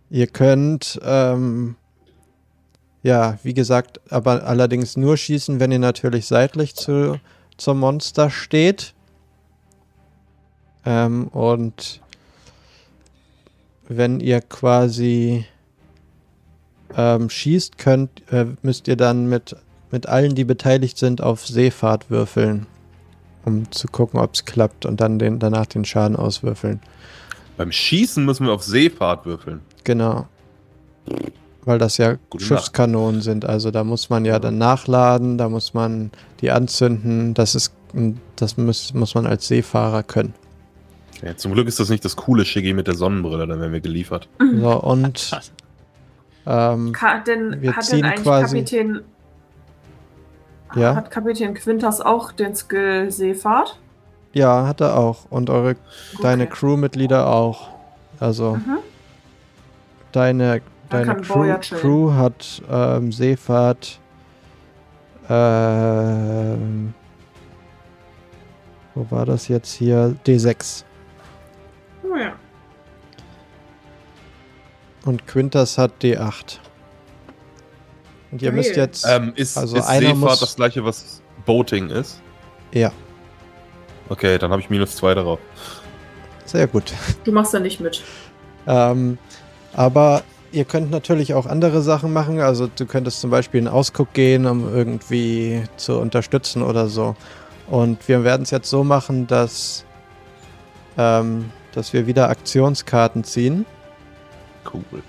ihr 0.09 0.27
könnt, 0.29 0.99
ähm, 1.03 1.77
ja, 3.03 3.39
wie 3.43 3.53
gesagt, 3.53 4.01
aber 4.11 4.45
allerdings 4.45 4.97
nur 4.97 5.17
schießen, 5.19 5.61
wenn 5.61 5.73
ihr 5.73 5.79
natürlich 5.79 6.27
seitlich 6.27 6.75
zu, 6.75 7.21
zum 7.59 7.81
Monster 7.81 8.31
steht. 8.31 8.95
Ähm, 10.91 11.29
und 11.29 12.01
wenn 13.89 14.19
ihr 14.19 14.41
quasi 14.41 15.45
ähm, 16.97 17.31
schießt, 17.31 17.79
könnt, 17.79 18.11
äh, 18.33 18.47
müsst 18.63 18.89
ihr 18.89 18.97
dann 18.97 19.29
mit, 19.29 19.55
mit 19.93 20.09
allen, 20.09 20.35
die 20.35 20.43
beteiligt 20.43 20.99
sind, 20.99 21.21
auf 21.21 21.47
Seefahrt 21.47 22.11
würfeln, 22.11 22.67
um 23.45 23.71
zu 23.71 23.87
gucken, 23.87 24.19
ob 24.19 24.35
es 24.35 24.45
klappt 24.45 24.85
und 24.85 25.01
dann 25.01 25.21
den, 25.21 25.39
danach 25.39 25.67
den 25.67 25.85
Schaden 25.85 26.17
auswürfeln. 26.17 26.81
Beim 27.57 27.71
Schießen 27.71 28.25
müssen 28.25 28.47
wir 28.47 28.53
auf 28.53 28.65
Seefahrt 28.65 29.27
würfeln. 29.27 29.61
Genau. 29.85 30.27
Weil 31.65 31.79
das 31.79 31.99
ja 31.99 32.17
Gute 32.31 32.45
Schiffskanonen 32.45 33.21
sind. 33.21 33.45
Also 33.45 33.71
da 33.71 33.85
muss 33.85 34.11
man 34.11 34.25
ja 34.25 34.41
dann 34.41 34.59
nachladen, 34.59 35.39
da 35.39 35.49
muss 35.49 35.73
man 35.73 36.11
die 36.41 36.51
anzünden. 36.51 37.35
Das 37.35 37.55
ist, 37.55 37.73
das 38.35 38.57
muss, 38.57 38.93
muss 38.93 39.15
man 39.15 39.27
als 39.27 39.47
Seefahrer 39.47 40.03
können. 40.03 40.35
Ja, 41.23 41.37
zum 41.37 41.53
Glück 41.53 41.69
ist 41.69 41.79
das 41.81 41.89
nicht 41.91 42.05
das 42.05 42.17
coole 42.17 42.45
Shiggy 42.45 42.73
mit 42.73 42.87
der 42.87 42.95
Sonnenbrille, 42.95 43.47
dann 43.47 43.61
werden 43.61 43.73
wir 43.73 43.81
geliefert. 43.81 44.29
So, 44.39 44.81
und 44.83 45.31
ähm, 46.47 46.93
Ka 46.93 47.19
denn, 47.19 47.61
Wir 47.61 47.77
hat 47.77 47.85
ziehen 47.85 47.97
denn 47.99 48.05
eigentlich 48.07 48.23
quasi- 48.25 48.57
Kapitän. 48.57 49.01
Ja. 50.75 50.95
Hat 50.95 51.11
Kapitän 51.11 51.53
Quintas 51.55 52.01
auch 52.01 52.33
den 52.33 52.55
Skill 52.55 53.11
Seefahrt? 53.11 53.79
ja, 54.33 54.67
hat 54.67 54.81
er 54.81 54.97
auch. 54.97 55.27
Und 55.31 55.51
eure, 55.51 55.77
deine 56.23 56.45
Okay. 56.45 56.53
Crewmitglieder 56.55 57.27
auch. 57.27 57.69
Also 58.21 58.55
Mhm. 58.55 58.79
deine, 60.13 60.63
Dann 60.89 61.07
deine 61.07 61.21
Crew. 61.21 61.59
Crew 61.81 62.13
hat 62.13 62.63
ähm, 62.71 63.11
Seefahrt. 63.13 63.99
Ähm, 65.29 66.95
wo 68.95 69.07
war 69.11 69.27
das 69.27 69.49
jetzt 69.49 69.73
hier? 69.73 70.17
D6. 70.27 70.85
Ja. 72.19 72.33
Und 75.05 75.27
Quintas 75.27 75.79
hat 75.79 75.93
D8. 76.03 76.59
Und 78.33 78.43
ihr 78.43 78.51
Geil. 78.51 78.57
müsst 78.57 78.77
jetzt. 78.77 79.07
Ähm, 79.09 79.33
ist 79.35 79.57
Also 79.57 79.77
ist 79.77 79.87
einer 79.87 80.01
Seefahrt 80.09 80.19
muss- 80.21 80.41
das 80.41 80.57
gleiche, 80.57 80.85
was 80.85 81.23
Boating 81.47 81.89
ist? 81.91 82.21
ja, 82.73 82.93
Okay, 84.09 84.39
dann 84.39 84.51
habe 84.51 84.61
ich 84.61 84.69
minus 84.71 84.97
zwei 84.97 85.15
darauf. 85.15 85.39
sehr 86.45 86.67
gut. 86.67 86.93
Du 87.25 87.31
machst 87.33 87.55
da 87.55 87.61
nicht 87.61 87.79
mit. 87.81 88.03
Ähm, 88.67 89.19
aber 89.73 90.23
ihr 90.51 90.65
könnt 90.65 90.91
natürlich 90.91 91.33
auch 91.35 91.47
andere 91.47 91.81
Sachen 91.81 92.13
machen. 92.13 92.41
Also 92.41 92.67
du 92.67 92.87
könntest 92.87 93.21
zum 93.21 93.31
Beispiel 93.31 93.61
in 93.61 93.69
Ausguck 93.69 94.13
gehen, 94.13 94.47
um 94.47 94.69
irgendwie 94.69 95.63
zu 95.77 95.99
unterstützen 96.01 96.63
oder 96.63 96.89
so. 96.89 97.15
Und 97.69 98.07
wir 98.09 98.25
werden 98.25 98.43
es 98.43 98.51
jetzt 98.51 98.69
so 98.69 98.83
machen, 98.83 99.29
dass, 99.29 99.85
ähm, 100.99 101.51
dass 101.73 101.93
wir 101.93 102.07
wieder 102.07 102.29
Aktionskarten 102.29 103.25
ziehen. 103.25 103.65
Cool. 104.73 105.03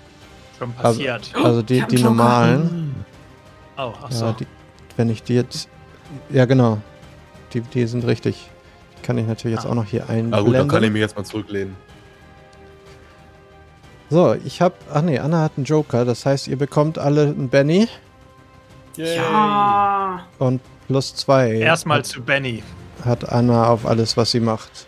Schon 0.58 0.72
passiert. 0.74 1.32
Also 1.34 1.62
die, 1.62 1.82
hab 1.82 1.88
die 1.88 1.96
Joker. 1.96 2.08
normalen. 2.10 3.04
Oh, 3.76 3.92
ach 4.02 4.10
so. 4.12 4.26
Ja, 4.26 4.32
die, 4.32 4.46
wenn 4.96 5.10
ich 5.10 5.22
die 5.22 5.34
jetzt. 5.34 5.68
Ja, 6.30 6.44
genau. 6.44 6.78
Die, 7.52 7.60
die 7.60 7.86
sind 7.86 8.04
richtig. 8.06 8.48
Die 8.98 9.02
kann 9.02 9.18
ich 9.18 9.26
natürlich 9.26 9.56
jetzt 9.56 9.66
Ah. 9.66 9.70
auch 9.70 9.74
noch 9.74 9.84
hier 9.86 10.04
Ah 10.08 10.12
einblenden. 10.12 10.44
gut, 10.44 10.54
dann 10.54 10.68
kann 10.68 10.82
ich 10.84 10.90
mich 10.90 11.00
jetzt 11.00 11.16
mal 11.16 11.24
zurücklehnen. 11.24 11.74
so, 14.10 14.34
ich 14.44 14.60
habe. 14.60 14.74
Ach 14.92 15.02
nee, 15.02 15.18
Anna 15.18 15.40
hat 15.42 15.52
einen 15.56 15.64
Joker. 15.64 16.04
Das 16.04 16.26
heißt, 16.26 16.48
ihr 16.48 16.56
bekommt 16.56 16.98
alle 16.98 17.22
einen 17.22 17.48
Benny 17.48 17.88
Ja. 18.96 20.22
und 20.38 20.60
plus 20.86 21.14
zwei. 21.14 21.52
Erstmal 21.52 21.98
hat, 21.98 22.06
zu 22.06 22.22
Benny. 22.22 22.62
hat 23.04 23.30
Anna 23.30 23.68
auf 23.68 23.86
alles, 23.86 24.16
was 24.16 24.30
sie 24.30 24.40
macht. 24.40 24.86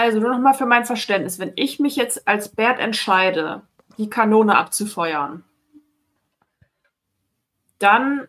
Also 0.00 0.18
nur 0.18 0.30
nochmal 0.30 0.54
für 0.54 0.64
mein 0.64 0.86
Verständnis. 0.86 1.38
Wenn 1.38 1.52
ich 1.56 1.78
mich 1.78 1.94
jetzt 1.94 2.26
als 2.26 2.48
Bert 2.48 2.80
entscheide, 2.80 3.60
die 3.98 4.08
Kanone 4.08 4.56
abzufeuern, 4.56 5.44
dann 7.78 8.26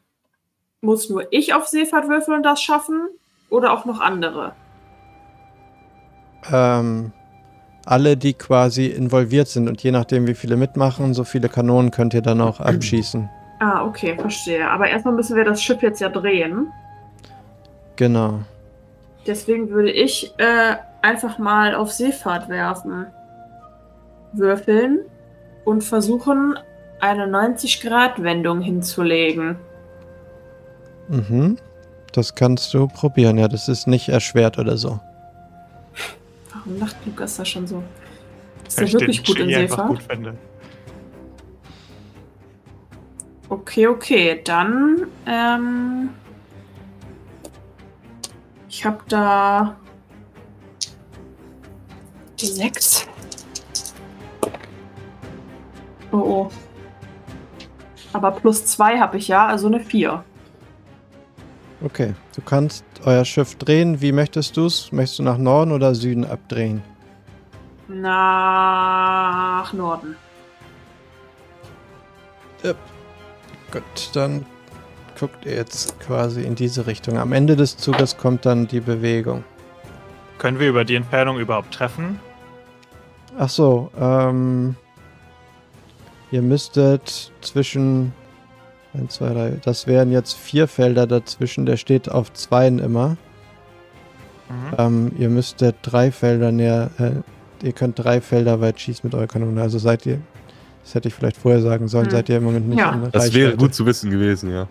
muss 0.82 1.10
nur 1.10 1.32
ich 1.32 1.54
auf 1.54 1.68
Seefahrt 1.68 2.10
würfeln 2.10 2.38
und 2.38 2.44
das 2.44 2.62
schaffen 2.62 3.08
oder 3.50 3.72
auch 3.72 3.86
noch 3.86 4.02
andere. 4.02 4.54
Ähm, 6.52 7.14
alle, 7.86 8.18
die 8.18 8.34
quasi 8.34 8.88
involviert 8.88 9.48
sind 9.48 9.70
und 9.70 9.82
je 9.82 9.92
nachdem, 9.92 10.28
wie 10.28 10.36
viele 10.36 10.58
mitmachen, 10.58 11.14
so 11.14 11.24
viele 11.24 11.48
Kanonen 11.48 11.92
könnt 11.92 12.14
ihr 12.14 12.22
dann 12.22 12.42
auch 12.42 12.60
abschießen. 12.60 13.30
Ah, 13.60 13.86
okay, 13.86 14.18
verstehe. 14.20 14.70
Aber 14.70 14.90
erstmal 14.90 15.14
müssen 15.14 15.38
wir 15.38 15.46
das 15.46 15.64
Schiff 15.64 15.82
jetzt 15.82 16.02
ja 16.02 16.10
drehen. 16.10 16.70
Genau. 17.96 18.40
Deswegen 19.26 19.70
würde 19.70 19.92
ich 19.92 20.34
äh, 20.38 20.76
einfach 21.02 21.38
mal 21.38 21.76
auf 21.76 21.92
Seefahrt 21.92 22.50
werfen. 22.50 23.08
Würfeln 24.34 25.00
und 25.66 25.84
versuchen, 25.84 26.58
eine 27.00 27.26
90-Grad-Wendung 27.26 28.62
hinzulegen. 28.62 29.58
Mhm. 31.10 31.58
Das 32.14 32.36
kannst 32.36 32.74
du 32.74 32.88
probieren, 32.88 33.38
ja. 33.38 33.48
Das 33.48 33.68
ist 33.68 33.88
nicht 33.88 34.10
erschwert 34.10 34.58
oder 34.58 34.78
so. 34.78 35.00
Warum 36.54 36.80
lacht 36.80 36.96
Lukas 37.06 37.38
da 37.38 37.46
schon 37.46 37.68
so? 37.68 37.84
Ist 38.68 38.78
er 38.78 38.86
ich 38.86 38.94
wirklich 38.94 39.26
gut 39.26 39.40
in 39.40 39.50
Seefahrt? 39.50 39.88
gut 39.88 40.04
finde. 40.04 40.38
Okay, 43.50 43.88
okay, 43.88 44.42
dann 44.46 45.08
ähm, 45.26 46.10
ich 48.70 48.82
Ich 48.82 48.86
habe 48.86 49.00
da 49.10 49.76
die 52.42 52.48
6. 52.48 53.08
Oh 56.12 56.18
oh. 56.18 56.52
Aber 58.14 58.32
plus 58.32 58.66
2 58.66 59.00
habe 59.00 59.18
ich 59.18 59.28
ja, 59.28 59.48
also 59.48 59.68
eine 59.68 59.80
4. 59.80 60.24
Okay, 61.84 62.14
du 62.36 62.42
kannst 62.42 62.84
euer 63.06 63.26
Schiff 63.26 63.56
drehen. 63.56 64.02
Wie 64.02 64.12
möchtest 64.12 64.58
du 64.58 64.66
es? 64.66 64.92
Möchtest 64.92 65.20
du 65.20 65.24
nach 65.24 65.38
Norden 65.38 65.72
oder 65.72 65.96
Süden 65.96 66.26
abdrehen? 66.26 66.84
Nach 67.88 69.72
Norden. 69.74 70.16
Gut, 73.72 74.10
dann 74.14 74.46
guckt 75.18 75.46
ihr 75.46 75.56
jetzt 75.56 75.98
quasi 76.02 76.42
in 76.44 76.56
diese 76.56 76.88
Richtung. 76.88 77.18
Am 77.18 77.32
Ende 77.32 77.56
des 77.56 77.78
Zuges 77.78 78.18
kommt 78.18 78.46
dann 78.46 78.68
die 78.68 78.82
Bewegung. 78.82 79.44
Können 80.38 80.60
wir 80.60 80.70
über 80.70 80.84
die 80.84 80.96
Entfernung 80.96 81.40
überhaupt 81.40 81.74
treffen? 81.74 82.20
Ach 83.38 83.50
so, 83.50 83.92
ähm. 84.00 84.76
Ihr 86.32 86.42
müsstet 86.42 87.32
zwischen. 87.42 88.14
1, 88.94 89.14
2, 89.16 89.34
3. 89.34 89.50
Das 89.64 89.88
wären 89.88 90.12
jetzt 90.12 90.34
vier 90.34 90.68
Felder 90.68 91.08
dazwischen. 91.08 91.66
Der 91.66 91.78
steht 91.78 92.10
auf 92.10 92.34
zweien 92.34 92.80
immer. 92.80 93.16
Mhm. 94.50 94.76
Ähm, 94.78 95.12
ihr 95.18 95.30
müsstet 95.30 95.76
drei 95.82 96.12
Felder 96.12 96.52
näher. 96.52 96.90
Äh, 96.98 97.66
ihr 97.66 97.72
könnt 97.72 97.98
drei 98.04 98.20
Felder 98.20 98.60
weit 98.60 98.80
schießen 98.82 99.02
mit 99.04 99.16
eurer 99.16 99.28
Kanone. 99.28 99.62
Also 99.62 99.80
seid 99.80 100.06
ihr. 100.06 100.20
Das 100.84 100.96
hätte 100.96 101.08
ich 101.08 101.14
vielleicht 101.14 101.38
vorher 101.38 101.62
sagen 101.62 101.88
sollen. 101.88 102.06
Hm. 102.06 102.12
Seid 102.12 102.28
ihr 102.30 102.38
im 102.38 102.44
Moment 102.44 102.68
nicht 102.68 102.80
Ja. 102.80 102.92
in 102.92 103.12
Das 103.12 103.34
wäre 103.34 103.46
Reichweite. 103.52 103.58
gut 103.58 103.74
zu 103.76 103.86
wissen 103.86 104.10
gewesen, 104.10 104.52
ja. 104.52 104.68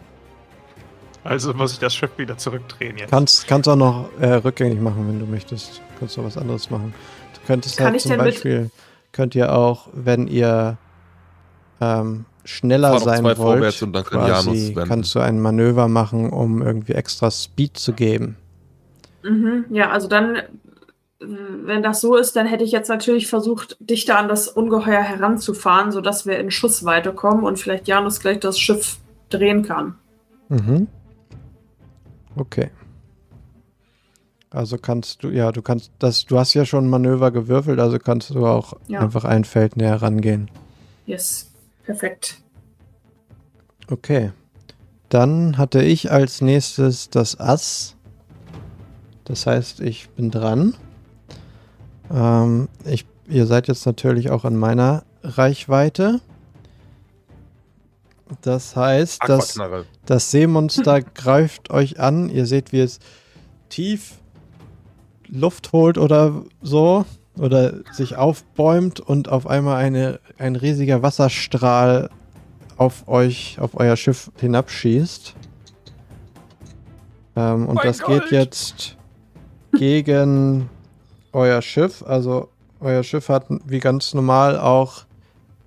Also 1.22 1.54
muss 1.54 1.72
ich 1.74 1.78
das 1.78 1.94
Schiff 1.94 2.10
wieder 2.18 2.36
zurückdrehen 2.36 2.98
jetzt. 2.98 3.10
Kannst, 3.10 3.46
kannst 3.46 3.68
auch 3.68 3.76
noch 3.76 4.08
äh, 4.20 4.26
rückgängig 4.34 4.80
machen, 4.80 5.06
wenn 5.08 5.20
du 5.20 5.26
möchtest. 5.26 5.80
Kannst 5.98 6.18
auch 6.18 6.24
was 6.24 6.36
anderes 6.36 6.68
machen. 6.68 6.92
Könntest 7.50 7.78
Kann 7.78 7.86
halt 7.86 7.96
ich 7.96 8.02
zum 8.02 8.16
Beispiel, 8.16 8.70
könnt 9.10 9.34
ihr 9.34 9.52
auch, 9.52 9.88
wenn 9.92 10.28
ihr 10.28 10.78
ähm, 11.80 12.24
schneller 12.44 12.96
sein 13.00 13.24
wollt, 13.24 13.38
vorwärts 13.38 13.82
und 13.82 13.92
dann 13.92 14.04
kann 14.04 14.20
quasi, 14.20 14.72
kannst 14.86 15.16
du 15.16 15.18
ein 15.18 15.40
Manöver 15.40 15.88
machen, 15.88 16.30
um 16.30 16.62
irgendwie 16.62 16.92
extra 16.92 17.28
Speed 17.28 17.76
zu 17.76 17.92
geben. 17.92 18.36
Mhm, 19.24 19.64
ja, 19.70 19.90
also 19.90 20.06
dann, 20.06 20.38
wenn 21.18 21.82
das 21.82 22.00
so 22.00 22.14
ist, 22.14 22.36
dann 22.36 22.46
hätte 22.46 22.62
ich 22.62 22.70
jetzt 22.70 22.88
natürlich 22.88 23.26
versucht, 23.26 23.76
dichter 23.80 24.16
an 24.16 24.28
das 24.28 24.46
Ungeheuer 24.46 25.02
heranzufahren, 25.02 25.90
sodass 25.90 26.26
wir 26.26 26.38
in 26.38 26.52
Schussweite 26.52 27.12
kommen 27.12 27.42
und 27.42 27.58
vielleicht 27.58 27.88
Janus 27.88 28.20
gleich 28.20 28.38
das 28.38 28.60
Schiff 28.60 28.98
drehen 29.28 29.64
kann. 29.64 29.96
Mhm. 30.48 30.86
Okay. 32.36 32.70
Also 34.50 34.78
kannst 34.78 35.22
du, 35.22 35.30
ja, 35.30 35.52
du 35.52 35.62
kannst 35.62 35.92
das, 36.00 36.24
du 36.24 36.38
hast 36.38 36.54
ja 36.54 36.64
schon 36.64 36.86
ein 36.86 36.90
Manöver 36.90 37.30
gewürfelt, 37.30 37.78
also 37.78 37.98
kannst 37.98 38.30
du 38.30 38.46
auch 38.46 38.74
Ja. 38.88 39.00
einfach 39.00 39.24
ein 39.24 39.44
Feld 39.44 39.76
näher 39.76 40.02
rangehen. 40.02 40.50
Yes, 41.06 41.50
perfekt. 41.84 42.38
Okay. 43.88 44.32
Dann 45.08 45.56
hatte 45.58 45.82
ich 45.82 46.10
als 46.10 46.40
nächstes 46.40 47.10
das 47.10 47.38
Ass. 47.38 47.96
Das 49.24 49.46
heißt, 49.46 49.80
ich 49.80 50.08
bin 50.10 50.30
dran. 50.30 50.74
Ähm, 52.12 52.68
ich, 52.84 53.06
ihr 53.28 53.46
seid 53.46 53.68
jetzt 53.68 53.86
natürlich 53.86 54.30
auch 54.30 54.44
in 54.44 54.56
meiner 54.56 55.04
Reichweite. 55.22 56.20
Das 58.42 58.76
heißt, 58.76 59.22
dass 59.28 59.58
das 60.06 60.30
Seemonster 60.30 61.02
greift 61.14 61.70
euch 61.70 61.98
an. 62.00 62.28
Ihr 62.30 62.46
seht, 62.46 62.72
wie 62.72 62.80
es 62.80 62.98
tief 63.68 64.14
Luft 65.30 65.72
holt 65.72 65.98
oder 65.98 66.42
so. 66.62 67.04
Oder 67.38 67.74
sich 67.92 68.16
aufbäumt 68.16 69.00
und 69.00 69.28
auf 69.30 69.46
einmal 69.46 69.76
eine, 69.76 70.20
ein 70.36 70.56
riesiger 70.56 71.02
Wasserstrahl 71.02 72.10
auf 72.76 73.08
euch, 73.08 73.58
auf 73.60 73.78
euer 73.78 73.96
Schiff 73.96 74.30
hinabschießt. 74.40 75.34
Ähm, 77.36 77.66
und 77.66 77.76
Mein 77.76 77.86
das 77.86 78.00
Gold! 78.00 78.22
geht 78.24 78.32
jetzt 78.32 78.96
gegen 79.72 80.68
euer 81.32 81.62
Schiff. 81.62 82.02
Also 82.02 82.48
euer 82.80 83.04
Schiff 83.04 83.28
hat 83.28 83.46
wie 83.64 83.80
ganz 83.80 84.12
normal 84.12 84.58
auch 84.58 85.04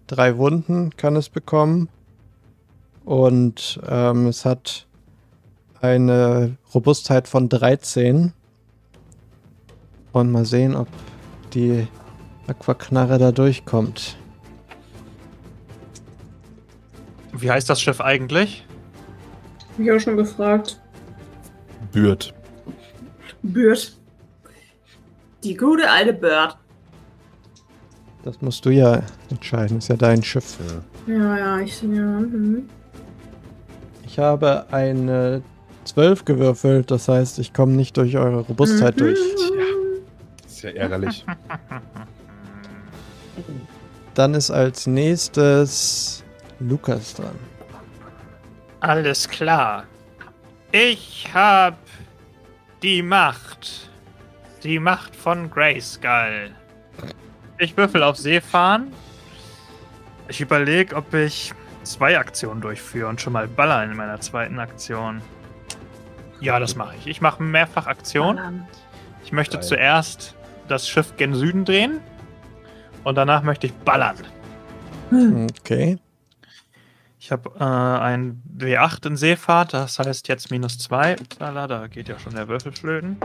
drei 0.07 0.37
Wunden, 0.37 0.91
kann 0.97 1.15
es 1.15 1.29
bekommen. 1.29 1.89
Und 3.05 3.79
ähm, 3.87 4.27
es 4.27 4.45
hat 4.45 4.87
eine 5.81 6.57
Robustheit 6.73 7.27
von 7.27 7.49
13. 7.49 8.33
Und 10.13 10.31
mal 10.31 10.45
sehen, 10.45 10.75
ob 10.75 10.87
die 11.53 11.87
Aquaknarre 12.47 13.17
da 13.17 13.31
durchkommt. 13.31 14.15
Wie 17.33 17.49
heißt 17.49 17.69
das 17.69 17.81
Schiff 17.81 17.99
eigentlich? 17.99 18.65
Hab 19.73 19.79
ich 19.79 19.91
auch 19.91 19.99
schon 19.99 20.17
gefragt. 20.17 20.79
Bürt. 21.91 22.33
Bird. 23.41 23.97
Die 25.43 25.55
gute 25.55 25.89
alte 25.89 26.13
Bird. 26.13 26.57
Das 28.23 28.39
musst 28.41 28.65
du 28.65 28.69
ja 28.69 29.01
entscheiden, 29.29 29.79
ist 29.79 29.89
ja 29.89 29.97
dein 29.97 30.23
Schiff. 30.23 30.57
Ja. 31.07 31.13
Ja, 31.13 31.37
ja, 31.37 31.59
ich. 31.59 31.81
Ja, 31.81 31.87
mhm. 31.89 32.69
Ich 34.05 34.17
habe 34.19 34.67
eine 34.71 35.41
12 35.85 36.23
gewürfelt, 36.23 36.91
das 36.91 37.07
heißt, 37.09 37.39
ich 37.39 37.51
komme 37.53 37.73
nicht 37.73 37.97
durch 37.97 38.15
eure 38.15 38.41
Robustheit 38.41 38.95
Mhm. 38.95 38.99
durch. 38.99 39.19
Ist 40.63 40.75
ja 40.75 40.81
ärgerlich. 40.81 41.25
Dann 44.13 44.33
ist 44.33 44.49
als 44.49 44.87
nächstes 44.87 46.23
Lukas 46.59 47.15
dran. 47.15 47.35
Alles 48.79 49.27
klar. 49.27 49.83
Ich 50.71 51.27
hab 51.33 51.77
die 52.81 53.01
Macht. 53.01 53.89
Die 54.63 54.79
Macht 54.79 55.13
von 55.13 55.49
Grayskull. 55.49 56.51
Ich 57.57 57.75
würfel 57.75 58.01
auf 58.01 58.15
See 58.15 58.39
fahren. 58.39 58.93
Ich 60.29 60.39
überlege, 60.39 60.95
ob 60.95 61.13
ich 61.13 61.53
zwei 61.83 62.17
Aktionen 62.17 62.61
durchführe 62.61 63.09
und 63.09 63.19
schon 63.19 63.33
mal 63.33 63.49
baller 63.49 63.83
in 63.83 63.97
meiner 63.97 64.21
zweiten 64.21 64.59
Aktion. 64.59 65.21
Ja, 66.39 66.57
das 66.57 66.77
mache 66.77 66.95
ich. 66.95 67.07
Ich 67.07 67.19
mache 67.19 67.43
mehrfach 67.43 67.87
Aktion. 67.87 68.37
Ballern. 68.37 68.67
Ich 69.25 69.33
möchte 69.33 69.57
Geil. 69.57 69.67
zuerst 69.67 70.35
das 70.67 70.87
Schiff 70.87 71.15
gen 71.17 71.33
Süden 71.33 71.65
drehen 71.65 71.99
und 73.03 73.15
danach 73.15 73.43
möchte 73.43 73.67
ich 73.67 73.73
ballern. 73.73 74.17
Okay. 75.11 75.97
Ich 77.19 77.31
habe 77.31 77.51
äh, 77.57 77.63
ein 77.63 78.41
W8 78.57 79.07
in 79.07 79.15
Seefahrt, 79.15 79.73
das 79.73 79.97
heißt 79.99 80.27
jetzt 80.27 80.51
minus 80.51 80.77
2. 80.79 81.15
Upsala, 81.19 81.67
da 81.67 81.87
geht 81.87 82.09
ja 82.09 82.19
schon 82.19 82.35
der 82.35 82.47
Würfel 82.47 82.71
flöten. 82.73 83.17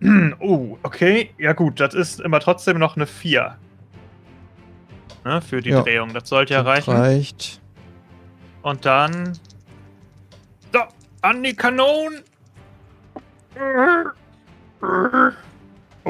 oh, 0.40 0.78
okay. 0.82 1.30
Ja 1.38 1.52
gut, 1.52 1.80
das 1.80 1.94
ist 1.94 2.20
immer 2.20 2.40
trotzdem 2.40 2.78
noch 2.78 2.96
eine 2.96 3.06
4. 3.06 3.56
Ne, 5.24 5.42
für 5.42 5.60
die 5.60 5.70
Ja. 5.70 5.82
Drehung. 5.82 6.14
Das 6.14 6.28
sollte 6.28 6.54
ja 6.54 6.62
reichen. 6.62 6.92
reicht. 6.94 7.60
Und 8.62 8.86
dann. 8.86 9.34
So, 10.72 10.80
an 11.22 11.42
die 11.42 11.54
Kanonen! 11.54 12.22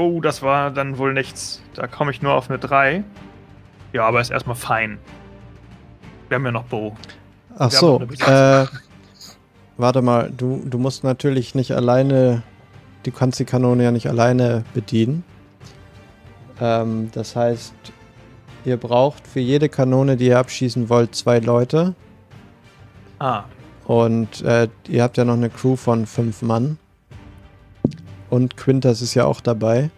Oh, 0.01 0.23
das 0.23 0.41
war 0.41 0.71
dann 0.71 0.97
wohl 0.97 1.13
nichts. 1.13 1.61
Da 1.75 1.87
komme 1.87 2.11
ich 2.11 2.23
nur 2.23 2.33
auf 2.33 2.49
eine 2.49 2.59
3. 2.59 3.05
Ja, 3.93 4.07
aber 4.07 4.23
ist 4.23 4.31
erstmal 4.31 4.57
fein. 4.57 4.99
Wir 6.29 6.37
haben 6.37 6.47
ja 6.47 6.53
noch 6.53 6.65
Bo. 6.65 6.97
Ach 7.59 7.71
Wir 7.71 7.79
so, 7.79 8.01
äh, 8.27 8.67
warte 9.77 10.01
mal, 10.01 10.33
du, 10.35 10.63
du 10.65 10.79
musst 10.79 11.05
natürlich 11.05 11.55
nicht 11.55 11.73
alleine, 11.73 12.43
du 13.03 13.11
kannst 13.11 13.41
die 13.41 13.45
Kanone 13.45 13.85
ja 13.85 13.91
nicht 13.91 14.09
alleine 14.09 14.65
bedienen. 14.73 15.23
Ähm, 16.59 17.11
das 17.13 17.37
heißt, 17.37 17.75
ihr 18.65 18.79
braucht 18.79 19.27
für 19.27 19.41
jede 19.41 19.69
Kanone, 19.69 20.17
die 20.17 20.29
ihr 20.29 20.39
abschießen 20.39 20.89
wollt, 20.89 21.15
zwei 21.15 21.41
Leute. 21.41 21.95
Ah, 23.19 23.45
Und 23.85 24.41
äh, 24.45 24.69
ihr 24.89 25.03
habt 25.03 25.19
ja 25.19 25.27
noch 25.27 25.35
eine 25.35 25.51
Crew 25.51 25.77
von 25.77 26.07
fünf 26.07 26.41
Mann. 26.41 26.79
Und 28.31 28.57
Quintas 28.57 29.03
ist 29.03 29.15
ja 29.15 29.25
auch 29.25 29.41
dabei. 29.41 29.91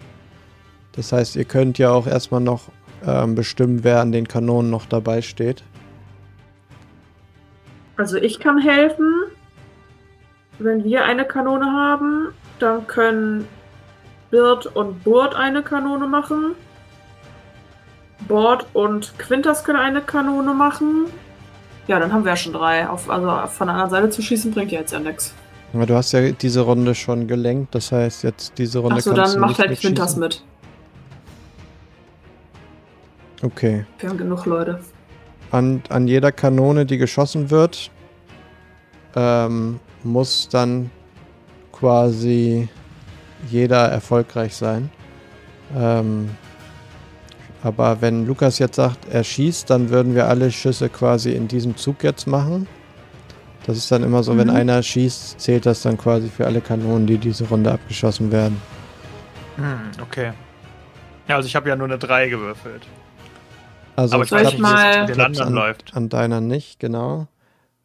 Das 0.92 1.12
heißt, 1.12 1.36
ihr 1.36 1.44
könnt 1.44 1.78
ja 1.78 1.92
auch 1.92 2.06
erstmal 2.06 2.40
noch 2.40 2.68
ähm, 3.06 3.34
bestimmen, 3.34 3.84
wer 3.84 4.00
an 4.00 4.12
den 4.12 4.26
Kanonen 4.26 4.70
noch 4.70 4.86
dabei 4.86 5.22
steht. 5.22 5.62
Also 7.96 8.16
ich 8.16 8.40
kann 8.40 8.58
helfen. 8.58 9.12
Wenn 10.58 10.84
wir 10.84 11.04
eine 11.04 11.24
Kanone 11.24 11.66
haben, 11.66 12.28
dann 12.58 12.86
können 12.86 13.48
Bird 14.30 14.66
und 14.66 15.04
Burt 15.04 15.34
eine 15.34 15.62
Kanone 15.62 16.06
machen. 16.06 16.54
Bord 18.28 18.66
und 18.72 19.18
Quintas 19.18 19.64
können 19.64 19.78
eine 19.78 20.00
Kanone 20.00 20.54
machen. 20.54 21.06
Ja, 21.86 21.98
dann 21.98 22.12
haben 22.12 22.24
wir 22.24 22.32
ja 22.32 22.36
schon 22.36 22.52
drei. 22.52 22.88
Auf, 22.88 23.10
also 23.10 23.28
von 23.48 23.66
der 23.66 23.74
anderen 23.74 23.90
Seite 23.90 24.10
zu 24.10 24.22
schießen 24.22 24.52
bringt 24.52 24.72
ja 24.72 24.80
jetzt 24.80 24.92
ja 24.92 25.00
nichts. 25.00 25.34
Aber 25.72 25.86
du 25.86 25.94
hast 25.94 26.12
ja 26.12 26.32
diese 26.32 26.60
Runde 26.60 26.94
schon 26.94 27.26
gelenkt, 27.26 27.74
das 27.74 27.92
heißt, 27.92 28.24
jetzt 28.24 28.58
diese 28.58 28.80
Runde 28.80 28.96
Achso, 28.96 29.14
kannst 29.14 29.34
dann 29.34 29.40
macht 29.40 29.58
halt 29.58 29.78
Quintas 29.80 30.16
mit. 30.16 30.42
Okay. 33.42 33.86
Wir 33.98 34.08
haben 34.08 34.18
genug 34.18 34.44
Leute. 34.46 34.80
An, 35.50 35.82
an 35.88 36.06
jeder 36.06 36.30
Kanone, 36.30 36.86
die 36.86 36.98
geschossen 36.98 37.50
wird, 37.50 37.90
ähm, 39.16 39.80
muss 40.04 40.48
dann 40.48 40.90
quasi 41.72 42.68
jeder 43.50 43.88
erfolgreich 43.88 44.54
sein. 44.54 44.90
Ähm, 45.76 46.30
aber 47.62 48.00
wenn 48.00 48.26
Lukas 48.26 48.58
jetzt 48.58 48.76
sagt, 48.76 49.08
er 49.08 49.24
schießt, 49.24 49.70
dann 49.70 49.90
würden 49.90 50.14
wir 50.14 50.28
alle 50.28 50.50
Schüsse 50.50 50.88
quasi 50.88 51.32
in 51.32 51.48
diesem 51.48 51.76
Zug 51.76 52.02
jetzt 52.02 52.26
machen. 52.26 52.66
Das 53.66 53.76
ist 53.76 53.90
dann 53.92 54.02
immer 54.02 54.22
so, 54.22 54.36
wenn 54.36 54.48
Mhm. 54.48 54.56
einer 54.56 54.82
schießt, 54.82 55.40
zählt 55.40 55.66
das 55.66 55.82
dann 55.82 55.96
quasi 55.96 56.28
für 56.28 56.46
alle 56.46 56.60
Kanonen, 56.60 57.06
die 57.06 57.18
diese 57.18 57.44
Runde 57.48 57.70
abgeschossen 57.72 58.32
werden. 58.32 58.60
Hm, 59.56 59.90
okay. 60.02 60.32
Ja, 61.28 61.36
also 61.36 61.46
ich 61.46 61.54
habe 61.54 61.68
ja 61.68 61.76
nur 61.76 61.86
eine 61.86 61.98
3 61.98 62.28
gewürfelt. 62.28 62.82
Also 63.94 64.14
Aber 64.16 64.24
ich 64.24 64.32
weiß 64.32 64.48
ich 64.54 64.58
nicht, 64.58 64.64
wie 64.64 65.06
den 65.06 65.20
anderen 65.20 65.48
an, 65.48 65.54
läuft. 65.54 65.94
an 65.94 66.08
deiner 66.08 66.40
nicht, 66.40 66.80
genau. 66.80 67.28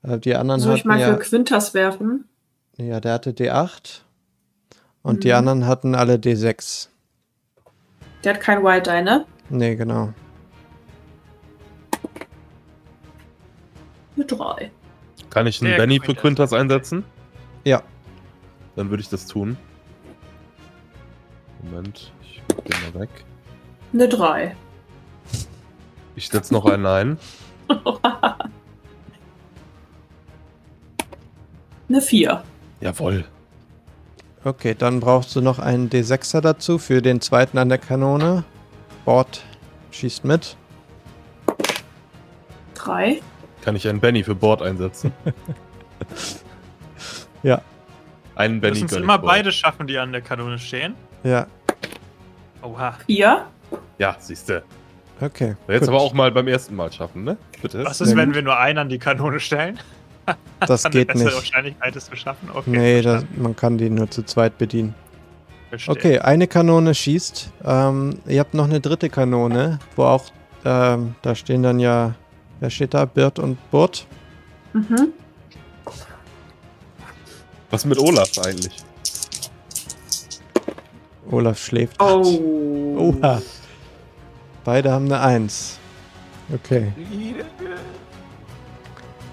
Äh, 0.02 0.18
die 0.18 0.36
anderen 0.36 0.62
Soll 0.62 0.76
ich 0.78 0.86
mal 0.86 1.00
ja, 1.00 1.14
für 1.14 1.20
Quintas 1.20 1.74
werfen? 1.74 2.26
ja, 2.78 3.00
der 3.00 3.14
hatte 3.14 3.32
D8 3.32 4.02
und 5.04 5.24
die 5.24 5.30
Mhm. 5.30 5.34
anderen 5.36 5.68
hatten 5.68 5.94
alle 5.96 6.16
D6. 6.16 6.88
Der 8.24 8.34
hat 8.34 8.42
kein 8.42 8.64
Wild 8.64 8.88
Die, 8.88 9.02
ne? 9.04 9.26
Nee, 9.50 9.76
genau. 9.76 10.14
Eine 14.16 14.26
3. 14.26 14.72
Kann 15.30 15.48
ich 15.48 15.62
einen 15.62 15.72
Der 15.72 15.78
Benny 15.78 16.00
für 16.00 16.16
Quintas. 16.16 16.54
Einsetzen? 16.54 17.04
Ja, 17.64 17.82
Dann 18.76 18.90
würde 18.90 19.02
ich 19.02 19.10
das 19.10 19.26
tun. 19.26 19.58
Moment, 21.64 22.12
ich 22.22 22.42
mach 22.50 22.64
den 22.64 22.94
mal 22.94 23.02
weg. 23.02 23.10
Eine 23.94 24.08
3. 24.08 24.56
Ich 26.16 26.30
setze 26.30 26.54
noch 26.54 26.66
einen 26.66 26.86
ein. 26.86 27.18
Eine 31.90 32.02
4. 32.02 32.44
Jawohl. 32.82 33.24
okay, 34.44 34.76
dann 34.78 35.00
brauchst 35.00 35.34
du 35.36 35.42
noch 35.42 35.58
einen 35.60 35.90
D6er 35.90 36.42
dazu 36.42 36.78
für 36.80 37.02
den 37.02 37.22
zweiten 37.22 37.58
an 37.58 37.70
der 37.70 37.78
Kanone. 37.78 38.44
Bord 39.06 39.42
schießt 39.92 40.26
mit. 40.26 40.58
3. 42.76 43.22
Kann 43.68 43.76
ich 43.76 43.86
einen 43.86 44.00
Benny 44.00 44.24
für 44.24 44.34
Bord 44.34 44.62
einsetzen? 44.62 45.12
Ja, 47.44 47.62
Einen 48.36 48.62
Benny 48.62 48.76
Müssen 48.82 48.86
es 48.86 48.94
immer 49.04 49.18
Bord. 49.20 49.28
beide 49.30 49.52
schaffen, 49.52 49.88
die 49.88 49.98
an 49.98 50.14
der 50.14 50.22
Kanone 50.22 50.58
stehen? 50.58 50.96
ja, 51.26 51.48
Oha. 52.62 52.94
4. 53.06 53.46
Ja, 53.98 54.16
siehste. 54.20 54.64
okay. 55.20 55.58
Jetzt 55.68 55.82
gut. 55.82 55.90
aber 55.90 56.00
auch 56.00 56.14
mal 56.14 56.32
beim 56.32 56.48
ersten 56.48 56.78
Mal 56.78 56.94
schaffen, 56.94 57.26
ne? 57.26 57.36
Bitte. 57.62 57.84
Was 57.84 58.00
ist, 58.00 58.16
wenn 58.16 58.28
gut. 58.28 58.36
wir 58.36 58.42
nur 58.44 58.58
einen 58.58 58.78
an 58.80 58.88
die 58.90 59.00
Kanone 59.00 59.42
stellen? 59.42 59.78
Das 60.62 60.84
Dann 60.84 60.94
geht 60.94 61.14
nicht. 61.14 61.26
Wahrscheinlichkeit, 61.26 61.94
es 61.98 62.06
zu 62.06 62.16
schaffen? 62.16 62.50
Okay, 62.54 62.70
Nee, 62.70 63.02
das, 63.02 63.26
man 63.36 63.54
kann 63.54 63.78
die 63.78 63.90
nur 63.90 64.10
zu 64.10 64.24
zweit 64.24 64.58
bedienen. 64.58 64.96
Verstehe. 65.70 65.94
Okay, 65.94 66.20
eine 66.20 66.48
Kanone 66.48 66.96
schießt. 66.96 67.52
Ähm, 67.66 68.20
ihr 68.28 68.40
habt 68.40 68.54
noch 68.54 68.66
eine 68.66 68.80
dritte 68.80 69.10
Kanone, 69.10 69.80
wo 69.98 70.04
auch, 70.06 70.24
ähm, 70.64 71.16
da 71.22 71.36
stehen 71.36 71.64
dann 71.64 71.80
ja, 71.80 72.16
wer 72.60 72.70
steht 72.70 72.94
da? 72.94 73.06
Birt 73.06 73.40
und 73.40 73.58
Burt. 73.72 74.06
Mhm. 74.74 75.14
Was 77.70 77.86
mit 77.86 78.00
Olaf 78.00 78.38
eigentlich? 78.40 78.78
Olaf 81.30 81.60
schläft. 81.60 82.02
Oh. 82.02 82.96
Oha. 82.98 83.42
Beide 84.64 84.92
haben 84.92 85.06
eine 85.06 85.20
Eins. 85.20 85.80
Okay. 86.54 86.94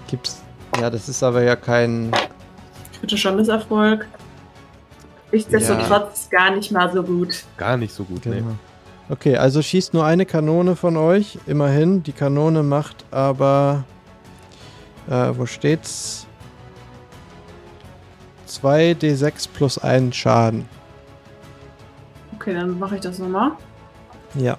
Gibt's. 0.07 0.41
Ja, 0.79 0.89
das 0.89 1.07
ist 1.07 1.23
aber 1.23 1.43
ja 1.43 1.55
kein. 1.55 2.11
Kritischer 2.99 3.31
Misserfolg. 3.31 4.07
Nichtsdestotrotz 5.31 6.29
gar 6.29 6.51
nicht 6.51 6.71
mal 6.71 6.91
so 6.91 7.03
gut. 7.03 7.43
Gar 7.57 7.77
nicht 7.77 7.93
so 7.93 8.03
gut, 8.03 8.25
ne? 8.25 8.43
Okay, 9.07 9.37
also 9.37 9.61
schießt 9.61 9.93
nur 9.93 10.03
eine 10.05 10.25
Kanone 10.25 10.75
von 10.75 10.97
euch. 10.97 11.37
Immerhin. 11.45 12.01
Die 12.03 12.11
Kanone 12.11 12.63
macht 12.63 13.05
aber. 13.11 13.83
Äh, 15.07 15.31
wo 15.35 15.45
steht's? 15.45 16.25
2d6 18.47 19.49
plus 19.53 19.77
1 19.77 20.15
Schaden. 20.15 20.67
Okay, 22.35 22.53
dann 22.53 22.79
mache 22.79 22.95
ich 22.95 23.01
das 23.01 23.19
nochmal. 23.19 23.51
Ja. 24.35 24.57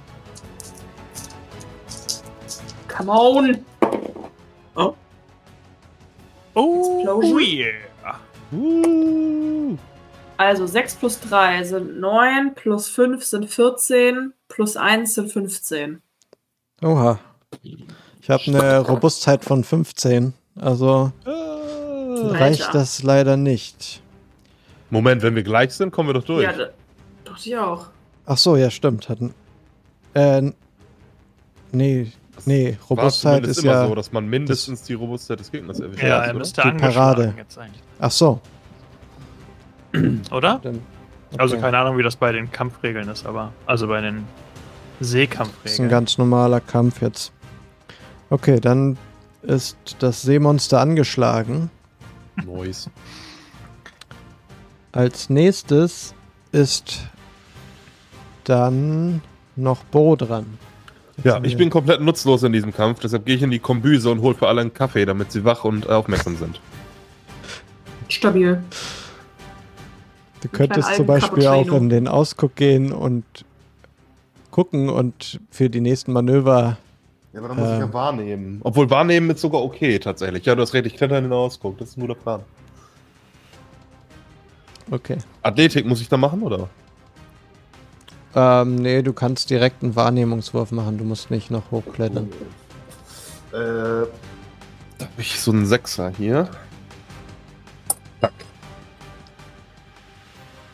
Come 2.88 3.12
on! 3.12 3.64
Oh, 6.58 7.02
Explosion. 7.02 7.42
yeah. 7.42 8.18
Uh. 8.50 9.76
Also 10.38 10.66
6 10.66 10.96
plus 10.96 11.20
3 11.20 11.64
sind 11.64 11.98
9, 12.00 12.54
plus 12.54 12.88
5 12.88 13.24
sind 13.24 13.46
14, 13.50 14.32
plus 14.48 14.76
1 14.76 15.14
sind 15.14 15.32
15. 15.32 16.02
Oha. 16.82 17.18
Ich 18.20 18.28
habe 18.30 18.42
eine 18.46 18.80
Robustheit 18.80 19.44
von 19.44 19.64
15. 19.64 20.34
Also 20.58 21.12
Ah. 21.24 21.30
reicht 22.32 22.66
Alter. 22.66 22.78
das 22.80 23.02
leider 23.02 23.36
nicht. 23.36 24.02
Moment, 24.90 25.22
wenn 25.22 25.34
wir 25.34 25.42
gleich 25.42 25.72
sind, 25.72 25.90
kommen 25.90 26.08
wir 26.10 26.14
doch 26.14 26.24
durch. 26.24 26.44
Ja, 26.44 26.52
doch 27.24 27.38
ich 27.38 27.56
auch. 27.56 27.86
Ach 28.26 28.36
so, 28.38 28.56
ja, 28.56 28.70
stimmt. 28.70 29.08
Hatten. 29.08 29.34
Äh, 30.14 30.52
nee, 31.72 32.12
nee, 32.44 32.78
Robustheit 32.90 33.44
ist 33.46 33.58
immer 33.62 33.72
ja. 33.72 33.88
so, 33.88 33.94
dass 33.94 34.12
man 34.12 34.26
mindestens 34.26 34.82
die 34.82 34.94
Robustheit 34.94 35.40
des 35.40 35.50
Gegners 35.50 35.80
erwischt. 35.80 36.02
Ja, 36.02 36.24
er 36.24 36.34
müsste 36.34 36.62
Die 36.62 36.68
angeschlagen 36.68 36.94
Parade. 36.94 37.34
jetzt 37.36 37.58
eigentlich. 37.58 37.82
Ach 38.00 38.10
so. 38.10 38.40
Oder? 40.30 40.60
Dann, 40.62 40.80
Also 41.38 41.54
okay. 41.54 41.64
keine 41.64 41.78
Ahnung, 41.78 41.98
wie 41.98 42.02
das 42.02 42.16
bei 42.16 42.32
den 42.32 42.50
Kampfregeln 42.50 43.08
ist, 43.08 43.26
aber. 43.26 43.52
Also 43.66 43.88
bei 43.88 44.00
den 44.00 44.24
Das 44.98 45.08
ist 45.08 45.14
ein 45.14 45.18
Seekampfregeln. 45.20 45.88
ganz 45.88 46.18
normaler 46.18 46.60
Kampf 46.60 47.02
jetzt. 47.02 47.32
Okay, 48.30 48.60
dann 48.60 48.96
ist 49.42 49.76
das 50.00 50.22
Seemonster 50.22 50.80
angeschlagen. 50.80 51.70
Nice. 52.44 52.90
Als 54.92 55.30
nächstes 55.30 56.14
ist 56.52 57.00
dann 58.44 59.22
noch 59.54 59.84
Bo 59.84 60.16
dran. 60.16 60.58
Ja, 61.24 61.40
ich 61.42 61.56
bin 61.56 61.70
komplett 61.70 62.00
nutzlos 62.02 62.42
in 62.42 62.52
diesem 62.52 62.74
Kampf, 62.74 63.00
deshalb 63.00 63.24
gehe 63.24 63.36
ich 63.36 63.42
in 63.42 63.50
die 63.50 63.58
Kombüse 63.58 64.10
und 64.10 64.20
hole 64.20 64.34
für 64.34 64.48
alle 64.48 64.60
einen 64.60 64.74
Kaffee, 64.74 65.06
damit 65.06 65.32
sie 65.32 65.44
wach 65.44 65.64
und 65.64 65.88
aufmerksam 65.88 66.36
sind. 66.36 66.60
Stabil. 68.08 68.62
Du 70.40 70.48
könntest 70.48 70.94
zum 70.94 71.06
Beispiel 71.06 71.46
auch 71.46 71.68
in 71.72 71.88
den 71.88 72.08
Ausguck 72.08 72.54
gehen 72.56 72.92
und 72.92 73.24
gucken 74.50 74.88
und 74.88 75.40
für 75.50 75.68
die 75.68 75.80
nächsten 75.80 76.12
Manöver. 76.12 76.78
Ja, 77.32 77.40
aber 77.40 77.48
dann 77.48 77.58
muss 77.58 77.68
Ähm. 77.68 77.74
ich 77.74 77.80
ja 77.80 77.92
wahrnehmen. 77.92 78.60
Obwohl 78.62 78.88
wahrnehmen 78.88 79.30
ist 79.30 79.40
sogar 79.40 79.62
okay, 79.62 79.98
tatsächlich. 79.98 80.44
Ja, 80.46 80.54
du 80.54 80.62
hast 80.62 80.72
recht, 80.74 80.86
ich 80.86 80.96
kletter 80.96 81.18
in 81.18 81.24
den 81.24 81.32
Ausguck, 81.32 81.78
das 81.78 81.90
ist 81.90 81.98
ein 81.98 82.00
guter 82.02 82.14
Plan. 82.14 82.40
Okay. 84.90 85.18
Athletik 85.42 85.84
muss 85.84 86.00
ich 86.00 86.08
da 86.08 86.16
machen, 86.16 86.42
oder? 86.42 86.68
Ähm, 88.34 88.76
nee, 88.76 89.02
du 89.02 89.12
kannst 89.12 89.50
direkt 89.50 89.82
einen 89.82 89.96
Wahrnehmungswurf 89.96 90.70
machen. 90.70 90.98
Du 90.98 91.04
musst 91.04 91.30
nicht 91.30 91.50
noch 91.50 91.70
hochklettern. 91.70 92.28
Äh, 93.52 93.56
da 93.56 94.06
habe 95.00 95.18
ich 95.18 95.40
so 95.40 95.50
einen 95.50 95.66
Sechser 95.66 96.10
hier. 96.10 96.48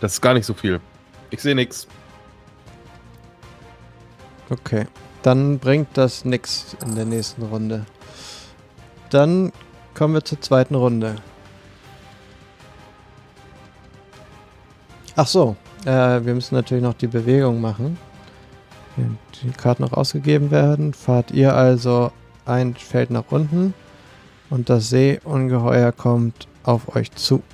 Das 0.03 0.15
ist 0.15 0.21
gar 0.21 0.35
nicht 0.35 0.47
so 0.47 0.53
viel. 0.53 0.81
Ich 1.31 1.41
sehe 1.41 1.55
nix. 1.55 1.87
Okay. 4.51 4.89
Dann 5.23 5.61
bringt 5.61 5.91
das 5.95 6.25
nix 6.25 6.77
in 6.85 6.97
der 6.97 7.05
nächsten 7.05 7.43
Runde. 7.43 7.87
Dann 9.11 9.53
kommen 9.95 10.15
wir 10.15 10.25
zur 10.25 10.41
zweiten 10.41 10.75
Runde. 10.75 11.15
Ach 15.15 15.29
so, 15.29 15.55
äh, 15.85 15.87
wir 16.25 16.35
müssen 16.35 16.57
natürlich 16.57 16.83
noch 16.83 16.95
die 16.95 17.07
Bewegung 17.07 17.61
machen. 17.61 17.97
Wenn 18.97 19.19
die 19.41 19.53
Karten 19.53 19.85
noch 19.85 19.93
ausgegeben 19.93 20.51
werden, 20.51 20.95
fahrt 20.95 21.31
ihr 21.31 21.55
also 21.55 22.11
ein 22.45 22.75
Feld 22.75 23.11
nach 23.11 23.31
unten 23.31 23.73
und 24.51 24.69
das 24.69 24.89
Seeungeheuer 24.89 25.93
kommt 25.93 26.49
auf 26.65 26.97
euch 26.97 27.13
zu. 27.13 27.45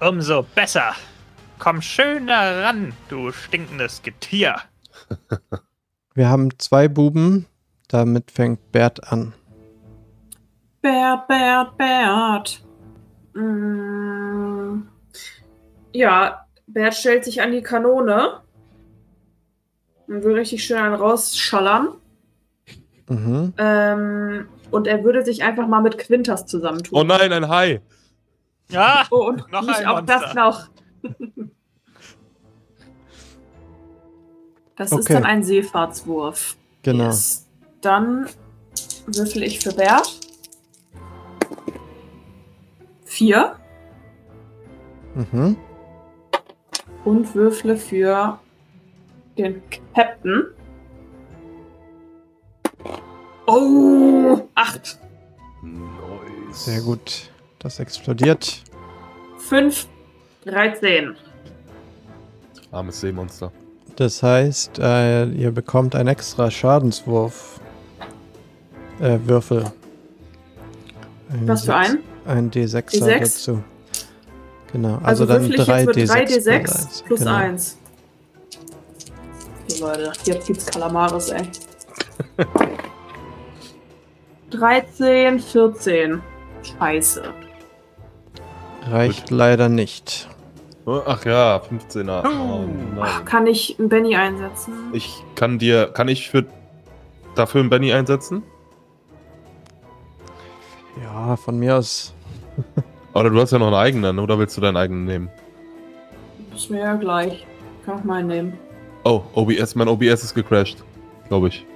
Umso 0.00 0.42
besser. 0.54 0.94
Komm 1.58 1.82
schöner 1.82 2.64
ran, 2.64 2.94
du 3.08 3.32
stinkendes 3.32 4.02
Getier. 4.02 4.56
Wir 6.14 6.28
haben 6.30 6.58
zwei 6.58 6.88
Buben, 6.88 7.46
damit 7.88 8.30
fängt 8.30 8.72
Bert 8.72 9.12
an. 9.12 9.34
Bert, 10.80 11.28
Bert, 11.28 11.76
Bert. 11.76 12.64
Mm. 13.34 14.82
Ja, 15.92 16.46
Bert 16.66 16.94
stellt 16.94 17.24
sich 17.26 17.42
an 17.42 17.52
die 17.52 17.62
Kanone 17.62 18.40
und 20.06 20.24
will 20.24 20.34
richtig 20.34 20.64
schön 20.64 20.78
einen 20.78 20.94
rausschallern. 20.94 21.88
Mhm. 23.08 23.52
Ähm, 23.58 24.48
und 24.70 24.86
er 24.86 25.04
würde 25.04 25.24
sich 25.24 25.42
einfach 25.42 25.66
mal 25.66 25.80
mit 25.82 25.98
Quintas 25.98 26.46
zusammentun. 26.46 26.98
Oh 26.98 27.04
nein, 27.04 27.32
ein 27.32 27.48
Hai. 27.48 27.80
Ja, 28.70 29.06
Oh, 29.10 29.28
und 29.28 29.50
Noch 29.52 29.62
nicht 29.62 29.78
ein 29.80 29.86
auch 29.86 29.96
Monster. 29.96 30.20
das 30.20 30.34
noch. 30.34 30.68
Das 34.76 34.92
ist 34.92 34.98
Okay. 35.00 35.12
dann 35.14 35.24
ein 35.24 35.42
Seefahrtswurf. 35.44 36.56
Genau. 36.82 37.04
Yes. 37.04 37.46
Dann 37.82 38.26
würfel 39.06 39.42
ich 39.42 39.60
für 39.60 39.72
Bert. 39.72 40.20
Vier. 43.04 43.56
Mhm. 45.14 45.56
Und 47.04 47.34
würfle 47.34 47.76
für 47.76 48.38
den 49.36 49.62
Captain. 49.94 50.44
Oh, 54.70 54.76
acht. 54.76 54.98
Nice. 55.62 56.64
Sehr 56.64 56.80
gut. 56.80 57.30
Das 57.58 57.78
explodiert. 57.80 58.62
Fünf. 59.38 59.86
13. 60.44 61.16
Armes 62.72 63.00
Seemonster. 63.00 63.52
Das 63.96 64.22
heißt, 64.22 64.78
äh, 64.78 65.26
ihr 65.26 65.50
bekommt 65.50 65.94
einen 65.94 66.08
extra 66.08 66.50
Schadenswurf. 66.50 67.60
Äh, 69.00 69.18
Würfel. 69.24 69.64
Ein 71.30 71.46
Was 71.48 71.60
für 71.62 71.66
Sechs- 71.66 71.78
ein? 71.90 71.98
Ein 72.26 72.50
D6, 72.50 72.90
D6? 73.02 73.18
dazu. 73.20 73.64
Genau, 74.72 74.94
Also, 75.02 75.24
also, 75.24 75.26
dann 75.26 75.42
würfel 75.42 75.60
ich 75.60 75.66
3 75.66 75.78
jetzt 75.82 75.86
mit 75.86 75.96
D6 75.96 76.10
3d6 76.10 77.04
plus 77.04 77.18
genau. 77.20 77.34
1. 77.34 77.76
Okay, 79.68 79.80
Leute, 79.80 80.12
jetzt 80.24 80.46
gibt's 80.46 80.66
Kalamaris, 80.66 81.28
ey. 81.30 81.48
13, 84.50 85.38
14. 85.40 86.20
Scheiße. 86.78 87.22
Reicht 88.90 89.30
leider 89.30 89.68
nicht. 89.68 90.28
Oh, 90.86 91.00
Ach 91.06 91.24
ja, 91.24 91.58
15er. 91.58 92.24
Oh 92.26 92.64
Ach, 93.00 93.18
nein. 93.18 93.24
kann 93.24 93.46
ich 93.46 93.78
einen 93.78 93.88
Benny 93.88 94.16
einsetzen? 94.16 94.72
Ich 94.92 95.22
kann 95.34 95.58
dir, 95.58 95.86
kann 95.88 96.08
ich 96.08 96.30
für 96.30 96.46
dafür 97.34 97.60
einen 97.60 97.70
Benny 97.70 97.92
einsetzen? 97.92 98.42
Ja, 101.02 101.36
von 101.36 101.58
mir 101.58 101.76
aus. 101.76 102.14
Oder 103.14 103.30
du 103.30 103.40
hast 103.40 103.52
ja 103.52 103.58
noch 103.58 103.66
einen 103.68 103.76
eigenen, 103.76 104.18
oder 104.20 104.38
willst 104.38 104.56
du 104.56 104.60
deinen 104.60 104.76
eigenen 104.76 105.04
nehmen? 105.04 105.28
Ist 106.54 106.70
mir 106.70 106.78
ja 106.80 106.94
gleich. 106.94 107.44
Kann 107.84 107.98
auch 107.98 108.04
meinen 108.04 108.28
nehmen. 108.28 108.58
Oh, 109.04 109.22
OBS, 109.34 109.74
mein 109.74 109.88
OBS 109.88 110.22
ist 110.22 110.34
gecrashed. 110.34 110.84
Glaube 111.28 111.48
ich. 111.48 111.66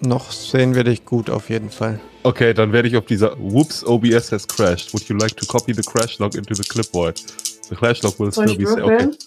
Noch 0.00 0.30
sehen 0.30 0.74
wir 0.74 0.84
dich 0.84 1.04
gut 1.04 1.30
auf 1.30 1.48
jeden 1.48 1.70
Fall. 1.70 2.00
Okay, 2.22 2.52
dann 2.54 2.72
werde 2.72 2.88
ich 2.88 2.96
auf 2.96 3.06
dieser 3.06 3.36
Whoops, 3.38 3.84
OBS 3.84 4.30
has 4.32 4.46
crashed. 4.46 4.92
Would 4.92 5.08
you 5.08 5.16
like 5.16 5.36
to 5.36 5.46
copy 5.46 5.72
the 5.72 5.82
crash 5.82 6.18
log 6.18 6.34
into 6.34 6.54
the 6.54 6.62
clipboard? 6.62 7.18
The 7.68 7.74
crash 7.74 8.02
log 8.02 8.18
will 8.20 8.30
Soll 8.30 8.46
still 8.48 8.58
be 8.58 8.64
würfeln? 8.64 9.08
okay. 9.10 9.18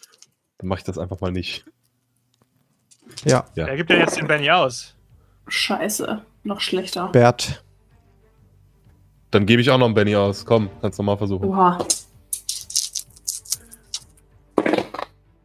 Dann 0.59 0.67
mache 0.67 0.79
ich 0.79 0.83
das 0.85 0.97
einfach 0.97 1.19
mal 1.21 1.31
nicht. 1.31 1.65
Ja, 3.25 3.45
Ja. 3.55 3.65
wer 3.67 3.75
gibt 3.77 3.89
denn 3.89 3.99
jetzt 3.99 4.17
den 4.17 4.27
Benny 4.27 4.49
aus? 4.51 4.93
Scheiße. 5.47 6.21
Noch 6.43 6.61
schlechter. 6.61 7.07
Bert. 7.09 7.63
Dann 9.31 9.45
gebe 9.45 9.61
ich 9.61 9.69
auch 9.71 9.77
noch 9.77 9.85
einen 9.87 9.95
Benny 9.95 10.15
aus. 10.15 10.45
Komm, 10.45 10.69
kannst 10.81 10.99
du 10.99 11.03
mal 11.03 11.17
versuchen. 11.17 11.45
Oha. 11.49 11.79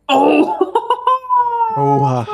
Oh! 0.08 0.54
Oha. 1.76 2.26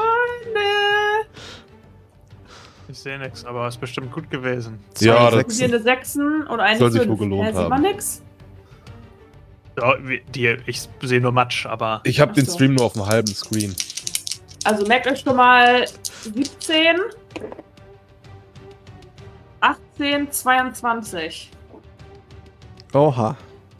Ich 3.00 3.04
sehe 3.04 3.18
nichts, 3.18 3.46
aber 3.46 3.66
ist 3.66 3.80
bestimmt 3.80 4.12
gut 4.12 4.28
gewesen. 4.28 4.78
Ja, 4.98 5.30
Zwei 5.30 5.42
das- 5.42 5.56
Hier 5.56 5.68
eine 5.68 5.80
Sechsen 5.80 6.46
und 6.46 6.60
eine 6.60 6.78
Soll 6.78 6.92
sich 6.92 7.08
wohl 7.08 7.16
gelohnt 7.16 7.54
man 7.54 7.72
haben. 7.72 7.80
nix? 7.82 8.20
Ja, 9.78 9.94
die, 10.34 10.58
ich 10.66 10.86
sehe 11.00 11.18
nur 11.18 11.32
Matsch, 11.32 11.64
aber 11.64 12.02
Ich 12.04 12.20
habe 12.20 12.34
den 12.34 12.44
so. 12.44 12.52
Stream 12.52 12.74
nur 12.74 12.84
auf 12.84 12.92
dem 12.92 13.06
halben 13.06 13.28
Screen. 13.34 13.74
Also 14.64 14.86
merkt 14.86 15.06
euch 15.06 15.20
schon 15.20 15.34
mal 15.34 15.86
17, 16.24 16.98
18, 19.60 20.30
22. 20.30 21.50
Oha. 22.92 23.34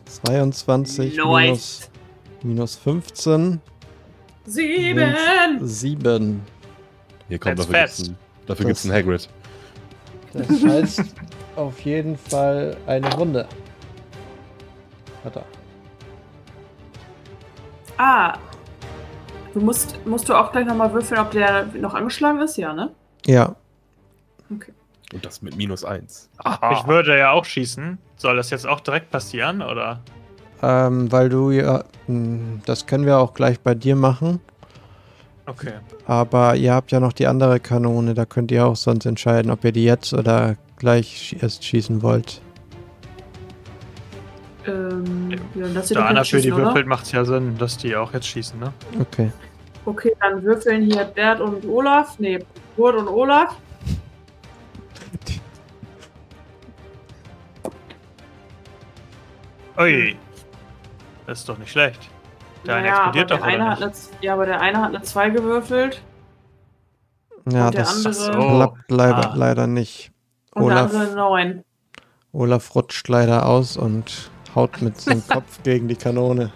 22 0.07 1.17
minus, 1.19 1.91
minus 2.43 2.77
15. 2.77 3.61
Sieben! 4.47 5.15
7. 5.61 6.41
Hier 7.29 7.39
kommt 7.39 7.59
That's 7.59 7.71
fast. 7.71 8.07
einen, 8.09 8.17
dafür 8.51 8.65
Das- 8.71 8.83
gibt's 8.83 8.85
einen 8.85 8.95
Hagrid. 8.95 9.29
Das 10.33 10.49
heißt 10.65 11.05
auf 11.57 11.81
jeden 11.81 12.17
Fall 12.17 12.77
eine 12.87 13.13
Runde. 13.15 13.47
Hat 15.25 15.37
er. 15.37 15.45
Ah. 17.99 18.39
Du 19.53 19.61
musst, 19.61 19.99
musst 20.07 20.29
du 20.29 20.35
auch 20.35 20.53
gleich 20.53 20.65
nochmal 20.67 20.93
würfeln, 20.93 21.21
ob 21.21 21.33
der 21.33 21.67
noch 21.75 21.95
angeschlagen 21.95 22.41
ist? 22.41 22.57
Ja, 22.57 22.73
ne? 22.73 22.91
Ja, 23.27 23.57
Und 24.49 25.27
das 25.27 25.43
mit 25.43 25.57
minus 25.57 25.85
1. 25.85 26.31
ich 26.73 26.87
würde 26.87 27.19
ja 27.19 27.33
auch 27.33 27.45
schießen. 27.45 27.99
Soll 28.17 28.37
das 28.37 28.51
jetzt 28.51 28.67
auch 28.67 28.81
direkt 28.81 29.11
passieren, 29.11 29.61
oder? 29.63 30.01
ähm, 30.63 31.11
weil 31.11 31.29
du 31.31 31.51
ja. 31.51 31.85
mh, 32.07 32.61
Das 32.67 32.87
können 32.87 33.07
wir 33.07 33.19
auch 33.19 33.35
gleich 33.35 33.59
bei 33.61 33.75
dir 33.75 33.97
machen. 33.97 34.41
Okay. 35.51 35.73
Aber 36.07 36.55
ihr 36.55 36.73
habt 36.73 36.93
ja 36.93 37.01
noch 37.01 37.13
die 37.13 37.27
andere 37.27 37.59
Kanone. 37.59 38.15
Da 38.15 38.25
könnt 38.25 38.53
ihr 38.53 38.67
auch 38.67 38.77
sonst 38.77 39.05
entscheiden, 39.05 39.51
ob 39.51 39.65
ihr 39.65 39.73
die 39.73 39.85
jetzt 39.85 40.15
oder 40.15 40.57
gleich 40.77 41.37
erst 41.41 41.65
schießen 41.65 42.03
wollt. 42.03 42.41
Ähm, 44.67 45.31
ja, 45.55 45.67
das 45.75 45.91
wird 45.91 45.99
Da 45.99 46.03
doch 46.03 46.11
einer 46.11 46.25
für 46.25 46.41
die 46.41 46.55
würfelt, 46.55 46.87
macht 46.87 47.05
es 47.05 47.13
ja 47.13 47.25
Sinn, 47.25 47.57
dass 47.59 47.77
die 47.77 47.97
auch 47.97 48.13
jetzt 48.13 48.27
schießen, 48.27 48.61
ne? 48.61 48.73
Okay. 49.01 49.33
Okay, 49.87 50.15
dann 50.21 50.43
würfeln 50.43 50.83
hier 50.83 51.05
Bert 51.05 51.41
und 51.41 51.65
Olaf. 51.65 52.19
Nee, 52.19 52.39
Kurt 52.77 52.97
und 52.97 53.09
Olaf. 53.09 53.57
Ui. 59.79 60.17
Das 61.27 61.41
ist 61.41 61.49
doch 61.49 61.59
nicht 61.59 61.71
schlecht. 61.71 62.11
Der 62.67 62.77
eine 62.77 62.83
Naja, 62.89 62.95
explodiert 62.97 63.33
aber 63.33 63.41
doch, 63.41 63.47
der 63.47 63.55
eine 63.55 63.65
oder 63.77 63.87
eine, 63.87 63.93
Ja, 64.21 64.33
aber 64.35 64.47
der 64.47 64.61
eine 64.61 64.79
hat 64.79 64.89
eine 64.95 65.03
2 65.03 65.31
gewürfelt. 65.31 66.03
Ja, 67.51 67.67
und 67.67 67.75
der 67.75 67.81
das 67.85 67.97
andere. 67.97 68.13
so. 68.15 68.31
klappt 68.33 68.91
leider, 68.91 69.31
Ah. 69.31 69.35
leider 69.35 69.67
nicht. 69.67 70.13
Und 70.55 70.65
Olaf, 70.65 70.91
der 70.91 71.01
andere 71.01 71.17
9. 71.17 71.65
Olaf 72.33 72.75
rutscht 72.75 73.09
leider 73.09 73.47
aus 73.47 73.77
und 73.77 74.31
haut 74.55 74.83
mit 74.83 75.05
dem 75.11 75.27
Kopf 75.27 75.63
gegen 75.63 75.89
die 75.89 75.97
Kanone 75.97 76.53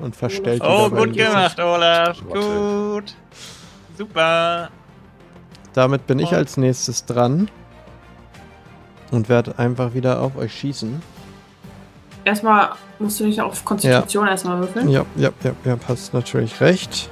und 0.00 0.16
verstellt 0.16 0.62
die 0.62 0.66
Oh, 0.66 0.90
gut 0.90 1.12
gemacht, 1.14 1.58
Olaf. 1.60 2.18
Gut. 2.28 3.14
Super. 3.96 4.70
Damit 5.74 6.06
bin 6.06 6.18
ich 6.18 6.30
Und- 6.32 6.36
als 6.38 6.56
nächstes 6.56 7.04
dran 7.04 7.48
und 9.12 9.28
werde 9.28 9.58
einfach 9.58 9.94
wieder 9.94 10.20
auf 10.20 10.36
euch 10.36 10.52
schießen. 10.54 11.00
Erstmal 12.26 12.70
musst 12.98 13.20
du 13.20 13.24
nicht 13.24 13.40
auf 13.40 13.64
Konstitution 13.64 14.26
erstmal 14.26 14.58
würfeln. 14.58 14.88
Ja, 14.88 15.06
ja, 15.14 15.30
ja, 15.44 15.52
ja, 15.64 15.76
hast 15.86 16.12
natürlich 16.12 16.60
recht. 16.60 17.08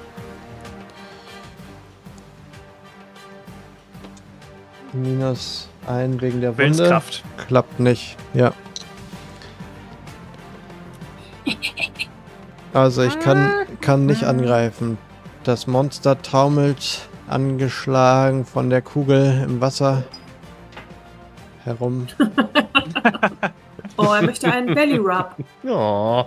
Minus 4.92 5.68
ein 5.86 6.20
wegen 6.20 6.40
der 6.40 6.58
Wunde. 6.58 6.64
Willenskraft. 6.64 7.22
Klappt 7.46 7.78
nicht, 7.78 8.16
ja. 8.32 8.52
Also 12.72 13.02
ich 13.02 13.16
kann, 13.20 13.66
kann 13.80 14.06
nicht 14.06 14.24
angreifen. 14.24 14.98
Das 15.44 15.68
Monster 15.68 16.20
taumelt 16.22 17.08
angeschlagen 17.28 18.44
von 18.44 18.68
der 18.68 18.82
Kugel 18.82 19.44
im 19.44 19.60
Wasser 19.60 20.02
herum. 21.62 22.08
Oh, 23.96 24.12
er 24.12 24.22
möchte 24.22 24.50
einen 24.50 24.74
Belly 24.74 24.96
Rub. 24.96 25.36
Ja. 25.62 26.26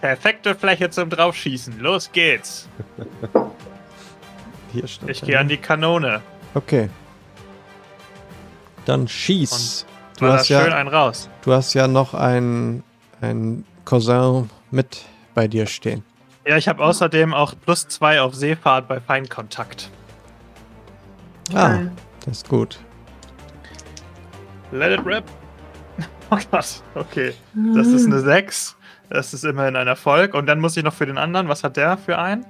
Perfekte 0.00 0.54
Fläche 0.54 0.90
zum 0.90 1.08
Draufschießen. 1.08 1.80
Los 1.80 2.12
geht's. 2.12 2.68
Hier 4.72 4.86
stand 4.86 5.10
Ich 5.10 5.22
gehe 5.22 5.38
an 5.38 5.48
die 5.48 5.56
Kanone. 5.56 6.20
Okay. 6.54 6.90
Dann 8.84 9.08
schieß. 9.08 9.86
Du 10.18 10.26
hast, 10.26 10.46
schön 10.46 10.56
ja, 10.58 10.76
einen 10.76 10.88
raus. 10.88 11.28
du 11.42 11.52
hast 11.52 11.74
ja 11.74 11.88
noch 11.88 12.14
einen, 12.14 12.84
einen 13.20 13.64
Cousin 13.84 14.50
mit 14.70 15.04
bei 15.34 15.48
dir 15.48 15.66
stehen. 15.66 16.04
Ja, 16.46 16.56
ich 16.56 16.68
habe 16.68 16.84
außerdem 16.84 17.32
auch 17.32 17.54
plus 17.64 17.88
zwei 17.88 18.20
auf 18.20 18.34
Seefahrt 18.34 18.86
bei 18.86 19.00
Feinkontakt. 19.00 19.90
Ah, 21.54 21.78
das 22.24 22.38
ist 22.38 22.48
gut. 22.48 22.78
Let 24.70 24.98
it 24.98 25.06
rip. 25.06 25.24
Oh 26.42 26.46
Gott, 26.50 26.82
okay. 26.94 27.32
Das 27.74 27.86
ist 27.86 28.06
eine 28.06 28.20
6. 28.20 28.76
Das 29.10 29.32
ist 29.34 29.44
immerhin 29.44 29.76
ein 29.76 29.86
Erfolg. 29.86 30.34
Und 30.34 30.46
dann 30.46 30.58
muss 30.60 30.76
ich 30.76 30.82
noch 30.82 30.94
für 30.94 31.06
den 31.06 31.18
anderen. 31.18 31.48
Was 31.48 31.62
hat 31.62 31.76
der 31.76 31.96
für 31.96 32.18
einen? 32.18 32.44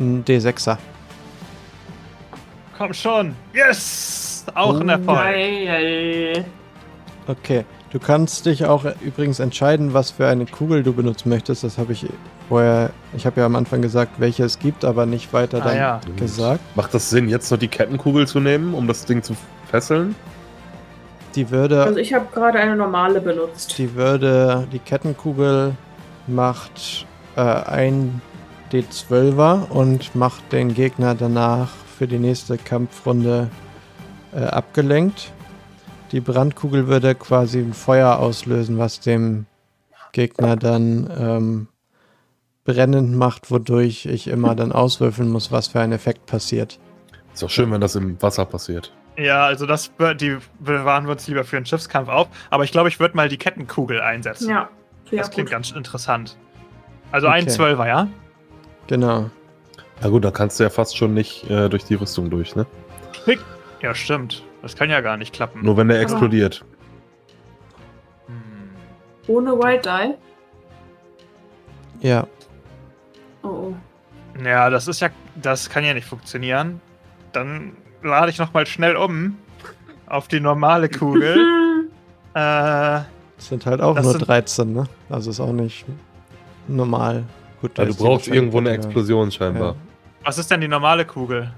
Ein 0.00 0.24
D6er. 0.24 0.76
Komm 2.76 2.92
schon. 2.92 3.34
Yes! 3.54 4.44
Auch 4.54 4.80
ein. 4.80 4.88
Erfolg. 4.88 5.18
Geil. 5.18 6.44
Okay. 7.26 7.64
Du 7.90 7.98
kannst 8.00 8.44
dich 8.46 8.64
auch 8.66 8.84
übrigens 9.00 9.38
entscheiden, 9.38 9.94
was 9.94 10.10
für 10.10 10.26
eine 10.26 10.44
Kugel 10.46 10.82
du 10.82 10.92
benutzen 10.92 11.28
möchtest. 11.28 11.64
Das 11.64 11.78
habe 11.78 11.92
ich 11.92 12.06
vorher. 12.48 12.90
Ich 13.16 13.24
habe 13.24 13.40
ja 13.40 13.46
am 13.46 13.56
Anfang 13.56 13.80
gesagt, 13.80 14.18
welche 14.18 14.44
es 14.44 14.58
gibt, 14.58 14.84
aber 14.84 15.06
nicht 15.06 15.32
weiter 15.32 15.58
Ah, 15.62 15.64
dann 15.68 15.76
ja. 15.76 16.00
gesagt. 16.16 16.60
Macht 16.76 16.92
das 16.92 17.08
Sinn, 17.08 17.28
jetzt 17.28 17.50
noch 17.50 17.58
die 17.58 17.68
Kettenkugel 17.68 18.26
zu 18.26 18.40
nehmen, 18.40 18.74
um 18.74 18.86
das 18.86 19.04
Ding 19.06 19.22
zu 19.22 19.34
fesseln? 19.70 20.14
Die 21.36 21.50
würde. 21.50 21.84
Also 21.84 21.98
ich 21.98 22.14
habe 22.14 22.26
gerade 22.32 22.58
eine 22.58 22.76
normale 22.76 23.20
benutzt. 23.20 23.78
Die 23.78 23.94
würde, 23.94 24.66
die 24.72 24.78
Kettenkugel 24.78 25.74
macht 26.26 27.06
äh, 27.36 27.40
ein 27.40 28.20
D12er 28.72 29.68
und 29.68 30.14
macht 30.14 30.52
den 30.52 30.74
Gegner 30.74 31.14
danach 31.14 31.70
für 31.98 32.08
die 32.08 32.18
nächste 32.18 32.56
Kampfrunde 32.56 33.48
äh, 34.34 34.44
abgelenkt. 34.44 35.32
Die 36.12 36.20
Brandkugel 36.20 36.88
würde 36.88 37.14
quasi 37.14 37.58
ein 37.58 37.74
Feuer 37.74 38.18
auslösen, 38.18 38.78
was 38.78 39.00
dem 39.00 39.46
Gegner 40.12 40.56
dann 40.56 41.10
ähm, 41.18 41.68
brennend 42.64 43.14
macht, 43.14 43.50
wodurch 43.50 44.06
ich 44.06 44.28
immer 44.28 44.54
dann 44.54 44.72
auswürfeln 44.72 45.28
muss, 45.28 45.52
was 45.52 45.68
für 45.68 45.80
ein 45.80 45.92
Effekt 45.92 46.26
passiert. 46.26 46.78
Ist 47.34 47.42
doch 47.42 47.50
schön, 47.50 47.70
wenn 47.70 47.80
das 47.80 47.94
im 47.94 48.20
Wasser 48.22 48.44
passiert. 48.44 48.92
Ja, 49.16 49.46
also 49.46 49.64
das 49.66 49.90
die 50.20 50.36
bewahren 50.58 51.06
wir 51.06 51.12
uns 51.12 51.26
lieber 51.26 51.44
für 51.44 51.56
einen 51.56 51.66
Schiffskampf 51.66 52.08
auf. 52.08 52.28
Aber 52.50 52.64
ich 52.64 52.72
glaube, 52.72 52.88
ich 52.88 53.00
würde 53.00 53.16
mal 53.16 53.28
die 53.28 53.38
Kettenkugel 53.38 54.00
einsetzen. 54.00 54.50
Ja, 54.50 54.68
sehr 55.08 55.20
das 55.20 55.30
klingt 55.30 55.48
gut. 55.48 55.52
ganz 55.52 55.70
interessant. 55.70 56.36
Also 57.12 57.26
ein 57.28 57.44
Okay. 57.44 57.52
Zwölfer, 57.52 57.86
ja? 57.86 58.08
Genau. 58.88 59.30
Na 60.02 60.08
gut, 60.10 60.24
da 60.24 60.30
kannst 60.30 60.58
du 60.60 60.64
ja 60.64 60.70
fast 60.70 60.96
schon 60.98 61.14
nicht 61.14 61.48
äh, 61.48 61.68
durch 61.70 61.84
die 61.84 61.94
Rüstung 61.94 62.28
durch, 62.28 62.54
ne? 62.56 62.66
Ja, 63.80 63.94
stimmt. 63.94 64.42
Das 64.62 64.74
kann 64.76 64.90
ja 64.90 65.00
gar 65.00 65.16
nicht 65.16 65.32
klappen. 65.34 65.62
Nur 65.64 65.76
wenn 65.76 65.88
der 65.88 65.96
Aber- 65.98 66.02
explodiert. 66.02 66.64
Hm. 68.26 68.70
Ohne 69.28 69.52
White 69.58 69.88
Die? 72.00 72.06
Ja. 72.08 72.26
Oh, 73.42 73.48
oh. 73.48 73.74
Ja, 74.44 74.68
das 74.70 74.88
ist 74.88 75.00
ja. 75.00 75.08
Das 75.36 75.70
kann 75.70 75.84
ja 75.84 75.94
nicht 75.94 76.06
funktionieren. 76.06 76.80
Dann 77.32 77.76
lade 78.02 78.30
ich 78.30 78.38
nochmal 78.38 78.66
schnell 78.66 78.96
um 78.96 79.36
auf 80.06 80.28
die 80.28 80.40
normale 80.40 80.88
Kugel. 80.88 81.36
Äh, 82.34 82.38
Das 82.38 83.48
sind 83.48 83.64
halt 83.64 83.80
auch 83.80 83.94
nur 83.94 84.12
sind- 84.12 84.28
13, 84.28 84.70
ne? 84.70 84.84
Also 85.08 85.30
ist 85.30 85.40
auch 85.40 85.52
nicht 85.52 85.86
normal. 86.68 87.24
Gut, 87.62 87.70
da 87.78 87.84
Ja, 87.84 87.88
du 87.88 87.94
brauchst 87.94 88.28
irgendwo 88.28 88.58
eine 88.58 88.72
Explosion 88.72 89.30
scheinbar. 89.32 89.70
Ja. 89.70 89.74
was 90.22 90.36
ist 90.36 90.50
denn 90.50 90.60
die 90.60 90.68
normale 90.68 91.06
Kugel? 91.06 91.50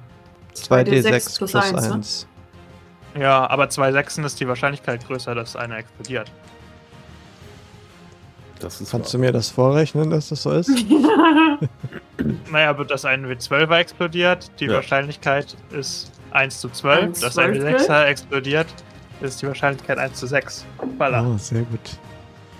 2d6 0.55 1.09
plus 1.11 1.37
plus 1.39 1.55
eins, 1.57 1.89
ne? 1.89 1.95
1. 1.95 2.27
Ja, 3.19 3.51
aber 3.51 3.69
zwei 3.71 3.91
Sechsen 3.91 4.23
ist 4.23 4.39
die 4.39 4.47
Wahrscheinlichkeit 4.47 5.05
größer, 5.05 5.35
dass 5.35 5.57
einer 5.57 5.79
explodiert. 5.79 6.31
Das 8.61 8.81
ist 8.81 8.93
Kannst 8.93 9.13
wahr. 9.13 9.19
du 9.21 9.27
mir 9.27 9.33
das 9.33 9.51
vorrechnen, 9.51 10.11
dass 10.11 10.29
das 10.29 10.43
so 10.45 10.53
ist? 10.53 10.71
Naja, 12.53 12.77
wird 12.79 12.91
das 12.93 13.05
ein 13.05 13.27
W12er 13.27 13.79
explodiert, 13.79 14.51
die 14.61 14.67
Ja. 14.67 14.75
Wahrscheinlichkeit 14.75 15.57
ist 15.71 16.13
1 16.31 16.61
zu 16.61 16.69
12. 16.69 17.03
Eins 17.03 17.21
dass 17.21 17.39
ein 17.39 17.55
Zwölftel? 17.55 17.77
W6er 17.77 18.05
explodiert, 18.05 18.67
ist 19.21 19.43
die 19.43 19.47
Wahrscheinlichkeit 19.47 19.99
1 19.99 20.15
zu 20.19 20.27
6. 20.27 20.67
Voila. 20.97 21.27
Oh, 21.27 21.39
sehr 21.39 21.63
gut. 21.63 21.99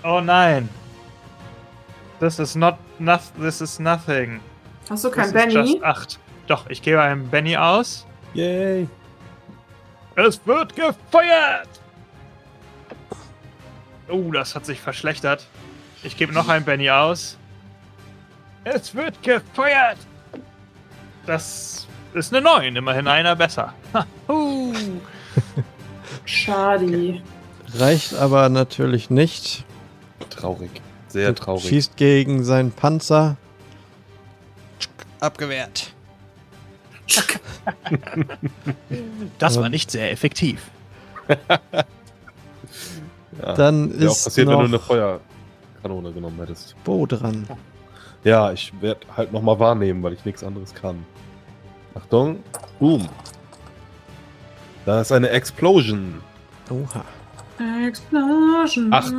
Oh 0.03 0.21
nein. 0.21 0.69
This 2.19 2.39
is 2.39 2.55
not, 2.55 2.77
noth 2.99 3.31
this 3.39 3.61
is 3.61 3.79
nothing. 3.79 4.39
Hast 4.89 5.03
du 5.05 5.11
kein 5.11 5.31
Benny? 5.31 5.53
just 5.53 5.83
8. 5.83 6.19
Doch, 6.47 6.69
ich 6.69 6.81
gebe 6.81 7.01
einem 7.01 7.29
Benny 7.29 7.55
aus. 7.55 8.05
Yay. 8.33 8.87
Es 10.15 10.45
wird 10.45 10.75
gefeuert! 10.75 11.69
Oh, 14.09 14.31
das 14.31 14.55
hat 14.55 14.65
sich 14.65 14.81
verschlechtert. 14.81 15.45
Ich 16.03 16.17
gebe 16.17 16.33
noch 16.33 16.49
einen 16.49 16.65
Benny 16.65 16.89
aus. 16.89 17.37
Es 18.63 18.93
wird 18.95 19.21
gefeuert! 19.23 19.97
Das 21.25 21.87
ist 22.13 22.33
eine 22.33 22.41
9, 22.41 22.75
immerhin 22.75 23.07
einer 23.07 23.35
besser. 23.35 23.73
Ha, 23.93 24.05
uh. 24.27 24.73
Schade. 26.25 27.21
Reicht 27.73 28.13
aber 28.15 28.49
natürlich 28.49 29.09
nicht. 29.09 29.63
Traurig. 30.29 30.81
Sehr 31.07 31.33
traurig. 31.35 31.67
Schießt 31.67 31.97
gegen 31.97 32.43
seinen 32.43 32.71
Panzer. 32.71 33.37
Abgewehrt. 35.19 35.93
Das 39.39 39.59
war 39.59 39.69
nicht 39.69 39.91
sehr 39.91 40.11
effektiv. 40.11 40.69
Ja. 43.41 43.53
Dann 43.53 43.91
auch 43.91 43.95
ist 43.95 44.23
passiert, 44.25 44.47
wenn 44.47 44.53
du 44.53 44.59
eine 44.59 44.69
noch 44.69 44.81
Feuerkanone 44.83 46.11
genommen 46.11 46.39
hättest. 46.39 46.75
Bo 46.83 47.05
dran. 47.05 47.47
Ja, 48.23 48.51
ich 48.51 48.73
werde 48.81 49.07
halt 49.15 49.31
nochmal 49.31 49.59
wahrnehmen, 49.59 50.03
weil 50.03 50.13
ich 50.13 50.25
nichts 50.25 50.43
anderes 50.43 50.73
kann. 50.73 51.05
Achtung. 51.95 52.43
Boom. 52.79 53.07
Da 54.85 55.01
ist 55.01 55.11
eine 55.11 55.29
Explosion. 55.29 56.21
Oha. 56.69 57.03
Explosion. 57.85 58.93
Acht. 58.93 59.13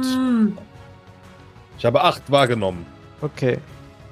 Ich 1.78 1.84
habe 1.84 2.02
acht 2.02 2.30
wahrgenommen. 2.30 2.86
Okay. 3.20 3.58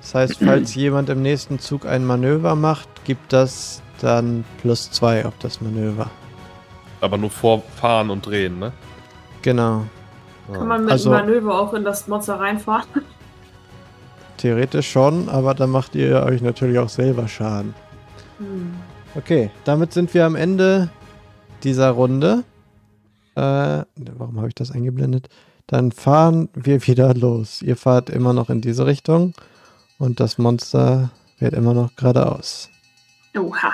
Das 0.01 0.15
heißt, 0.15 0.39
falls 0.45 0.75
jemand 0.75 1.09
im 1.09 1.23
nächsten 1.23 1.59
Zug 1.59 1.87
ein 1.87 2.05
Manöver 2.05 2.55
macht, 2.55 2.89
gibt 3.05 3.33
das 3.33 3.83
dann 4.01 4.45
plus 4.61 4.91
zwei 4.91 5.25
auf 5.25 5.35
das 5.41 5.61
Manöver. 5.61 6.11
Aber 7.01 7.17
nur 7.17 7.31
vorfahren 7.31 8.11
und 8.11 8.27
drehen, 8.27 8.59
ne? 8.59 8.73
Genau. 9.43 9.85
Kann 10.53 10.67
man 10.69 10.83
mit 10.83 10.93
Also- 10.93 11.11
Manöver 11.11 11.59
auch 11.61 11.75
in 11.75 11.85
das 11.85 12.07
Monster 12.09 12.39
reinfahren? 12.39 12.87
Theoretisch 14.37 14.91
schon, 14.91 15.29
aber 15.29 15.55
dann 15.55 15.71
macht 15.71 15.95
ihr 15.97 16.23
euch 16.23 16.43
natürlich 16.43 16.79
auch 16.79 16.89
selber 16.89 17.27
Schaden. 17.27 17.75
Hm. 18.39 18.73
Okay, 19.15 19.51
damit 19.65 19.93
sind 19.93 20.13
wir 20.15 20.25
am 20.27 20.37
Ende 20.37 20.91
dieser 21.63 21.91
Runde. 21.91 22.45
Äh, 23.35 23.41
warum 23.41 24.39
habe 24.39 24.49
ich 24.49 24.55
das 24.55 24.71
eingeblendet? 24.71 25.29
Dann 25.67 25.93
fahren 25.93 26.49
wir 26.55 26.87
wieder 26.87 27.15
los. 27.15 27.63
Ihr 27.63 27.77
fahrt 27.77 28.11
immer 28.11 28.33
noch 28.33 28.49
in 28.49 28.61
diese 28.61 28.87
Richtung 28.87 29.35
und 29.99 30.21
das 30.21 30.39
Monster 30.39 31.11
fährt 31.37 31.55
immer 31.55 31.75
noch 31.75 31.95
geradeaus. 31.97 32.71
Oha. 33.37 33.73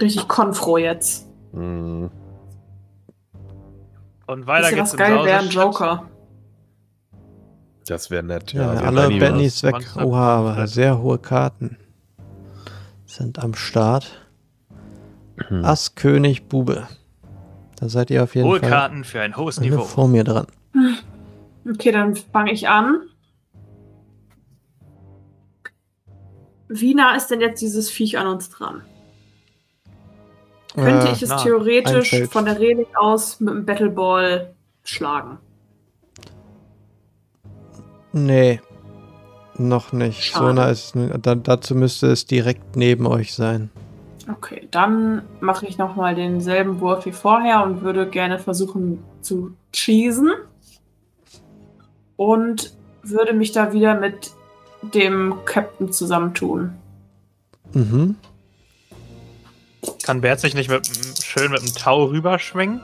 Richtig 0.00 0.26
konfro 0.28 0.78
jetzt. 0.78 1.26
Hm. 1.52 2.10
Und 4.26 4.46
weiter 4.46 4.70
geht's 4.70 4.92
was 4.92 4.96
geil 4.96 5.24
wäre 5.24 5.40
ein. 5.40 5.48
Joker. 5.48 6.08
Das 7.86 8.10
wäre 8.10 8.22
nett. 8.22 8.54
Ja, 8.54 8.72
wir 8.72 8.86
alle 8.86 9.08
Bennys 9.18 9.62
weg. 9.62 9.84
Oha, 9.96 10.38
aber 10.38 10.66
sehr 10.66 10.98
hohe 10.98 11.18
Karten 11.18 11.76
sind 13.14 13.38
am 13.38 13.54
Start. 13.54 14.28
Hm. 15.48 15.64
Ass, 15.64 15.94
König, 15.94 16.48
Bube. 16.48 16.86
Da 17.78 17.88
seid 17.88 18.10
ihr 18.10 18.22
auf 18.22 18.34
jeden 18.34 18.48
Hohe 18.48 18.60
Fall 18.60 18.70
Karten 18.70 19.04
für 19.04 19.20
ein 19.20 19.36
hohes 19.36 19.60
Niveau. 19.60 19.82
vor 19.82 20.08
mir 20.08 20.24
dran. 20.24 20.46
Okay, 21.68 21.92
dann 21.92 22.14
fange 22.16 22.52
ich 22.52 22.68
an. 22.68 23.02
Wie 26.68 26.94
nah 26.94 27.14
ist 27.14 27.28
denn 27.28 27.40
jetzt 27.40 27.60
dieses 27.60 27.90
Viech 27.90 28.18
an 28.18 28.26
uns 28.26 28.50
dran? 28.50 28.82
Könnte 30.74 31.08
Äh, 31.08 31.12
ich 31.12 31.22
es 31.22 31.28
nah. 31.28 31.36
theoretisch 31.42 32.22
von 32.30 32.46
der 32.46 32.58
Reling 32.58 32.86
aus 32.96 33.38
mit 33.38 33.54
dem 33.54 33.64
Battleball 33.64 34.54
schlagen? 34.82 35.38
Nee, 38.12 38.60
noch 39.58 39.92
nicht. 39.92 40.32
So 40.32 40.40
Schade. 40.40 40.54
nah 40.54 40.68
ist 40.68 40.96
es. 40.96 41.10
Da, 41.22 41.34
dazu 41.34 41.74
müsste 41.74 42.08
es 42.08 42.26
direkt 42.26 42.76
neben 42.76 43.06
euch 43.06 43.34
sein. 43.34 43.70
Okay, 44.30 44.68
dann 44.70 45.22
mache 45.40 45.66
ich 45.66 45.76
nochmal 45.76 46.14
denselben 46.14 46.80
Wurf 46.80 47.04
wie 47.04 47.12
vorher 47.12 47.62
und 47.62 47.82
würde 47.82 48.08
gerne 48.08 48.38
versuchen 48.38 49.04
zu 49.20 49.54
cheesen. 49.72 50.32
Und 52.16 52.74
würde 53.02 53.34
mich 53.34 53.52
da 53.52 53.72
wieder 53.72 53.98
mit 53.98 54.30
dem 54.82 55.34
Captain 55.44 55.92
zusammentun. 55.92 56.74
Mhm. 57.72 58.16
Kann 60.04 60.20
Bert 60.20 60.40
sich 60.40 60.54
nicht 60.54 60.70
mit, 60.70 60.86
schön 61.22 61.50
mit 61.50 61.62
dem 61.62 61.74
Tau 61.74 62.04
rüberschwingen? 62.04 62.80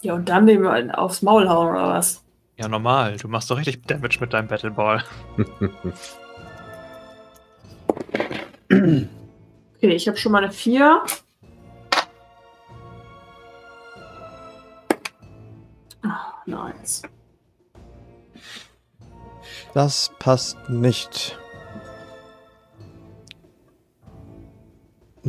Ja, 0.00 0.14
und 0.14 0.28
dann 0.28 0.46
dem 0.46 0.66
aufs 0.66 1.22
Maul 1.22 1.48
hauen 1.48 1.70
oder 1.70 1.88
was? 1.88 2.23
Ja, 2.56 2.68
normal. 2.68 3.16
Du 3.16 3.28
machst 3.28 3.50
doch 3.50 3.58
richtig 3.58 3.82
Damage 3.86 4.18
mit 4.20 4.32
deinem 4.32 4.46
Battle 4.46 4.70
Ball. 4.70 5.02
okay, 8.70 9.08
ich 9.80 10.06
habe 10.06 10.16
schon 10.16 10.32
mal 10.32 10.44
eine 10.44 10.52
4. 10.52 11.02
Oh, 16.04 16.08
nice. 16.46 17.02
Das 19.72 20.12
passt 20.20 20.56
nicht. 20.68 21.36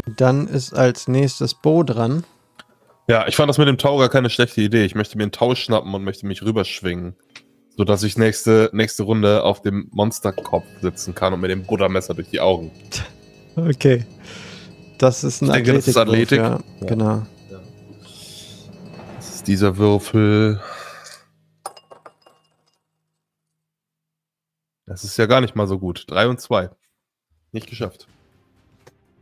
Dann 0.06 0.48
ist 0.48 0.74
als 0.74 1.08
nächstes 1.08 1.56
Bo 1.56 1.82
dran. 1.84 2.24
Ja, 3.08 3.28
ich 3.28 3.36
fand 3.36 3.50
das 3.50 3.58
mit 3.58 3.68
dem 3.68 3.78
Tau 3.78 3.98
gar 3.98 4.10
keine 4.10 4.30
schlechte 4.30 4.62
Idee. 4.62 4.84
Ich 4.86 4.96
möchte 4.96 5.18
mir 5.18 5.24
einen 5.24 5.32
Tau 5.32 5.54
schnappen 5.56 5.94
und 5.94 6.04
möchte 6.04 6.26
mich 6.26 6.42
rüberschwingen. 6.42 7.16
Sodass 7.78 8.04
ich 8.04 8.18
nächste, 8.18 8.70
nächste 8.74 9.04
Runde 9.04 9.44
auf 9.44 9.62
dem 9.62 9.90
Monsterkopf 9.92 10.66
sitzen 10.82 11.14
kann 11.14 11.34
und 11.34 11.42
mit 11.42 11.52
dem 11.52 11.64
Buttermesser 11.66 12.14
durch 12.14 12.30
die 12.30 12.40
Augen. 12.40 12.72
Okay. 13.58 14.06
Das 14.98 15.24
ist 15.24 15.42
ein 15.42 15.48
Ich 15.48 15.54
denke, 15.54 15.74
das 15.74 15.88
ist 15.88 15.98
Athletik. 15.98 16.40
Athletik. 16.40 16.64
Ja, 16.82 16.82
Ja. 16.82 16.88
genau. 16.88 17.26
Das 19.18 19.36
ist 19.36 19.48
dieser 19.48 19.78
Würfel. 19.78 20.62
Das 24.86 25.04
ist 25.04 25.18
ja 25.18 25.26
gar 25.26 25.42
nicht 25.42 25.56
mal 25.56 25.68
so 25.68 25.78
gut. 25.80 26.06
3 26.08 26.28
und 26.30 26.40
2. 26.40 26.70
Nicht 27.52 27.68
geschafft. 27.68 28.08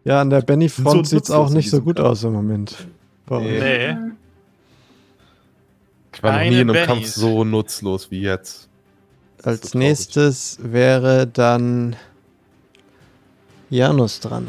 Ja, 0.04 0.22
an 0.22 0.30
der 0.30 0.42
so 0.42 0.46
Benny-Front 0.46 1.08
sieht 1.08 1.24
es 1.24 1.32
auch 1.32 1.50
nicht 1.50 1.70
so 1.70 1.82
gut 1.82 1.96
Kampf. 1.98 2.10
aus 2.10 2.24
im 2.24 2.34
Moment. 2.34 2.88
Bei 3.26 3.36
euch. 3.38 3.44
Nee. 3.62 3.96
Ich 6.16 6.22
war 6.24 6.34
noch 6.34 6.40
nie 6.42 6.60
in 6.60 6.70
einem 6.70 6.86
Kampf 6.86 7.02
Bennys. 7.02 7.16
so 7.16 7.44
nutzlos 7.44 8.12
wie 8.12 8.22
jetzt. 8.22 8.70
Als 9.44 9.72
so 9.72 9.78
nächstes 9.78 10.58
wäre 10.62 11.26
dann 11.28 11.96
Janus 13.70 14.20
dran. 14.20 14.48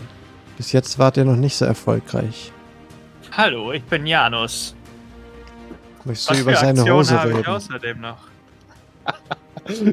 Bis 0.56 0.72
jetzt 0.72 0.98
wart 0.98 1.16
ihr 1.16 1.24
noch 1.24 1.36
nicht 1.36 1.56
so 1.56 1.64
erfolgreich. 1.64 2.52
Hallo, 3.32 3.72
ich 3.72 3.82
bin 3.84 4.06
Janus. 4.06 4.74
Möchtest 6.04 6.28
du 6.30 6.34
Was 6.34 6.40
über 6.40 6.50
für 6.52 6.56
seine 6.58 6.80
Aktionen 6.80 6.98
Hose 6.98 7.18
habe 7.18 7.30
ich 7.30 7.36
reden? 7.38 7.46
außerdem 7.48 8.00
noch? 8.00 8.18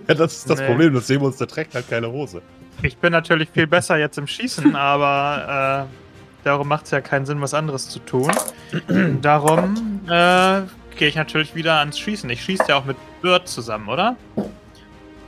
Ja, 0.06 0.16
das 0.16 0.34
ist 0.40 0.50
das 0.50 0.60
Nee. 0.60 0.68
Problem. 0.68 0.94
Das 0.94 1.08
Seemonster 1.08 1.48
trägt 1.48 1.74
halt 1.76 1.90
keine 1.90 2.12
Hose. 2.12 2.42
Ich 2.82 2.98
bin 2.98 3.14
natürlich 3.14 3.48
viel 3.52 3.68
besser 3.68 3.98
jetzt 3.98 4.18
im 4.18 4.28
Schießen, 4.28 4.76
aber 4.76 5.88
äh, 5.88 6.01
darum 6.44 6.68
macht 6.68 6.86
es 6.86 6.92
ja 6.92 7.02
keinen 7.02 7.26
Sinn, 7.26 7.42
was 7.42 7.54
anderes 7.54 7.90
zu 7.90 8.00
tun. 8.00 8.32
darum 9.22 10.02
äh, 10.08 10.62
gehe 10.98 11.08
ich 11.08 11.16
natürlich 11.16 11.56
wieder 11.56 11.80
ans 11.80 12.00
Schießen. 12.00 12.30
Ich 12.30 12.44
schieße 12.44 12.66
ja 12.70 12.78
auch 12.78 12.86
mit 12.86 12.98
Bird 13.22 13.48
zusammen, 13.48 13.88
oder? 13.90 14.16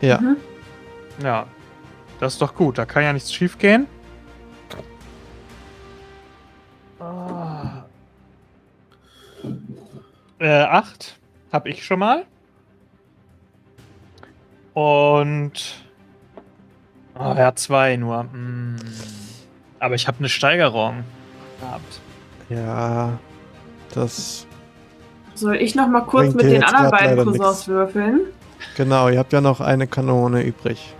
Ja. 0.01 0.19
Mhm. 0.19 0.37
Ja. 1.21 1.47
Das 2.19 2.33
ist 2.33 2.41
doch 2.41 2.55
gut, 2.55 2.77
da 2.77 2.85
kann 2.85 3.03
ja 3.03 3.11
nichts 3.11 3.33
schief 3.33 3.57
gehen. 3.57 3.87
Ah. 6.99 7.83
Äh, 10.39 10.61
acht 10.63 11.19
habe 11.51 11.69
ich 11.69 11.85
schon 11.85 11.99
mal. 11.99 12.25
Und. 14.73 15.83
Oh, 17.15 17.33
ja, 17.37 17.53
zwei 17.55 17.95
nur. 17.95 18.21
Hm. 18.21 18.75
Aber 19.83 19.95
ich 19.95 20.07
habe 20.07 20.19
eine 20.19 20.29
Steigerung 20.29 21.03
gehabt. 21.59 21.99
Ja, 22.47 23.19
das. 23.93 24.47
Soll 25.35 25.57
ich 25.57 25.75
noch 25.75 25.89
mal 25.89 26.05
kurz 26.05 26.33
mit 26.33 26.45
den 26.45 26.63
anderen 26.63 26.89
beiden 26.89 27.17
Cousins 27.25 27.37
nix. 27.37 27.67
würfeln? 27.67 28.21
Genau, 28.77 29.09
ihr 29.09 29.19
habt 29.19 29.33
ja 29.33 29.41
noch 29.41 29.59
eine 29.59 29.85
Kanone 29.85 30.41
übrig. 30.41 30.95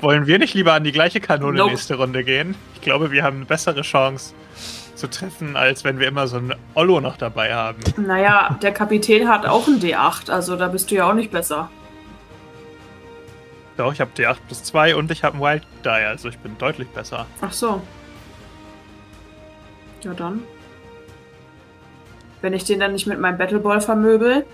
Wollen 0.00 0.28
wir 0.28 0.38
nicht 0.38 0.54
lieber 0.54 0.74
an 0.74 0.84
die 0.84 0.92
gleiche 0.92 1.18
Kanone 1.20 1.58
Nope. 1.58 1.70
nächste 1.72 1.96
Runde 1.96 2.22
gehen? 2.22 2.54
Ich 2.74 2.80
glaube, 2.80 3.10
wir 3.10 3.24
haben 3.24 3.38
eine 3.38 3.46
bessere 3.46 3.82
Chance 3.82 4.34
zu 4.94 5.10
treffen, 5.10 5.56
als 5.56 5.82
wenn 5.82 5.98
wir 5.98 6.06
immer 6.06 6.28
so 6.28 6.36
ein 6.36 6.54
Ollo 6.74 7.00
noch 7.00 7.16
dabei 7.16 7.52
haben. 7.52 7.80
Naja, 7.96 8.56
der 8.62 8.70
Kapitän 8.70 9.28
hat 9.28 9.46
auch 9.46 9.66
ein 9.66 9.80
D8, 9.80 10.30
also 10.30 10.54
da 10.54 10.68
bist 10.68 10.92
du 10.92 10.94
ja 10.94 11.10
auch 11.10 11.14
nicht 11.14 11.32
besser. 11.32 11.70
Doch, 13.78 13.92
ich 13.92 14.00
habe 14.00 14.10
D8 14.16 14.36
plus 14.46 14.64
2 14.64 14.96
und 14.96 15.10
ich 15.10 15.22
habe 15.22 15.34
einen 15.34 15.42
Wild 15.42 15.62
Die, 15.84 15.88
also 15.88 16.28
ich 16.28 16.38
bin 16.38 16.58
deutlich 16.58 16.88
besser. 16.88 17.26
Ach 17.40 17.52
so. 17.52 17.80
Ja 20.02 20.12
dann. 20.14 20.42
Wenn 22.42 22.52
ich 22.52 22.64
den 22.64 22.80
dann 22.80 22.92
nicht 22.92 23.06
mit 23.06 23.20
meinem 23.20 23.38
Battleball 23.38 23.80
vermöbel. 23.80 24.44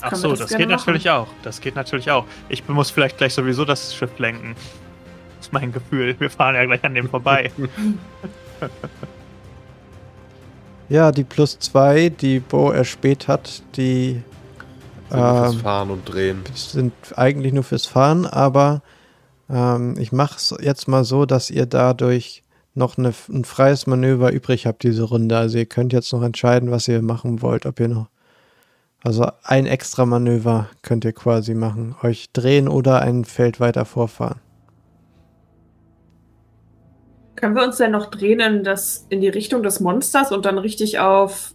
Ach 0.00 0.14
so, 0.14 0.30
das 0.30 0.40
das, 0.40 0.56
geht 0.56 0.68
natürlich 0.68 1.10
auch. 1.10 1.28
Das 1.42 1.60
geht 1.60 1.76
natürlich 1.76 2.10
auch. 2.10 2.24
Ich 2.48 2.66
muss 2.68 2.90
vielleicht 2.90 3.18
gleich 3.18 3.34
sowieso 3.34 3.64
das 3.64 3.94
Schiff 3.94 4.18
lenken. 4.18 4.56
Das 5.36 5.46
ist 5.46 5.52
mein 5.52 5.70
Gefühl. 5.70 6.18
Wir 6.18 6.30
fahren 6.30 6.54
ja 6.54 6.64
gleich 6.64 6.82
an 6.84 6.94
dem 6.94 7.08
vorbei. 7.08 7.52
Ja, 10.88 11.12
die 11.12 11.24
plus 11.24 11.58
zwei, 11.58 12.08
die 12.08 12.40
Bo 12.40 12.70
erspäht 12.70 13.28
hat, 13.28 13.62
die 13.76 14.22
Sind 15.10 15.18
fürs 15.20 15.54
Ähm, 15.54 15.60
Fahren 15.60 15.90
und 15.90 16.04
Drehen. 16.04 16.42
sind 16.54 16.92
eigentlich 17.16 17.52
nur 17.52 17.64
fürs 17.64 17.86
Fahren, 17.86 18.26
aber 18.26 18.82
ähm, 19.48 19.96
ich 19.98 20.12
mache 20.12 20.36
es 20.36 20.54
jetzt 20.60 20.88
mal 20.88 21.04
so, 21.04 21.24
dass 21.26 21.50
ihr 21.50 21.66
dadurch 21.66 22.44
noch 22.74 22.98
eine, 22.98 23.12
ein 23.30 23.44
freies 23.44 23.86
Manöver 23.86 24.30
übrig 24.32 24.66
habt 24.66 24.82
diese 24.82 25.02
Runde. 25.04 25.36
Also 25.36 25.58
ihr 25.58 25.66
könnt 25.66 25.92
jetzt 25.92 26.12
noch 26.12 26.22
entscheiden, 26.22 26.70
was 26.70 26.86
ihr 26.88 27.02
machen 27.02 27.42
wollt, 27.42 27.66
ob 27.66 27.80
ihr 27.80 27.88
noch. 27.88 28.08
Also 29.02 29.26
ein 29.44 29.66
extra 29.66 30.06
Manöver 30.06 30.68
könnt 30.82 31.04
ihr 31.04 31.12
quasi 31.12 31.54
machen. 31.54 31.94
Euch 32.02 32.30
drehen 32.32 32.68
oder 32.68 33.00
ein 33.00 33.24
Feld 33.24 33.60
weiter 33.60 33.84
vorfahren. 33.84 34.40
Können 37.36 37.54
wir 37.54 37.62
uns 37.64 37.76
denn 37.76 37.92
noch 37.92 38.06
drehen 38.06 38.40
in, 38.40 38.64
das, 38.64 39.06
in 39.10 39.20
die 39.20 39.28
Richtung 39.28 39.62
des 39.62 39.78
Monsters 39.78 40.32
und 40.32 40.44
dann 40.44 40.58
richtig 40.58 40.98
auf 40.98 41.54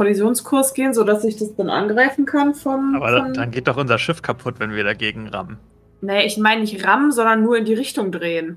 Kollisionskurs 0.00 0.72
gehen, 0.72 0.94
sodass 0.94 1.24
ich 1.24 1.36
das 1.36 1.54
dann 1.56 1.68
angreifen 1.68 2.24
kann 2.24 2.54
vom. 2.54 2.94
Aber 2.94 3.18
von 3.18 3.34
dann 3.34 3.50
geht 3.50 3.68
doch 3.68 3.76
unser 3.76 3.98
Schiff 3.98 4.22
kaputt, 4.22 4.54
wenn 4.56 4.72
wir 4.72 4.82
dagegen 4.82 5.28
rammen. 5.28 5.58
Nee, 6.00 6.24
ich 6.24 6.38
meine 6.38 6.62
nicht 6.62 6.86
rammen, 6.86 7.12
sondern 7.12 7.42
nur 7.42 7.58
in 7.58 7.66
die 7.66 7.74
Richtung 7.74 8.10
drehen. 8.10 8.56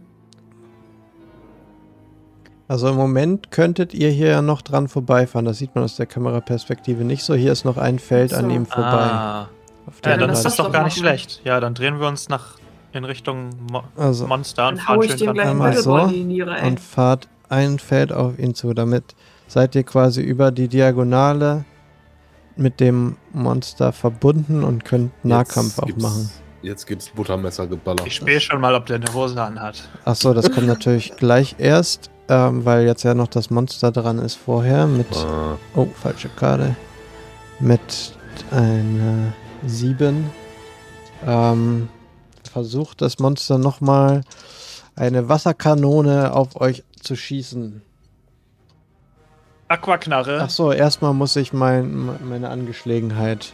Also 2.69 2.87
im 2.87 2.95
Moment 2.95 3.51
könntet 3.51 3.93
ihr 3.93 4.09
hier 4.09 4.41
noch 4.41 4.61
dran 4.61 4.87
vorbeifahren. 4.87 5.45
Das 5.45 5.57
sieht 5.57 5.75
man 5.75 5.83
aus 5.83 5.97
der 5.97 6.05
Kameraperspektive 6.05 7.03
nicht 7.03 7.25
so. 7.25 7.33
Hier 7.33 7.51
ist 7.51 7.65
noch 7.65 7.75
ein 7.75 7.99
Feld 7.99 8.33
an 8.33 8.45
so. 8.45 8.55
ihm 8.55 8.65
vorbei. 8.65 8.87
Ah. 8.89 9.49
Auf 9.85 9.95
Ja, 9.95 10.11
der 10.11 10.17
dann 10.19 10.29
ist 10.29 10.43
das 10.43 10.55
doch 10.55 10.71
gar 10.71 10.85
nicht 10.85 10.97
schlecht. 10.97 11.41
Ja, 11.43 11.59
dann 11.59 11.73
drehen 11.73 11.99
wir 11.99 12.07
uns 12.07 12.29
nach 12.29 12.55
in 12.93 13.03
Richtung 13.03 13.49
Mo 13.69 13.83
Also- 13.97 14.27
Monster 14.27 14.69
und 14.69 14.79
fahren 14.79 15.03
schön 15.03 15.35
dran 15.35 15.73
so 15.73 15.93
und 15.93 16.79
fahrt 16.79 17.27
ein 17.49 17.79
Feld 17.79 18.13
auf 18.13 18.39
ihn 18.39 18.55
zu. 18.55 18.73
Damit 18.73 19.13
seid 19.53 19.75
ihr 19.75 19.83
quasi 19.83 20.21
über 20.21 20.51
die 20.51 20.67
Diagonale 20.67 21.63
mit 22.55 22.79
dem 22.79 23.17
Monster 23.31 23.91
verbunden 23.93 24.63
und 24.63 24.83
könnt 24.83 25.11
Nahkampf 25.23 25.77
auch 25.79 25.85
gibt's- 25.85 26.01
machen. 26.01 26.29
Jetzt 26.63 26.87
gibt's 26.87 27.09
Buttermesser 27.09 27.67
geballert. 27.67 28.07
Ich 28.07 28.15
spähe 28.15 28.39
schon 28.39 28.61
mal, 28.61 28.73
ob 28.73 28.85
der 28.87 28.95
eine 28.95 29.13
Hose 29.13 29.39
anhat. 29.41 29.87
Achso, 30.05 30.33
das 30.33 30.49
kommt 30.51 30.65
natürlich 30.67 31.13
gleich 31.17 31.55
erst, 31.59 32.09
ähm, 32.29 32.63
weil 32.65 32.85
jetzt 32.85 33.03
ja 33.03 33.13
noch 33.13 33.27
das 33.27 33.49
Monster 33.49 33.91
dran 33.91 34.17
ist 34.17 34.35
vorher 34.35 34.87
mit. 34.87 35.07
Ah, 35.15 35.57
Oh, 35.75 35.87
falsche 36.01 36.29
Karte. 36.29 36.75
Mit 37.59 38.13
einer 38.49 39.33
7. 39.67 40.29
Ähm, 41.27 41.89
versucht 42.51 43.01
das 43.01 43.19
Monster 43.19 43.57
nochmal 43.57 44.21
eine 44.95 45.27
Wasserkanone 45.29 46.33
auf 46.33 46.59
euch 46.59 46.83
zu 47.01 47.15
schießen. 47.15 47.81
Aquaknarre. 49.67 50.41
Achso, 50.41 50.71
erstmal 50.71 51.13
muss 51.13 51.35
ich 51.35 51.53
mein, 51.53 52.09
meine 52.27 52.49
Angeschlagenheit. 52.49 53.53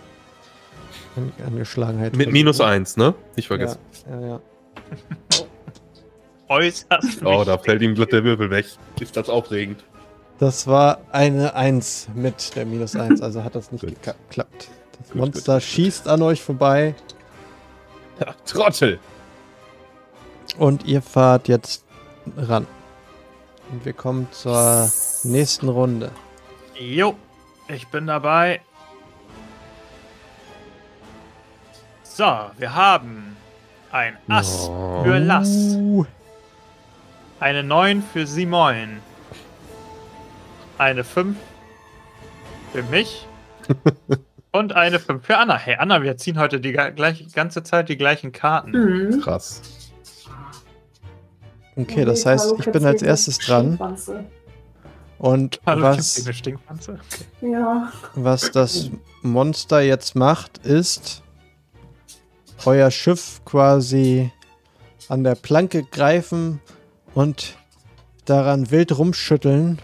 An- 1.16 1.32
Angeschlagenheit. 1.46 2.16
mit 2.16 2.32
minus 2.32 2.62
eins, 2.62 2.98
ne? 2.98 3.14
Nicht 3.36 3.48
vergessen. 3.48 3.80
Ja, 4.10 4.20
ja, 4.20 4.28
ja. 4.28 4.40
Äußerst 6.50 7.24
Oh, 7.24 7.44
da 7.46 7.58
fällt 7.58 7.82
ihm 7.82 7.94
glatt 7.96 8.12
der 8.12 8.24
Würfel 8.24 8.50
weg. 8.50 8.66
Ist 9.00 9.16
das 9.16 9.30
aufregend? 9.30 9.84
Das 10.40 10.68
war 10.68 11.00
eine 11.12 11.54
1 11.54 12.10
mit 12.16 12.56
der 12.56 12.66
minus 12.66 12.96
1, 12.96 13.22
also 13.22 13.44
hat 13.44 13.56
das 13.56 13.72
nicht 13.72 13.82
Gut. 13.86 13.96
geklappt. 14.02 14.70
Das 14.98 15.08
Gut, 15.10 15.16
Monster 15.16 15.54
gut. 15.56 15.64
schießt 15.64 16.08
an 16.08 16.22
euch 16.22 16.42
vorbei 16.42 16.96
Ja, 18.20 18.34
Trottel! 18.46 19.00
und 20.58 20.86
ihr 20.86 21.02
fahrt 21.02 21.48
jetzt 21.48 21.84
ran. 22.38 22.66
Und 23.72 23.86
wir 23.86 23.94
kommen 23.94 24.28
zur 24.32 24.90
nächsten 25.24 25.70
Runde. 25.70 26.12
Jo, 26.80 27.16
ich 27.68 27.88
bin 27.88 28.08
dabei. 28.08 28.62
So, 32.04 32.26
wir 32.58 32.76
haben 32.76 33.38
ein 33.92 34.18
Ass 34.28 34.68
Oh. 34.70 35.04
für 35.04 35.20
Lass, 35.20 35.78
eine 37.40 37.64
9 37.64 38.04
für 38.04 38.28
Simon, 38.28 39.00
eine 40.78 41.04
5 41.04 41.38
für 42.74 42.84
mich 42.84 43.26
und 44.52 44.74
eine 44.74 45.00
5 45.00 45.26
für 45.26 45.38
Anna. 45.38 45.58
Hey 45.58 45.76
Anna, 45.80 46.02
wir 46.02 46.18
ziehen 46.18 46.38
heute 46.40 46.60
die 46.60 46.74
gleich, 46.74 47.32
ganze 47.34 47.64
Zeit 47.64 47.88
die 47.88 47.98
gleichen 47.98 48.32
Karten. 48.32 48.72
Mhm. 48.72 49.22
Krass. 49.22 49.62
Okay, 51.80 52.04
das 52.04 52.26
heißt, 52.26 52.56
ich 52.60 52.72
bin 52.72 52.86
als 52.86 53.02
erstes 53.02 53.38
dran. 53.38 53.80
Und 55.18 55.60
Hallo, 55.66 55.84
was, 55.84 56.26
was 58.16 58.52
das 58.52 58.90
Monster 59.22 59.82
jetzt 59.82 60.16
macht, 60.16 60.60
ist 60.60 61.24
euer 62.66 62.92
Schiff 62.92 63.42
quasi 63.46 64.32
an 65.08 65.24
der 65.24 65.36
Planke 65.36 65.84
greifen 65.84 66.62
und 67.14 67.56
daran 68.26 68.72
wild 68.72 68.98
rumschütteln, 68.98 69.82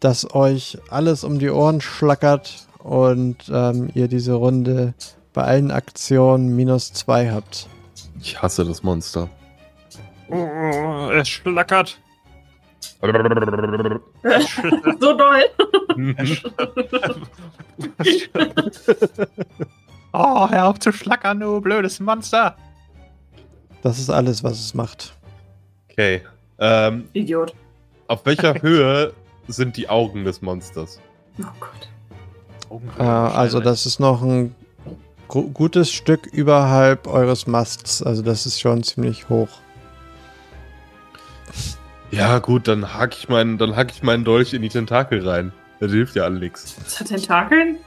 dass 0.00 0.34
euch 0.34 0.78
alles 0.90 1.24
um 1.24 1.38
die 1.38 1.50
Ohren 1.50 1.80
schlackert 1.80 2.66
und 2.78 3.36
ähm, 3.52 3.90
ihr 3.94 4.08
diese 4.08 4.34
Runde 4.34 4.94
bei 5.32 5.42
allen 5.42 5.70
Aktionen 5.70 6.54
minus 6.54 6.92
zwei 6.92 7.30
habt. 7.30 7.68
Ich 8.20 8.42
hasse 8.42 8.64
das 8.64 8.82
Monster. 8.82 9.28
Oh, 10.30 11.10
es 11.12 11.28
schlackert. 11.28 12.00
so 15.00 15.12
doll. 15.16 15.44
oh, 20.12 20.50
hör 20.50 20.66
auf 20.66 20.78
zu 20.78 20.92
schlackern, 20.92 21.40
du 21.40 21.60
blödes 21.60 22.00
Monster. 22.00 22.56
Das 23.82 23.98
ist 23.98 24.10
alles, 24.10 24.44
was 24.44 24.60
es 24.60 24.74
macht. 24.74 25.14
okay. 25.90 26.22
Ähm, 26.58 27.08
Idiot. 27.14 27.54
auf 28.08 28.26
welcher 28.26 28.60
Höhe 28.60 29.14
sind 29.48 29.78
die 29.78 29.88
Augen 29.88 30.24
des 30.24 30.42
Monsters? 30.42 31.00
Oh 31.40 31.46
Gott. 31.58 31.88
Äh, 32.98 33.02
also 33.02 33.60
das 33.60 33.86
ist 33.86 33.98
noch 33.98 34.22
ein 34.22 34.54
gu 35.28 35.50
gutes 35.50 35.90
Stück 35.90 36.26
überhalb 36.26 37.06
eures 37.06 37.46
Masts. 37.46 38.02
Also 38.02 38.20
das 38.22 38.44
ist 38.44 38.60
schon 38.60 38.82
ziemlich 38.82 39.28
hoch. 39.30 39.48
Ja, 42.10 42.38
gut, 42.40 42.66
dann 42.68 42.94
hack 42.94 43.14
ich 43.16 43.28
meinen, 43.28 43.56
dann 43.58 43.76
hack 43.76 43.92
ich 43.92 44.02
meinen 44.02 44.24
Dolch 44.24 44.52
in 44.52 44.62
die 44.62 44.68
Tentakel 44.68 45.26
rein. 45.28 45.52
Das 45.78 45.92
hilft 45.92 46.16
ja 46.16 46.24
alle 46.24 46.38
nichts. 46.40 46.76
Das 46.82 47.00
hat 47.00 47.06
Tentakeln? 47.08 47.78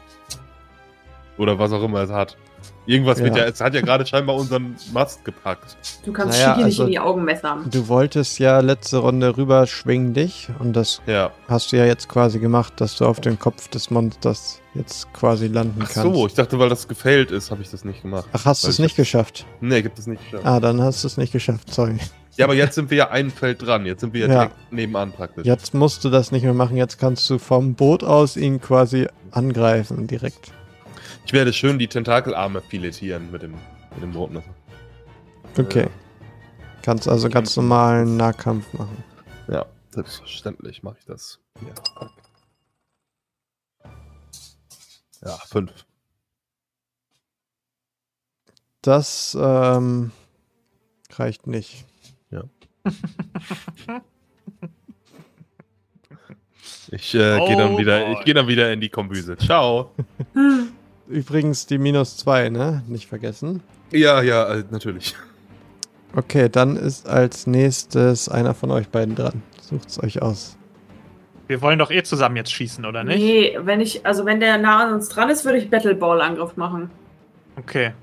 Oder 1.38 1.58
was 1.60 1.72
auch 1.72 1.84
immer 1.84 2.02
es 2.04 2.10
hat. 2.12 2.38
Irgendwas 2.86 3.20
Ja. 3.20 3.26
wird 3.26 3.38
ja, 3.38 3.44
es 3.46 3.62
hat 3.62 3.74
ja 3.74 3.82
gerade 3.82 4.06
scheinbar 4.06 4.36
unseren 4.36 4.76
Mast 4.92 5.24
gepackt. 5.24 5.78
Du 6.06 6.12
kannst 6.12 6.38
Naja, 6.38 6.56
nicht 6.58 6.66
also- 6.66 6.84
in 6.84 6.92
die 6.92 7.00
Augen 7.00 7.24
messern. 7.24 7.66
Du 7.70 7.88
wolltest 7.88 8.40
ja 8.40 8.60
letzte 8.60 8.98
Runde 8.98 9.36
rüberschwingen 9.38 10.14
dich 10.14 10.50
und 10.60 10.74
das 10.74 11.02
Ja. 11.06 11.32
hast 11.48 11.72
du 11.72 11.78
ja 11.78 11.86
jetzt 11.86 12.10
quasi 12.10 12.40
gemacht, 12.40 12.74
dass 12.82 12.98
du 12.98 13.06
auf 13.06 13.22
den 13.22 13.40
Kopf 13.40 13.70
des 13.70 13.90
Monsters 13.90 14.60
jetzt 14.74 15.12
quasi 15.14 15.48
landen 15.48 15.82
Ach 15.84 15.90
kannst. 15.94 16.14
so, 16.16 16.28
ich 16.28 16.34
dachte, 16.34 16.60
weil 16.60 16.70
das 16.70 16.88
gefailt 16.88 17.32
ist, 17.32 17.52
habe 17.52 17.62
ich 17.62 17.72
das 17.72 17.86
nicht 17.86 18.02
gemacht. 18.02 18.26
Ach, 18.34 18.46
hast 18.46 18.64
du 18.64 18.68
es 18.68 18.76
ich 18.76 18.80
nicht 18.80 18.92
hab- 18.92 18.98
geschafft? 18.98 19.46
Nee, 19.62 19.82
gibt 19.82 19.98
es 19.98 20.08
nicht 20.08 20.24
geschafft. 20.26 20.46
Ah, 20.46 20.60
dann 20.60 20.82
hast 20.82 21.04
du 21.04 21.08
es 21.08 21.16
nicht 21.18 21.32
geschafft, 21.32 21.74
sorry. 21.74 21.98
Ja, 22.36 22.46
aber 22.46 22.56
jetzt 22.56 22.76
sind 22.76 22.90
wir 22.90 22.98
ja 22.98 23.10
ein 23.12 23.30
Feld 23.30 23.62
dran. 23.62 23.86
Jetzt 23.86 24.02
sind 24.02 24.14
wir 24.14 24.22
ja, 24.22 24.28
Ja. 24.28 24.34
direkt 24.46 24.72
nebenan 24.74 25.12
praktisch. 25.12 25.46
Jetzt 25.46 25.74
musst 25.74 26.04
du 26.04 26.10
das 26.10 26.32
nicht 26.32 26.44
mehr 26.44 26.54
machen, 26.54 26.78
jetzt 26.78 26.98
kannst 26.98 27.30
du 27.30 27.38
vom 27.38 27.76
Boot 27.76 28.04
aus 28.04 28.38
ihn 28.38 28.60
quasi 28.60 29.08
angreifen 29.32 30.08
direkt. 30.08 30.52
Ich 31.26 31.34
werde 31.34 31.54
schön 31.54 31.78
die 31.80 31.88
Tentakelarme 31.88 32.62
filetieren 32.62 33.32
mit 33.32 33.44
dem, 33.44 33.54
mit 33.94 34.02
dem 34.02 34.12
Brotmesser. 34.12 34.54
Okay. 35.58 35.88
Kannst 36.82 37.08
also 37.08 37.30
ganz 37.30 37.56
normalen 37.56 38.18
Nahkampf 38.18 38.74
machen. 38.74 39.04
Ja, 39.48 39.66
selbstverständlich 39.92 40.84
mache 40.84 40.98
ich 41.00 41.06
das. 41.06 41.40
Ja. 41.62 42.10
Ja, 45.24 45.38
fünf. 45.48 45.72
Das 48.82 49.38
ähm, 49.40 50.12
reicht 51.14 51.48
nicht. 51.48 51.86
Ich 56.92 57.16
äh, 57.16 57.40
gehe 57.48 57.58
dann 57.58 57.74
Oh 57.74 57.78
wieder, 57.78 58.00
boy. 58.06 58.14
ich 58.14 58.26
gehe 58.26 58.34
dann 58.34 58.48
wieder 58.48 58.72
in 58.72 58.80
die 58.80 58.90
Kombüse. 58.90 59.36
Ciao. 59.38 59.92
Übrigens 61.08 61.66
die 61.66 61.78
minus 61.78 62.18
zwei, 62.18 62.50
ne? 62.50 62.84
Nicht 62.88 63.08
vergessen. 63.08 63.62
Ja, 63.92 64.22
ja, 64.22 64.54
äh, 64.54 64.64
natürlich. 64.70 65.16
Okay, 66.16 66.50
dann 66.50 66.76
ist 66.78 67.08
als 67.08 67.48
nächstes 67.48 68.30
einer 68.30 68.54
von 68.54 68.70
euch 68.72 68.90
beiden 68.90 69.16
dran. 69.16 69.42
Sucht's 69.62 70.02
euch 70.02 70.22
aus. 70.22 70.58
Wir 71.48 71.62
wollen 71.62 71.80
doch 71.80 71.92
eh 71.92 72.04
zusammen 72.04 72.36
jetzt 72.38 72.52
schießen, 72.54 72.86
oder 72.86 73.04
nicht? 73.04 73.18
Nee, 73.18 73.58
wenn 73.62 73.82
ich, 73.82 74.06
also 74.06 74.26
wenn 74.26 74.40
der 74.40 74.58
nah 74.58 74.84
an 74.86 74.94
uns 74.94 75.10
dran 75.10 75.30
ist, 75.30 75.44
würde 75.46 75.58
ich 75.58 75.70
Battle 75.70 75.96
Ball 75.96 76.22
Angriff 76.22 76.56
machen. 76.56 76.90
Okay. 77.58 77.94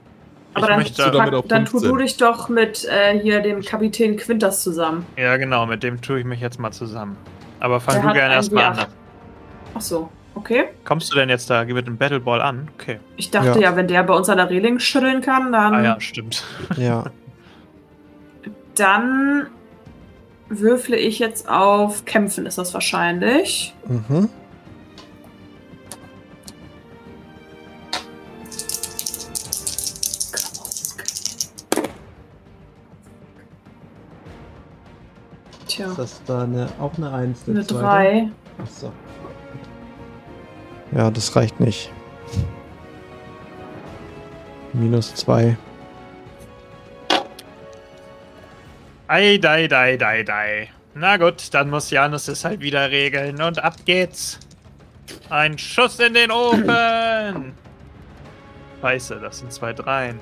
Aber 0.55 0.63
Ich 0.65 0.69
dann, 0.69 0.79
möchte- 0.79 1.37
auf 1.39 1.45
dann 1.49 1.65
tu 1.65 1.71
15? 1.73 1.91
du 1.91 1.97
dich 1.97 2.17
doch 2.17 2.49
mit 2.49 2.85
äh, 2.87 3.19
hier 3.21 3.41
dem 3.41 3.63
Kapitän 3.63 4.17
Quintas 4.17 4.63
zusammen. 4.63 5.07
Ja, 5.17 5.37
genau, 5.37 5.65
mit 5.67 5.83
dem 5.83 6.01
tue 6.01 6.19
ich 6.21 6.25
mich 6.25 6.41
jetzt 6.41 6.59
mal 6.59 6.73
zusammen. 6.73 7.17
Aber 7.61 7.79
fang 7.81 7.95
Der 8.01 8.03
du 8.05 8.13
gerne 8.15 8.35
erstmal 8.35 8.65
W8. 8.73 8.79
an. 8.81 8.87
Ach 9.77 9.81
so, 9.81 10.09
okay. 10.35 10.65
Kommst 10.85 11.13
du 11.13 11.17
denn 11.17 11.29
jetzt 11.29 11.49
da 11.51 11.65
mit 11.65 11.87
dem 11.87 11.97
Battleball 11.97 12.41
an? 12.43 12.69
Okay. 12.79 12.99
Ich 13.17 13.31
dachte 13.31 13.61
Ja. 13.61 13.71
ja, 13.71 13.77
wenn 13.77 13.87
der 13.87 14.03
bei 14.03 14.15
uns 14.15 14.29
an 14.29 14.39
der 14.39 14.51
Reling 14.51 14.81
schütteln 14.81 15.21
kann, 15.21 15.53
dann, 15.53 15.75
Ah 15.75 15.83
ja, 15.85 16.01
stimmt. 16.01 16.43
Ja. 16.77 17.05
dann 18.75 19.47
würfle 20.49 20.97
ich 20.97 21.19
jetzt 21.21 21.49
auf 21.49 22.05
Kämpfen, 22.07 22.47
ist 22.47 22.59
das 22.59 22.75
wahrscheinlich. 22.75 23.75
Mhm. 23.87 24.29
Tja, 35.81 35.89
Ist 35.93 35.99
das 35.99 36.23
da 36.27 36.43
eine, 36.43 36.69
auch 36.79 36.93
eine 36.99 37.11
1? 37.11 37.49
eine 37.49 37.65
3. 37.65 38.29
Achso. 38.59 38.93
Ja, 40.93 41.11
das 41.11 41.35
reicht 41.35 41.59
nicht. 41.59 41.91
Minus 44.75 45.15
2. 45.15 45.57
Ei, 49.09 49.39
dei, 49.39 49.69
dei, 49.69 49.97
dei, 49.97 50.23
dei. 50.23 50.69
Na 50.95 51.17
gut, 51.17 51.55
dann 51.55 51.71
muss 51.71 51.91
Janus 51.91 52.29
es 52.29 52.45
halt 52.45 52.61
wieder 52.61 52.91
regeln 52.91 53.41
und 53.41 53.65
ab 53.65 53.77
geht's. 53.87 54.39
Ein 55.31 55.57
Schuss 55.57 55.99
in 55.99 56.13
den 56.13 56.31
Ofen. 56.31 57.55
Scheiße, 58.83 59.19
das 59.19 59.39
sind 59.39 59.51
zwei 59.51 59.73
Dreien. 59.73 60.21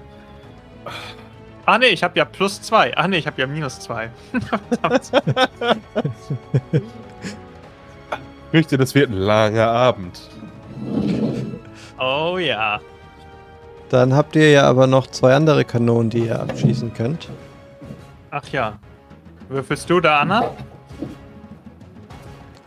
Ach 1.70 1.76
nee, 1.76 1.88
ich 1.88 2.02
habe 2.02 2.18
ja 2.18 2.24
plus 2.24 2.62
zwei. 2.62 2.96
Ach 2.96 3.06
nee, 3.08 3.18
ich 3.18 3.26
habe 3.26 3.38
ja 3.42 3.46
minus 3.46 3.78
zwei. 3.78 4.08
Ich 4.32 4.42
fürchte, 8.50 8.78
das 8.78 8.94
wird 8.94 9.10
ein 9.10 9.18
langer 9.18 9.66
Abend. 9.66 10.18
Oh 12.00 12.38
ja. 12.38 12.80
Dann 13.90 14.14
habt 14.14 14.34
ihr 14.34 14.50
ja 14.50 14.62
aber 14.62 14.86
noch 14.86 15.08
zwei 15.08 15.34
andere 15.34 15.66
Kanonen, 15.66 16.08
die 16.08 16.20
ihr 16.20 16.40
abschießen 16.40 16.94
könnt. 16.94 17.28
Ach 18.30 18.48
ja. 18.48 18.78
Würfelst 19.50 19.90
du 19.90 20.00
da, 20.00 20.20
Anna? 20.20 20.50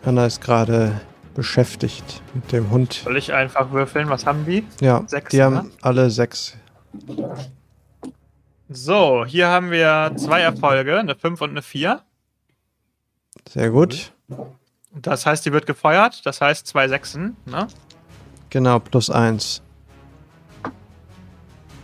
Anna 0.06 0.28
ist 0.28 0.41
gerade 0.41 1.02
beschäftigt 1.34 2.22
mit 2.36 2.52
dem 2.52 2.70
Hund. 2.70 3.02
Soll 3.04 3.18
ich 3.18 3.34
einfach 3.34 3.72
würfeln? 3.72 4.10
Was 4.10 4.28
haben 4.28 4.45
die? 4.45 4.64
Ja, 4.80 5.02
Sechs, 5.08 5.32
die 5.32 5.41
haben 5.41 5.56
ne? 5.56 5.66
alle 5.82 6.12
sechs. 6.12 6.56
So, 8.74 9.26
hier 9.26 9.50
haben 9.50 9.70
wir 9.70 10.14
zwei 10.16 10.40
Erfolge, 10.40 10.98
eine 10.98 11.16
5 11.16 11.42
und 11.42 11.50
eine 11.50 11.62
4. 11.62 12.02
Sehr 13.50 13.70
gut. 13.70 14.14
Das 14.94 15.26
heißt, 15.26 15.46
die 15.46 15.52
wird 15.52 15.66
gefeuert. 15.66 16.26
Das 16.26 16.40
heißt, 16.40 16.66
zwei 16.68 16.88
Sechsen. 16.88 17.36
Ne? 17.46 17.68
Genau, 18.50 18.80
plus 18.80 19.10
eins. 19.10 19.62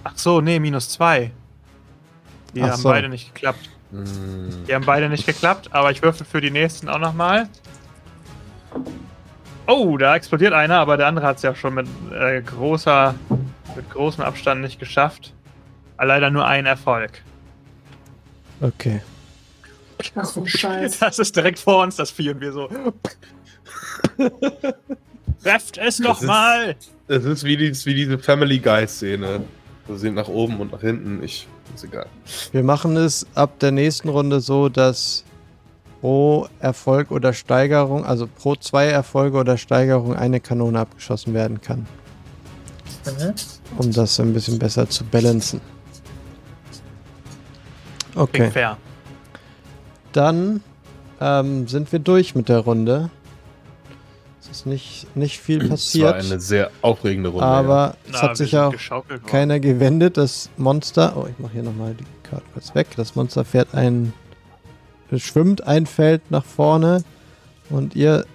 Ach 0.05 0.13
so, 0.15 0.39
nee, 0.39 0.59
minus 0.59 0.89
zwei. 0.89 1.31
Die 2.55 2.61
Ach 2.61 2.69
haben 2.69 2.81
so. 2.81 2.89
beide 2.89 3.09
nicht 3.09 3.33
geklappt. 3.33 3.69
Hm. 3.91 4.63
Die 4.65 4.73
haben 4.73 4.85
beide 4.85 5.09
nicht 5.09 5.25
geklappt, 5.25 5.69
aber 5.73 5.91
ich 5.91 6.01
würfel 6.01 6.25
für 6.25 6.39
die 6.39 6.51
nächsten 6.51 6.87
auch 6.87 6.99
nochmal. 6.99 7.49
Oh, 9.65 9.97
da 9.97 10.15
explodiert 10.15 10.53
einer, 10.53 10.79
aber 10.79 10.95
der 10.95 11.07
andere 11.07 11.25
hat 11.25 11.37
es 11.37 11.41
ja 11.41 11.53
schon 11.53 11.73
mit 11.73 11.87
äh, 12.13 12.41
großer, 12.41 13.13
mit 13.75 13.89
großem 13.89 14.23
Abstand 14.23 14.61
nicht 14.61 14.79
geschafft. 14.79 15.33
Leider 15.99 16.29
nur 16.29 16.45
ein 16.45 16.65
Erfolg. 16.65 17.11
Okay. 18.61 19.01
Ach 20.15 20.25
so 20.25 20.41
ein 20.43 20.47
Scheiß. 20.47 20.99
Das 20.99 21.19
ist 21.19 21.35
direkt 21.35 21.59
vor 21.59 21.83
uns, 21.83 21.95
das 21.95 22.11
Vieh, 22.11 22.29
und 22.29 22.39
wir 22.41 22.51
so. 22.53 22.69
Trefft 25.43 25.77
es 25.77 25.97
doch 25.97 26.09
Das 26.13 26.21
ist- 26.21 26.27
mal! 26.27 26.75
Es 27.09 27.23
ist 27.23 27.43
wie, 27.45 27.55
die, 27.55 27.71
wie 27.85 27.93
diese 27.95 28.19
Family 28.19 28.59
Guy-Szene. 28.59 29.41
Wir 29.87 29.97
sind 29.97 30.15
nach 30.15 30.27
oben 30.27 30.59
und 30.59 30.73
nach 30.73 30.81
hinten. 30.81 31.23
Ich. 31.23 31.47
Ist 31.73 31.83
egal. 31.85 32.07
Wir 32.51 32.63
machen 32.63 32.97
es 32.97 33.25
ab 33.35 33.59
der 33.59 33.71
nächsten 33.71 34.09
Runde 34.09 34.39
so, 34.41 34.67
dass 34.69 35.23
pro 36.01 36.47
Erfolg 36.59 37.11
oder 37.11 37.33
Steigerung, 37.33 38.05
also 38.05 38.27
pro 38.27 38.55
zwei 38.55 38.85
Erfolge 38.87 39.37
oder 39.37 39.57
Steigerung 39.57 40.15
eine 40.15 40.39
Kanone 40.41 40.79
abgeschossen 40.79 41.33
werden 41.33 41.61
kann. 41.61 41.85
Um 43.77 43.91
das 43.93 44.19
ein 44.19 44.33
bisschen 44.33 44.59
besser 44.59 44.89
zu 44.89 45.05
balancen. 45.05 45.61
Okay. 48.17 48.37
Klingt 48.37 48.53
fair. 48.53 48.77
Dann 50.13 50.61
ähm, 51.21 51.67
sind 51.67 51.91
wir 51.91 51.99
durch 51.99 52.33
mit 52.35 52.49
der 52.49 52.59
Runde. 52.59 53.09
jetzt 54.47 54.65
nicht, 54.65 55.15
nicht 55.15 55.39
viel 55.39 55.61
Es 55.61 55.67
war 55.69 55.75
passiert. 56.13 56.13
eine 56.15 56.39
sehr 56.39 56.71
aufregende 56.81 57.29
Runde. 57.29 57.45
aber 57.45 57.95
es 58.05 58.11
Na, 58.13 58.21
hat 58.23 58.37
sich 58.37 58.57
auch 58.57 58.73
keiner 59.25 59.59
gewendet. 59.59 60.17
Das 60.17 60.49
Monster, 60.57 61.13
oh, 61.15 61.27
ich 61.29 61.37
mache 61.39 61.53
hier 61.53 61.63
nochmal 61.63 61.93
die 61.93 62.05
Karte 62.23 62.45
kurz 62.53 62.73
weg. 62.73 62.87
Das 62.95 63.15
Monster 63.15 63.45
fährt 63.45 63.73
ein, 63.75 64.13
schwimmt 65.15 65.67
ein 65.67 65.85
Feld 65.85 66.31
nach 66.31 66.45
vorne 66.45 67.03
und 67.69 67.95
ihr 67.95 68.25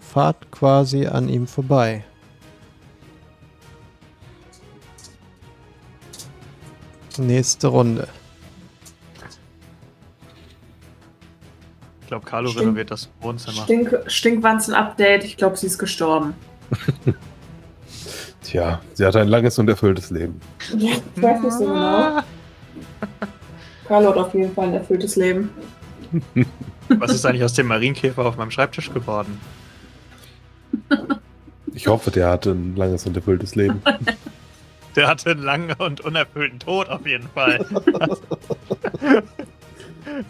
fahrt 0.00 0.50
quasi 0.52 1.06
an 1.06 1.28
ihm 1.28 1.46
vorbei. 1.46 2.04
Nächste 7.16 7.68
Runde. 7.68 8.08
Ich 12.04 12.08
glaube, 12.08 12.26
Carlo 12.26 12.50
Stimmt. 12.50 12.66
renoviert 12.66 12.90
das 12.90 13.08
Wohnzimmer. 13.22 13.62
Stink, 13.62 13.98
Stinkwanzen-Update. 14.06 15.24
Ich 15.24 15.38
glaube, 15.38 15.56
sie 15.56 15.66
ist 15.66 15.78
gestorben. 15.78 16.34
Ja. 17.06 17.12
Tja, 18.42 18.80
sie 18.92 19.06
hatte 19.06 19.22
ein 19.22 19.28
langes 19.28 19.58
und 19.58 19.70
erfülltes 19.70 20.10
Leben. 20.10 20.38
Ja, 20.76 20.92
ich 21.16 21.22
weiß 21.22 21.40
nicht 21.40 21.52
so 21.54 21.64
genau. 21.64 22.20
Carlo 23.88 24.10
hat 24.10 24.16
auf 24.18 24.34
jeden 24.34 24.54
Fall 24.54 24.68
ein 24.68 24.74
erfülltes 24.74 25.16
Leben. 25.16 25.48
Was 26.90 27.14
ist 27.14 27.24
eigentlich 27.24 27.42
aus 27.42 27.54
dem 27.54 27.68
Marienkäfer 27.68 28.26
auf 28.26 28.36
meinem 28.36 28.50
Schreibtisch 28.50 28.92
geworden? 28.92 29.40
Ich 31.72 31.86
hoffe, 31.86 32.10
der 32.10 32.28
hatte 32.28 32.50
ein 32.50 32.76
langes 32.76 33.06
und 33.06 33.16
erfülltes 33.16 33.54
Leben. 33.54 33.82
Der 34.94 35.08
hatte 35.08 35.32
einen 35.32 35.42
langen 35.42 35.72
und 35.78 36.02
unerfüllten 36.02 36.60
Tod 36.60 36.88
auf 36.88 37.04
jeden 37.04 37.26
Fall. 37.30 37.66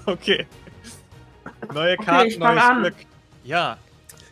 okay. 0.07 0.47
Neue 1.73 1.95
Okay, 1.95 2.05
Karten, 2.05 2.29
ich 2.29 2.39
fang 2.39 2.55
neues 2.55 2.65
an. 2.65 2.81
Glück. 2.83 2.95
Ja. 3.45 3.77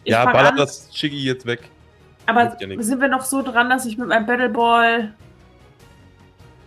Ich 0.05 0.11
ja, 0.13 0.25
baller 0.25 0.51
an, 0.51 0.57
das 0.57 0.91
Chiggy 0.91 1.23
jetzt 1.23 1.47
weg. 1.47 1.61
aber 2.27 2.57
ja 2.61 2.83
sind 2.83 3.01
wir 3.01 3.09
noch 3.09 3.25
so 3.25 3.43
dran, 3.43 3.71
dass 3.71 3.87
ich 3.87 3.97
mit 3.99 4.09
meinem 4.09 4.27
Battleball. 4.27 5.15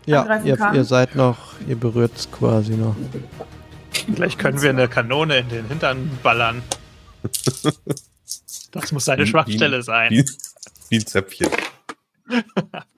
Ja, 0.05 0.21
Angreifen 0.21 0.47
ihr, 0.47 0.57
kann. 0.57 0.75
ihr 0.75 0.83
seid 0.83 1.15
noch, 1.15 1.59
ihr 1.67 1.75
berührt 1.75 2.11
es 2.15 2.31
quasi 2.31 2.75
noch. 2.75 2.95
Gleich 4.13 4.37
können 4.37 4.61
wir 4.61 4.69
eine 4.69 4.87
Kanone 4.87 5.37
in 5.39 5.49
den 5.49 5.67
Hintern 5.67 6.09
ballern. 6.23 6.61
Das 8.71 8.91
muss 8.91 9.05
seine 9.05 9.25
Schwachstelle 9.25 9.81
sein. 9.81 10.11
Wie, 10.11 10.25
wie 10.89 10.97
ein 10.97 11.05
Zäpfchen. 11.05 11.49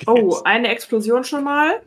Oh, 0.08 0.40
eine 0.46 0.70
Explosion 0.70 1.24
schon 1.24 1.44
mal. 1.44 1.82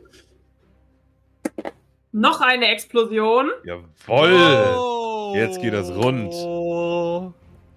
Noch 2.11 2.41
eine 2.41 2.67
Explosion. 2.67 3.49
Jawoll! 3.63 4.75
Oh. 4.77 5.33
Jetzt 5.35 5.61
geht 5.61 5.73
das 5.73 5.89
rund. 5.89 6.33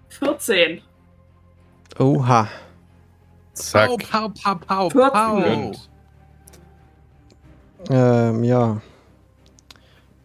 14. 0.09 0.81
Oha. 1.99 2.49
Zack. 3.53 3.91
Pau, 4.11 4.29
pau, 4.29 4.55
pau, 4.57 4.91
14. 4.91 5.43
Gönnt. 5.43 5.91
Ähm, 7.91 8.45
ja. 8.45 8.81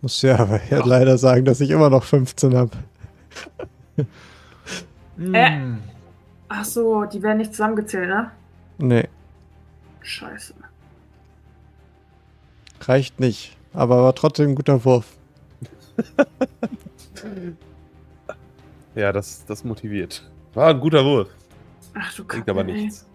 Muss 0.01 0.22
ja 0.22 0.39
aber 0.39 0.62
ja 0.70 0.84
leider 0.86 1.18
sagen, 1.18 1.45
dass 1.45 1.62
ich 1.62 1.70
immer 1.70 1.89
noch 1.89 2.03
15 2.03 2.55
habe. 2.55 2.72
Äh. 5.34 5.60
Ach 6.47 6.66
so, 6.66 7.03
die 7.03 7.22
werden 7.22 7.38
nicht 7.38 7.51
zusammengezählt, 7.51 8.07
ne? 8.07 8.32
Nee, 8.78 9.10
Scheiße. 10.01 10.53
reicht 12.82 13.20
nicht. 13.20 13.59
Aber 13.74 14.03
war 14.03 14.15
trotzdem 14.15 14.49
ein 14.49 14.55
guter 14.55 14.84
Wurf. 14.84 15.17
Ja, 18.95 19.13
das, 19.13 19.45
das 19.45 19.63
motiviert. 19.63 20.30
War 20.53 20.70
ein 20.70 20.80
guter 20.80 21.05
Wurf. 21.05 21.30
Ach 21.93 22.13
du 22.15 22.26
Kacke, 22.26 22.51
aber 22.51 22.65
ey. 22.65 22.74
nichts. 22.74 23.05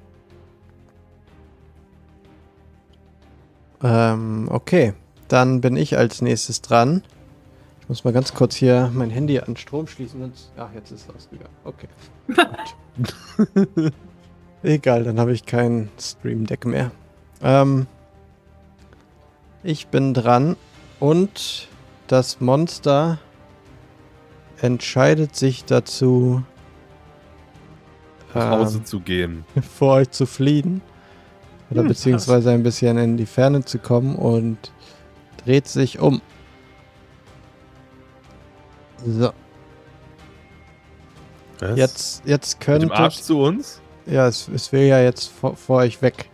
Ähm, 3.82 4.48
okay. 4.50 4.94
Dann 5.28 5.61
bin 5.61 5.76
ich 5.76 5.98
als 5.98 6.22
nächstes 6.22 6.62
dran. 6.62 7.02
Ich 7.80 7.88
muss 7.88 8.05
mal 8.05 8.12
ganz 8.12 8.32
kurz 8.32 8.55
hier 8.55 8.90
mein 8.94 9.11
Handy 9.11 9.38
an 9.40 9.57
Strom 9.57 9.86
schließen. 9.86 10.20
Sonst 10.20 10.52
Ach, 10.57 10.72
jetzt 10.74 10.90
ist 10.90 11.09
es 11.09 11.14
ausgegangen. 11.14 11.55
Okay. 11.64 11.88
Gut. 13.55 13.92
Egal, 14.62 15.05
dann 15.05 15.20
habe 15.20 15.32
ich 15.32 15.44
kein 15.44 15.90
Stream 16.00 16.46
Deck 16.46 16.64
mehr. 16.64 16.92
Ähm, 17.42 17.86
ich 19.64 19.88
bin 19.88 20.14
dran 20.14 20.56
und 21.00 21.68
das 22.06 22.40
Monster 22.40 23.18
entscheidet 24.60 25.34
sich 25.34 25.64
dazu, 25.64 26.44
Nach 28.34 28.50
Hause 28.50 28.78
ähm, 28.78 28.84
zu 28.84 29.00
gehen. 29.00 29.44
vor 29.76 29.94
euch 29.94 30.10
zu 30.10 30.26
fliehen. 30.26 30.82
Oder 31.70 31.80
Hm, 31.80 31.88
beziehungsweise 31.88 32.50
ein 32.50 32.62
bisschen 32.62 32.98
in 32.98 33.16
die 33.16 33.26
Ferne 33.26 33.64
zu 33.64 33.78
kommen 33.78 34.16
und 34.16 34.58
dreht 35.44 35.66
sich 35.66 35.98
um. 35.98 36.20
So, 39.06 39.32
Was? 41.58 41.76
jetzt, 41.76 42.22
jetzt 42.26 42.68
Mit 42.68 42.82
dem 42.82 42.92
Arsch 42.92 43.20
zu 43.20 43.40
uns? 43.40 43.80
Ja, 44.06 44.28
es, 44.28 44.48
es 44.48 44.72
will 44.72 44.82
ja 44.84 45.00
jetzt 45.00 45.28
vor, 45.30 45.56
vor 45.56 45.78
euch 45.78 46.00
weg. 46.02 46.30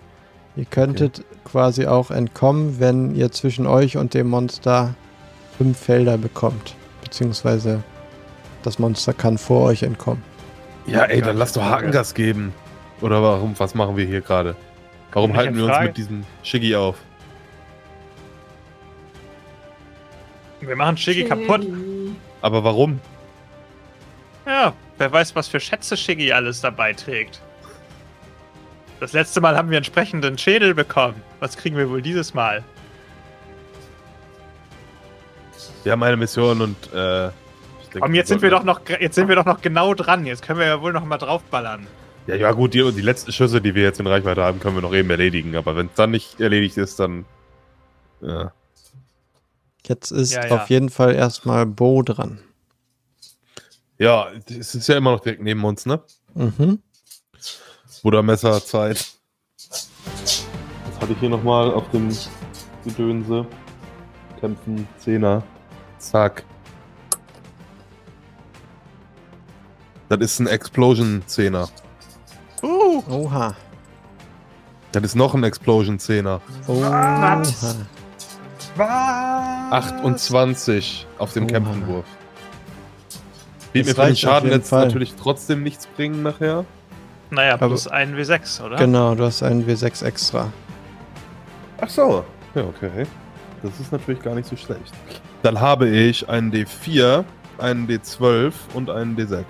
Ihr 0.57 0.64
könntet 0.64 1.24
quasi 1.44 1.86
auch 1.86 2.11
entkommen, 2.11 2.80
wenn 2.80 3.14
ihr 3.14 3.30
zwischen 3.32 3.66
euch 3.66 3.96
und 3.96 4.14
dem 4.14 4.28
Monster 4.28 4.94
fünf 5.57 5.78
Felder 5.78 6.18
bekommt. 6.18 6.74
Beziehungsweise 7.03 7.82
das 8.62 8.78
Monster 8.78 9.12
kann 9.12 9.38
vor 9.38 9.66
euch 9.66 9.82
entkommen. 9.82 10.22
Ja, 10.86 11.05
ey, 11.05 11.22
dann 11.22 11.36
lass 11.36 11.53
doch. 11.53 11.62
Hakengas 11.62 12.14
geben. 12.14 12.53
Oder 13.01 13.22
warum? 13.22 13.55
Was 13.59 13.74
machen 13.74 13.96
wir 13.96 14.05
hier 14.05 14.20
gerade? 14.20 14.57
Warum 15.12 15.34
halten 15.36 15.57
wir 15.57 15.64
uns 15.64 15.80
mit 15.80 15.96
diesem 15.96 16.24
Shiggy 16.42 16.74
auf? 16.76 16.96
Wir 20.61 20.76
machen 20.76 20.96
Shiggy 20.96 21.24
kaputt. 21.24 21.66
Aber 22.42 22.62
warum? 22.62 23.01
Ja, 24.46 24.72
wer 24.98 25.12
weiß, 25.12 25.34
was 25.34 25.48
für 25.48 25.61
Schätze 25.61 25.96
Shiggy 25.96 26.32
alles 26.32 26.61
dabei 26.61 26.92
trägt. 26.92 27.40
Das 29.01 29.12
letzte 29.14 29.40
Mal 29.40 29.57
haben 29.57 29.70
wir 29.70 29.78
entsprechenden 29.78 30.36
Schädel 30.36 30.74
bekommen. 30.74 31.22
Was 31.40 31.57
kriegen 31.57 31.76
wir 31.76 31.88
wohl 31.88 32.03
dieses 32.03 32.34
Mal? 32.34 32.62
Wir 35.82 35.92
haben 35.92 36.03
eine 36.03 36.16
Mission 36.18 36.61
und 36.61 36.76
äh, 36.92 37.30
denke, 37.92 38.01
Komm, 38.01 38.14
jetzt 38.14 38.28
sind 38.28 38.42
wir 38.42 38.51
doch 38.51 38.62
noch, 38.62 38.80
jetzt 39.01 39.14
sind 39.14 39.28
wir 39.28 39.36
doch 39.36 39.46
noch 39.46 39.62
genau 39.62 39.94
dran. 39.94 40.26
Jetzt 40.26 40.42
können 40.42 40.59
wir 40.59 40.66
ja 40.66 40.80
wohl 40.80 40.92
noch 40.92 41.05
mal 41.05 41.18
draufballern. 41.18 41.86
Ja, 42.26 42.34
ja 42.36 42.53
gut, 42.53 42.74
die, 42.74 42.92
die 42.92 43.01
letzten 43.01 43.32
Schüsse, 43.32 43.61
die 43.61 43.74
wir 43.74 43.82
jetzt 43.82 44.01
in 44.01 44.07
Reichweite 44.07 44.42
haben, 44.42 44.61
können 44.61 44.76
wir 44.76 44.82
noch 44.82 44.94
eben 44.94 45.11
erledigen. 45.11 45.57
Aber 45.57 45.76
wenn 45.76 45.86
es 45.86 45.94
dann 45.94 46.11
nicht 46.11 46.40
erledigt 46.40 46.76
ist, 46.76 47.01
dann. 47.01 47.24
Ja. 48.20 48.53
Jetzt 49.86 50.11
ist 50.11 50.32
Ja, 50.34 50.46
ja. 50.46 50.57
auf 50.57 50.68
jeden 50.68 50.90
Fall 50.90 51.14
erstmal 51.14 51.64
Bo 51.66 52.03
dran. 52.03 52.40
Ja, 53.98 54.28
es 54.48 54.74
ist 54.74 54.88
ja 54.88 54.96
immer 54.96 55.12
noch 55.12 55.20
direkt 55.20 55.42
neben 55.42 55.64
uns, 55.64 55.86
ne? 55.86 56.01
Mhm. 56.34 56.80
Buddha-Messer-Zeit. 58.03 59.07
Das 59.57 60.40
hatte 61.01 61.12
ich 61.12 61.18
hier 61.18 61.28
nochmal 61.28 61.72
auf 61.72 61.88
dem 61.90 62.09
Gedönse. 62.84 63.46
Kämpfen, 64.40 64.88
Zehner. 64.98 65.42
Zack. 65.98 66.44
Das 70.09 70.18
ist 70.20 70.40
ein 70.40 70.46
Explosion-Zehner. 70.46 71.68
Uh, 72.62 73.03
Oha. 73.09 73.55
Das 74.92 75.03
ist 75.05 75.14
noch 75.14 75.34
ein 75.34 75.44
Explosion-Zehner. 75.44 76.40
Oha. 76.66 77.42
was? 78.76 79.72
28 79.72 81.07
auf 81.18 81.32
dem. 81.32 81.46
Kämpfenwurf. 81.46 82.07
Wird 83.72 83.86
mir 83.86 83.94
für 83.94 84.07
den 84.07 84.16
Schaden 84.16 84.51
jetzt 84.51 84.70
Fall. 84.70 84.86
natürlich 84.86 85.14
trotzdem 85.14 85.62
nichts 85.62 85.86
bringen 85.86 86.22
nachher. 86.22 86.64
Naja, 87.30 87.54
Aber- 87.54 87.68
plus 87.68 87.86
ein 87.86 88.16
W6, 88.16 88.62
oder? 88.62 88.76
Genau, 88.76 89.14
du 89.14 89.24
hast 89.24 89.42
einen 89.42 89.66
W6 89.66 90.04
extra. 90.04 90.52
Ach 91.80 91.88
so. 91.88 92.24
Ja, 92.54 92.64
okay. 92.64 93.06
Das 93.62 93.78
ist 93.78 93.92
natürlich 93.92 94.22
gar 94.22 94.34
nicht 94.34 94.48
so 94.48 94.56
schlecht. 94.56 94.92
Dann 95.42 95.60
habe 95.60 95.88
ich 95.88 96.28
einen 96.28 96.50
D4, 96.52 97.24
einen 97.58 97.86
D12 97.86 98.52
und 98.74 98.90
einen 98.90 99.16
D6. 99.16 99.44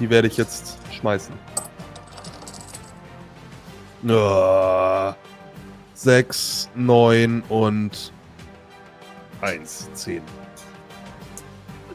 Die 0.00 0.08
werde 0.10 0.28
ich 0.28 0.36
jetzt 0.36 0.78
schmeißen. 0.92 1.34
Ja. 4.02 5.16
6, 5.94 6.70
9 6.76 7.42
und 7.48 8.12
1, 9.40 9.90
10. 9.94 10.22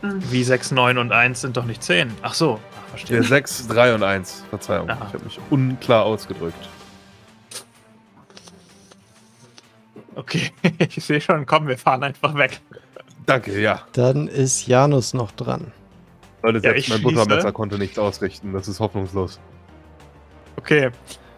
Wie 0.02 0.44
6, 0.44 0.72
9 0.72 0.98
und 0.98 1.14
1 1.14 1.40
sind 1.42 1.56
doch 1.56 1.64
nicht 1.64 1.82
10. 1.82 2.12
Ach 2.22 2.34
so, 2.34 2.60
Ach, 2.94 3.00
verstehe. 3.00 3.18
Der 3.18 3.28
6, 3.28 3.68
3 3.68 3.96
und 3.96 4.04
1. 4.04 4.44
Verzeihung. 4.50 4.90
Aha. 4.90 5.06
Ich 5.08 5.14
habe 5.14 5.24
mich 5.24 5.40
unklar 5.50 6.04
ausgedrückt. 6.06 6.70
Okay, 10.16 10.52
ich 10.78 11.04
sehe 11.04 11.20
schon, 11.20 11.46
komm, 11.46 11.68
wir 11.68 11.78
fahren 11.78 12.04
einfach 12.04 12.36
weg. 12.36 12.62
Danke, 13.26 13.60
ja. 13.60 13.82
Dann 13.94 14.28
ist 14.28 14.68
Janus 14.68 15.14
noch 15.14 15.32
dran. 15.32 15.72
Leute, 16.44 16.58
Ja, 16.58 16.62
selbst 16.62 16.84
ich 16.84 16.90
mein. 16.90 17.02
Buttermesser 17.02 17.52
konnte 17.52 17.78
nichts 17.80 17.98
ausrichten. 17.98 18.54
Das 18.54 18.68
ist 18.68 18.80
hoffnungslos. 18.80 19.40
Okay. 20.58 20.92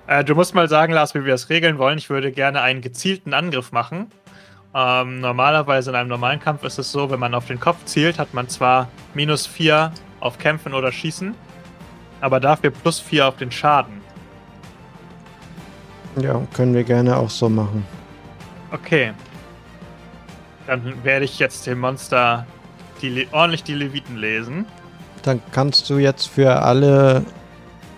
Äh, 0.08 0.24
du 0.24 0.36
musst 0.36 0.54
mal 0.56 0.68
sagen, 0.68 0.94
Lars, 0.94 1.16
wie 1.16 1.24
wir 1.24 1.32
das 1.32 1.50
regeln 1.50 1.78
wollen. 1.78 1.98
Ich 1.98 2.10
würde 2.10 2.32
gerne 2.32 2.62
einen 2.62 2.82
gezielten 2.82 3.34
Angriff 3.34 3.72
machen. 3.72 4.12
Ähm, 4.74 5.22
normalerweise 5.22 5.92
in 5.92 5.96
einem 5.96 6.10
normalen 6.10 6.40
Kampf 6.40 6.64
ist 6.64 6.78
es 6.80 6.92
so, 6.92 7.10
wenn 7.10 7.20
man 7.20 7.34
auf 7.34 7.48
den 7.48 7.60
Kopf 7.60 7.86
zielt, 7.86 8.20
hat 8.20 8.34
man 8.34 8.50
zwar 8.50 8.90
minus 9.14 9.48
4 9.48 9.94
auf 10.20 10.38
Kämpfen 10.38 10.74
oder 10.74 10.92
Schießen, 10.92 11.34
aber 12.26 12.40
dafür 12.40 12.72
plus 12.72 13.00
4 13.00 13.28
auf 13.28 13.38
den 13.38 13.52
Schaden. 13.52 14.02
Ja, 16.20 16.42
können 16.54 16.74
wir 16.74 16.84
gerne 16.84 17.16
auch 17.18 17.30
so 17.30 17.50
machen. 17.50 17.86
Okay. 18.72 19.14
Dann 20.66 21.04
werde 21.04 21.26
ich 21.26 21.38
jetzt 21.38 21.68
dem 21.68 21.82
Monster 21.82 22.48
die 23.04 23.28
ordentlich 23.32 23.64
die 23.64 23.76
Leviten 23.76 24.18
lesen. 24.18 24.66
Dann 25.22 25.40
kannst 25.52 25.88
du 25.92 26.00
jetzt 26.00 26.26
für 26.26 26.64
alle 26.64 27.24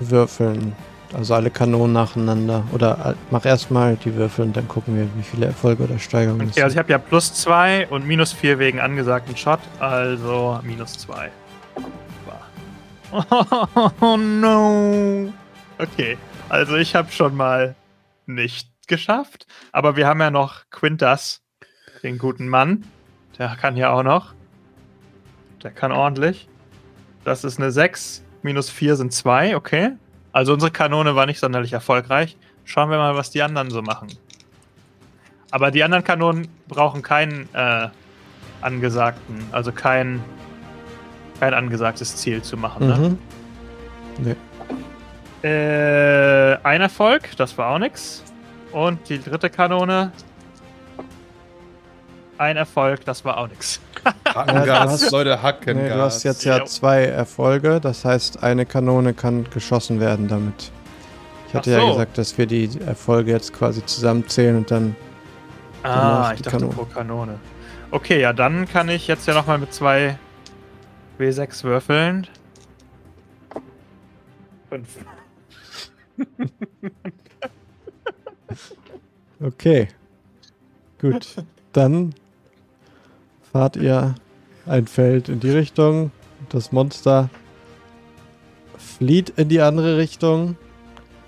würfeln. 0.02 0.76
Also 1.14 1.34
alle 1.34 1.50
Kanonen 1.50 1.94
nacheinander. 1.94 2.66
Oder 2.74 3.12
äh, 3.12 3.14
mach 3.32 3.46
erstmal 3.46 3.96
die 3.96 4.14
Würfel 4.14 4.44
und 4.44 4.58
dann 4.58 4.68
gucken 4.68 4.98
wir, 4.98 5.08
wie 5.16 5.24
viele 5.24 5.46
Erfolge 5.46 5.84
oder 5.84 6.00
Steigerungen 6.00 6.50
Okay, 6.50 6.64
also 6.64 6.74
ich 6.74 6.78
habe 6.78 6.92
ja 6.92 6.98
plus 6.98 7.34
2 7.34 7.88
und 7.88 8.06
minus 8.06 8.34
4 8.34 8.60
wegen 8.60 8.82
angesagten 8.82 9.38
Shot, 9.38 9.62
also 9.80 10.60
minus 10.64 10.98
2. 10.98 11.32
Oh 13.12 14.18
no. 14.18 15.34
Okay, 15.78 16.18
also 16.50 16.76
ich 16.76 16.96
habe 16.96 17.12
schon 17.12 17.36
mal 17.36 17.76
nicht 18.26 18.70
geschafft, 18.88 19.48
aber 19.72 19.96
wir 19.96 20.08
haben 20.08 20.20
ja 20.20 20.32
noch 20.32 20.64
Quintas, 20.72 21.42
den 22.04 22.18
guten 22.18 22.48
Mann. 22.48 22.86
Der 23.38 23.56
kann 23.56 23.78
ja 23.78 23.92
auch 23.92 24.04
noch. 24.04 24.34
Der 25.64 25.72
kann 25.72 25.92
ordentlich. 25.92 26.48
Das 27.24 27.44
ist 27.44 27.60
eine 27.60 27.72
6, 27.72 28.24
minus 28.42 28.70
4 28.70 28.96
sind 28.96 29.14
2, 29.14 29.56
okay. 29.56 29.92
Also 30.32 30.54
unsere 30.54 30.72
Kanone 30.72 31.16
war 31.16 31.26
nicht 31.26 31.40
sonderlich 31.40 31.74
erfolgreich. 31.74 32.38
Schauen 32.66 32.90
wir 32.90 32.98
mal, 32.98 33.16
was 33.16 33.32
die 33.32 33.42
anderen 33.42 33.70
so 33.70 33.82
machen. 33.82 34.08
Aber 35.52 35.72
die 35.72 35.84
anderen 35.84 36.04
Kanonen 36.04 36.48
brauchen 36.68 37.02
keinen 37.02 37.48
äh, 37.54 37.90
angesagten, 38.62 39.46
also 39.52 39.72
kein, 39.72 40.24
kein 41.40 41.54
angesagtes 41.54 42.16
Ziel 42.16 42.42
zu 42.42 42.58
machen. 42.58 42.88
Ne? 42.88 43.18
Mhm. 44.20 44.36
Äh, 45.44 46.58
ein 46.64 46.82
Erfolg, 46.82 47.36
das 47.38 47.58
war 47.58 47.70
auch 47.70 47.80
nix. 47.80 48.24
Und 48.72 49.08
die 49.10 49.22
dritte 49.22 49.50
Kanone. 49.50 50.12
Ein 52.38 52.58
Erfolg, 52.58 53.04
das 53.06 53.26
war 53.26 53.38
auch 53.38 53.48
nix. 53.48 53.80
Hackengas, 54.28 55.02
Ja, 55.02 55.10
Leute, 55.10 55.42
Hackengas. 55.42 55.84
Nee, 55.84 55.90
du 55.90 56.02
hast 56.02 56.24
jetzt 56.24 56.44
ja 56.46 56.64
zwei 56.66 57.06
Erfolge, 57.06 57.80
das 57.82 58.06
heißt, 58.06 58.44
eine 58.44 58.66
Kanone 58.66 59.14
kann 59.14 59.46
geschossen 59.50 60.00
werden 60.00 60.28
damit. 60.28 60.72
Ich 61.48 61.54
hatte 61.56 61.72
Ach 61.72 61.80
ja 61.80 61.86
so. 61.88 61.94
gesagt, 61.94 62.18
dass 62.18 62.38
wir 62.38 62.46
die 62.46 62.70
Erfolge 62.86 63.32
jetzt 63.32 63.54
quasi 63.54 63.84
zusammenzählen 63.86 64.58
und 64.58 64.70
dann. 64.70 64.96
Ah, 65.84 66.32
ich 66.36 66.42
dachte 66.42 66.58
Kanone. 66.58 66.74
pro 66.76 66.86
Kanone. 66.86 67.40
Okay, 67.90 68.20
ja, 68.20 68.34
dann 68.34 68.68
kann 68.68 68.90
ich 68.90 69.08
jetzt 69.08 69.28
ja 69.28 69.34
nochmal 69.34 69.58
mit 69.58 69.74
zwei 69.74 70.18
W6 71.20 71.64
würfeln. 71.64 72.28
Fünf. 74.70 74.98
Okay. 79.40 79.88
Gut. 81.00 81.36
Dann 81.74 82.14
fahrt 83.52 83.76
ihr 83.76 84.16
ein 84.66 84.88
Feld 84.88 85.30
in 85.30 85.40
die 85.40 85.52
Richtung. 85.52 86.12
Das 86.50 86.72
Monster 86.72 87.30
flieht 88.78 89.30
in 89.30 89.50
die 89.50 89.62
andere 89.62 89.98
Richtung. 89.98 90.58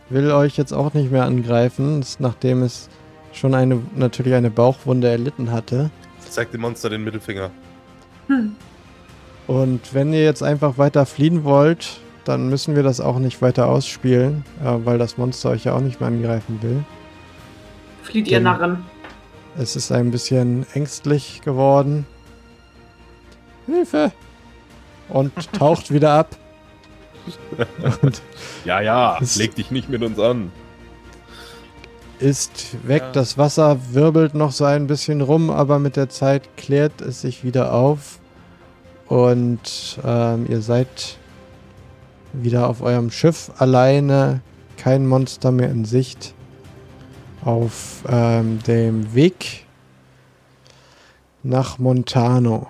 Will 0.09 0.31
euch 0.31 0.57
jetzt 0.57 0.73
auch 0.73 0.93
nicht 0.95 1.11
mehr 1.11 1.25
angreifen, 1.25 2.03
nachdem 2.17 2.63
es 2.63 2.89
schon 3.31 3.53
eine 3.53 3.79
natürlich 3.95 4.33
eine 4.33 4.49
Bauchwunde 4.49 5.07
erlitten 5.07 5.51
hatte. 5.51 5.91
Zeig 6.27 6.51
dem 6.51 6.61
Monster 6.61 6.89
den 6.89 7.03
Mittelfinger. 7.03 7.51
Hm. 8.27 8.55
Und 9.49 9.95
wenn 9.95 10.13
ihr 10.13 10.23
jetzt 10.23 10.43
einfach 10.43 10.77
weiter 10.77 11.07
fliehen 11.07 11.43
wollt, 11.43 11.99
dann 12.23 12.49
müssen 12.49 12.75
wir 12.75 12.83
das 12.83 13.01
auch 13.01 13.17
nicht 13.17 13.41
weiter 13.41 13.67
ausspielen, 13.67 14.45
äh, 14.63 14.75
weil 14.85 14.99
das 14.99 15.17
Monster 15.17 15.49
euch 15.49 15.63
ja 15.63 15.73
auch 15.73 15.79
nicht 15.79 15.99
mehr 15.99 16.07
angreifen 16.09 16.59
will. 16.61 16.83
Flieht 18.03 18.27
ihr 18.27 18.37
Denn- 18.37 18.43
Narren. 18.43 18.85
Es 19.57 19.75
ist 19.75 19.91
ein 19.91 20.11
bisschen 20.11 20.67
ängstlich 20.75 21.41
geworden. 21.43 22.05
Hilfe! 23.65 24.11
Und 25.09 25.31
taucht 25.53 25.91
wieder 25.91 26.11
ab. 26.11 26.35
Und 28.03 28.21
Ja, 28.65 28.81
ja, 28.81 29.17
leg 29.35 29.55
dich 29.55 29.71
nicht 29.71 29.89
mit 29.89 30.03
uns 30.03 30.19
an. 30.19 30.51
ist 32.19 32.77
weg. 32.87 33.01
Ja. 33.01 33.11
Das 33.13 33.35
Wasser 33.39 33.79
wirbelt 33.93 34.35
noch 34.35 34.51
so 34.51 34.65
ein 34.65 34.85
bisschen 34.85 35.21
rum, 35.21 35.49
aber 35.49 35.79
mit 35.79 35.95
der 35.95 36.09
Zeit 36.09 36.55
klärt 36.55 37.01
es 37.01 37.21
sich 37.21 37.43
wieder 37.43 37.73
auf. 37.73 38.19
Und 39.09 39.99
ähm, 40.05 40.45
ihr 40.47 40.61
seid 40.61 41.17
wieder 42.31 42.69
auf 42.69 42.81
eurem 42.81 43.09
Schiff 43.09 43.51
alleine. 43.57 44.41
Kein 44.77 45.07
Monster 45.07 45.51
mehr 45.51 45.71
in 45.71 45.83
Sicht. 45.83 46.35
Auf 47.43 48.03
ähm, 48.07 48.59
dem 48.67 49.15
Weg 49.15 49.65
nach 51.41 51.79
Montano. 51.79 52.67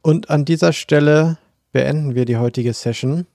Und 0.00 0.30
an 0.30 0.46
dieser 0.46 0.72
Stelle 0.72 1.36
beenden 1.72 2.14
wir 2.14 2.24
die 2.24 2.38
heutige 2.38 2.72
Session 2.72 3.26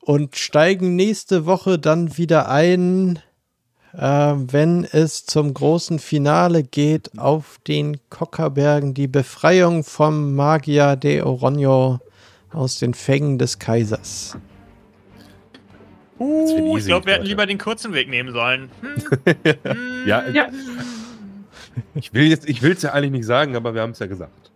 und 0.00 0.36
steigen 0.36 0.94
nächste 0.94 1.44
Woche 1.44 1.80
dann 1.80 2.16
wieder 2.16 2.48
ein, 2.48 3.18
wenn 3.98 4.84
es 4.84 5.24
zum 5.24 5.54
großen 5.54 5.98
Finale 5.98 6.62
geht 6.62 7.18
auf 7.18 7.58
den 7.66 7.98
Kockerbergen, 8.10 8.94
die 8.94 9.08
Befreiung 9.08 9.84
vom 9.84 10.34
Magier 10.34 10.96
de 10.96 11.22
Oronio 11.22 12.00
aus 12.52 12.78
den 12.78 12.94
Fängen 12.94 13.38
des 13.38 13.58
Kaisers. 13.58 14.36
Uh, 16.18 16.76
ich 16.78 16.86
glaube, 16.86 17.06
wir 17.06 17.14
hätten 17.14 17.26
lieber 17.26 17.44
den 17.46 17.58
kurzen 17.58 17.92
Weg 17.92 18.08
nehmen 18.08 18.32
sollen. 18.32 18.70
Hm. 18.80 19.34
Hm. 19.64 20.06
Ja, 20.06 20.28
Ja. 20.28 20.48
Ich 21.94 22.14
will 22.14 22.24
jetzt, 22.24 22.48
ich 22.48 22.62
will 22.62 22.72
es 22.72 22.82
ja 22.82 22.92
eigentlich 22.92 23.12
nicht 23.12 23.26
sagen, 23.26 23.54
aber 23.54 23.74
wir 23.74 23.82
haben 23.82 23.90
es 23.90 23.98
ja 23.98 24.06
gesagt. 24.06 24.50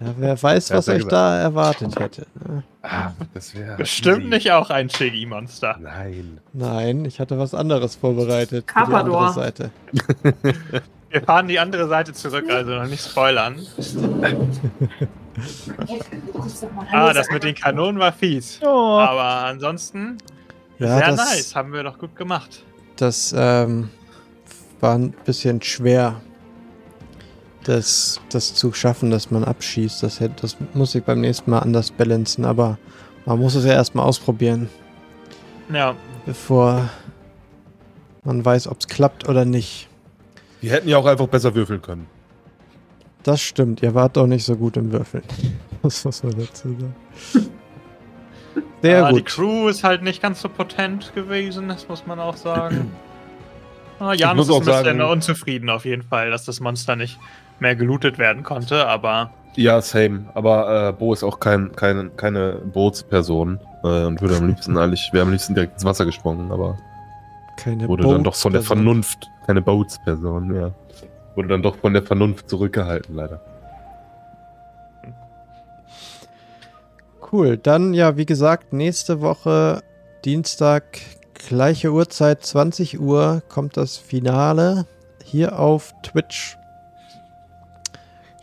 Ja, 0.00 0.14
wer 0.18 0.42
weiß, 0.42 0.70
was 0.70 0.88
euch 0.88 0.96
gesagt. 0.96 1.12
da 1.12 1.38
erwartet 1.38 1.98
hätte. 1.98 2.26
ne? 2.46 2.62
Ah, 2.82 3.10
das 3.34 3.54
wäre. 3.54 3.76
Bestimmt 3.76 4.28
nicht 4.30 4.50
auch 4.52 4.70
ein 4.70 4.88
Shiggy-Monster. 4.90 5.76
Nein. 5.80 6.40
Nein, 6.52 7.04
ich 7.04 7.18
hatte 7.20 7.38
was 7.38 7.54
anderes 7.54 7.96
vorbereitet. 7.96 8.48
Für 8.50 8.80
die 8.80 8.86
Carpador. 8.86 9.18
andere 9.20 9.32
Seite. 9.32 9.70
Wir 11.10 11.22
fahren 11.22 11.48
die 11.48 11.58
andere 11.58 11.88
Seite 11.88 12.12
zurück, 12.12 12.44
also 12.50 12.72
noch 12.72 12.88
nicht 12.88 13.02
spoilern. 13.04 13.56
Ah, 16.92 17.12
das 17.12 17.30
mit 17.30 17.44
den 17.44 17.54
Kanonen 17.54 17.98
war 17.98 18.12
fies. 18.12 18.60
Aber 18.62 19.22
ansonsten 19.46 20.18
Ja, 20.78 20.98
sehr 20.98 21.06
das, 21.08 21.16
nice, 21.16 21.54
haben 21.54 21.72
wir 21.72 21.82
doch 21.82 21.98
gut 21.98 22.16
gemacht. 22.16 22.62
das 22.96 23.34
ähm, 23.36 23.88
war 24.80 24.94
ein 24.96 25.12
bisschen 25.24 25.62
schwer, 25.62 26.20
das, 27.68 28.20
das 28.30 28.54
zu 28.54 28.72
schaffen, 28.72 29.10
dass 29.10 29.30
man 29.30 29.44
abschießt. 29.44 30.02
Das, 30.02 30.20
hätte, 30.20 30.34
das 30.42 30.56
muss 30.74 30.94
ich 30.94 31.02
beim 31.04 31.20
nächsten 31.20 31.50
Mal 31.50 31.58
anders 31.60 31.90
balancen, 31.90 32.44
aber 32.44 32.78
man 33.24 33.38
muss 33.38 33.54
es 33.54 33.64
ja 33.64 33.72
erstmal 33.72 34.04
ausprobieren, 34.06 34.68
Ja, 35.72 35.94
bevor 36.26 36.88
man 38.24 38.44
weiß, 38.44 38.68
ob 38.68 38.78
es 38.80 38.86
klappt 38.88 39.28
oder 39.28 39.44
nicht. 39.44 39.88
Wir 40.60 40.72
hätten 40.72 40.88
ja 40.88 40.98
auch 40.98 41.06
einfach 41.06 41.26
besser 41.28 41.54
würfeln 41.54 41.82
können. 41.82 42.06
Das 43.22 43.40
stimmt, 43.40 43.82
ihr 43.82 43.94
wart 43.94 44.16
doch 44.16 44.26
nicht 44.26 44.44
so 44.44 44.56
gut 44.56 44.76
im 44.76 44.92
Würfeln. 44.92 45.24
Das 45.82 46.04
muss 46.04 46.22
man 46.24 46.32
dazu 46.32 46.68
sagen. 46.70 46.94
Sehr 48.82 49.04
Ah, 49.04 49.08
Die 49.12 49.18
gut. 49.18 49.26
Crew 49.26 49.68
ist 49.68 49.84
halt 49.84 50.02
nicht 50.02 50.20
ganz 50.22 50.40
so 50.40 50.48
potent 50.48 51.14
gewesen, 51.14 51.68
das 51.68 51.88
muss 51.88 52.06
man 52.06 52.18
auch 52.18 52.36
sagen. 52.36 52.90
Ah, 53.98 54.12
Janus 54.12 54.48
muss 54.48 54.48
ist 54.48 54.52
auch 54.52 54.60
ein 54.76 54.82
bisschen 54.84 54.98
sagen- 54.98 55.10
unzufrieden 55.10 55.70
auf 55.70 55.86
jeden 55.86 56.02
Fall, 56.02 56.30
dass 56.30 56.44
das 56.44 56.60
Monster 56.60 56.96
nicht 56.96 57.18
mehr 57.60 57.76
gelootet 57.76 58.18
werden 58.18 58.42
konnte, 58.42 58.86
aber 58.86 59.30
Ja, 59.56 59.80
same. 59.80 60.26
Aber 60.34 60.88
äh, 60.88 60.92
Bo 60.92 61.12
ist 61.12 61.22
auch 61.22 61.40
kein, 61.40 61.72
kein, 61.72 62.14
keine 62.16 62.60
Bootsperson 62.72 63.58
äh, 63.82 64.04
und 64.04 64.20
würde 64.20 64.36
am 64.36 64.48
liebsten 64.48 64.76
eigentlich, 64.76 65.10
wäre 65.12 65.24
am 65.24 65.30
liebsten 65.30 65.54
direkt 65.54 65.74
ins 65.74 65.84
Wasser 65.84 66.04
gesprungen, 66.04 66.52
aber 66.52 66.76
Keine 67.56 67.88
wurde 67.88 68.04
dann 68.04 68.24
doch 68.24 68.34
von 68.34 68.52
der. 68.52 68.62
Vernunft, 68.62 69.30
keine 69.46 69.62
Bootsperson, 69.62 70.54
ja. 70.54 70.72
Wurde 71.34 71.48
dann 71.48 71.62
doch 71.62 71.76
von 71.76 71.92
der 71.92 72.02
Vernunft 72.02 72.48
zurückgehalten, 72.48 73.14
leider. 73.14 73.40
Cool, 77.32 77.56
dann 77.56 77.92
ja, 77.92 78.16
wie 78.16 78.26
gesagt, 78.26 78.72
nächste 78.72 79.20
Woche 79.20 79.82
Dienstag, 80.24 80.84
gleiche 81.34 81.92
Uhrzeit, 81.92 82.44
20 82.44 83.00
Uhr, 83.00 83.42
kommt 83.48 83.76
das 83.76 83.96
Finale 83.96 84.86
hier 85.24 85.58
auf 85.58 85.92
Twitch. 86.02 86.56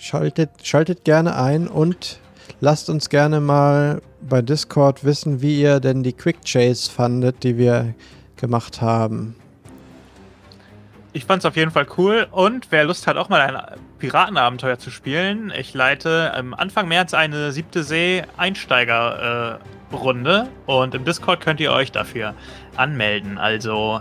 Schaltet, 0.04 0.50
schaltet 0.64 1.06
gerne 1.06 1.36
ein 1.36 1.68
und 1.68 2.20
lasst 2.60 2.90
uns 2.90 3.10
gerne 3.10 3.40
mal 3.40 4.02
bei 4.22 4.42
Discord 4.42 5.06
wissen, 5.06 5.42
wie 5.42 5.62
ihr 5.62 5.80
denn 5.80 6.04
die 6.04 6.14
Quick 6.14 6.40
Chase 6.46 6.92
fandet, 6.92 7.44
die 7.44 7.58
wir 7.58 7.94
gemacht 8.36 8.82
haben. 8.82 9.36
Ich 11.14 11.26
fand 11.26 11.44
es 11.44 11.46
auf 11.46 11.56
jeden 11.56 11.72
Fall 11.72 11.86
cool 11.98 12.28
und 12.32 12.68
wer 12.72 12.86
Lust 12.86 13.06
hat, 13.06 13.18
auch 13.18 13.30
mal 13.30 13.40
ein 13.40 13.62
Piratenabenteuer 14.00 14.80
zu 14.80 14.90
spielen, 14.90 15.54
ich 15.56 15.72
leite 15.74 16.34
ähm, 16.36 16.56
Anfang 16.56 16.88
März 16.88 17.14
eine 17.14 17.52
siebte 17.52 17.84
See 17.84 18.24
Einsteiger-Runde 18.36 20.48
äh, 20.48 20.72
und 20.72 20.96
im 20.96 21.06
Discord 21.06 21.42
könnt 21.42 21.60
ihr 21.60 21.72
euch 21.72 21.92
dafür 21.92 22.34
anmelden. 22.76 23.38
Also 23.38 24.00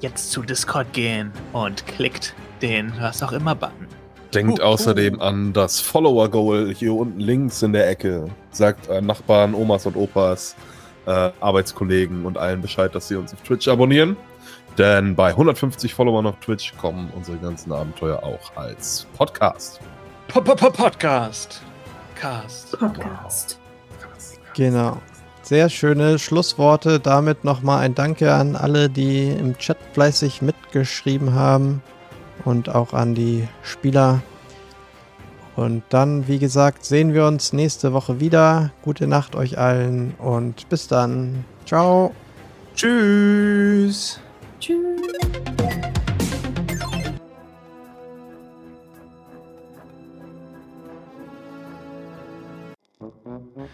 jetzt 0.00 0.32
zu 0.32 0.42
Discord 0.42 0.92
gehen 0.92 1.30
und 1.52 1.86
klickt 1.86 2.34
den 2.60 2.92
was 3.00 3.22
auch 3.22 3.32
immer 3.32 3.54
Button. 3.54 3.86
Denkt 4.34 4.60
Uh, 4.60 4.62
außerdem 4.62 5.20
an 5.20 5.52
das 5.52 5.80
Follower-Goal 5.80 6.74
hier 6.74 6.94
unten 6.94 7.20
links 7.20 7.62
in 7.62 7.72
der 7.72 7.88
Ecke. 7.88 8.30
Sagt 8.50 8.88
äh, 8.88 9.00
Nachbarn, 9.00 9.54
Omas 9.54 9.86
und 9.86 9.96
Opas, 9.96 10.56
äh, 11.06 11.30
Arbeitskollegen 11.40 12.24
und 12.24 12.38
allen 12.38 12.62
Bescheid, 12.62 12.94
dass 12.94 13.08
sie 13.08 13.16
uns 13.16 13.32
auf 13.32 13.42
Twitch 13.42 13.68
abonnieren. 13.68 14.16
Denn 14.78 15.14
bei 15.14 15.28
150 15.28 15.92
Followern 15.92 16.26
auf 16.26 16.36
Twitch 16.40 16.74
kommen 16.78 17.12
unsere 17.14 17.36
ganzen 17.36 17.72
Abenteuer 17.72 18.22
auch 18.22 18.56
als 18.56 19.06
Podcast. 19.16 19.80
Podcast. 20.28 21.62
Cast. 22.14 22.78
Podcast. 22.78 23.58
Genau. 24.54 24.96
Sehr 25.42 25.68
schöne 25.68 26.18
Schlussworte. 26.18 27.00
Damit 27.00 27.44
nochmal 27.44 27.80
ein 27.80 27.94
Danke 27.94 28.32
an 28.32 28.56
alle, 28.56 28.88
die 28.88 29.28
im 29.28 29.58
Chat 29.58 29.76
fleißig 29.92 30.40
mitgeschrieben 30.40 31.34
haben 31.34 31.82
und 32.44 32.68
auch 32.68 32.92
an 32.92 33.14
die 33.14 33.48
Spieler. 33.62 34.22
Und 35.54 35.82
dann, 35.90 36.28
wie 36.28 36.38
gesagt, 36.38 36.84
sehen 36.84 37.12
wir 37.12 37.26
uns 37.26 37.52
nächste 37.52 37.92
Woche 37.92 38.20
wieder. 38.20 38.72
Gute 38.82 39.06
Nacht 39.06 39.36
euch 39.36 39.58
allen 39.58 40.14
und 40.18 40.68
bis 40.68 40.88
dann. 40.88 41.44
Ciao. 41.66 42.12
Tschüss. 42.74 44.18
Tschüss. 44.60 45.31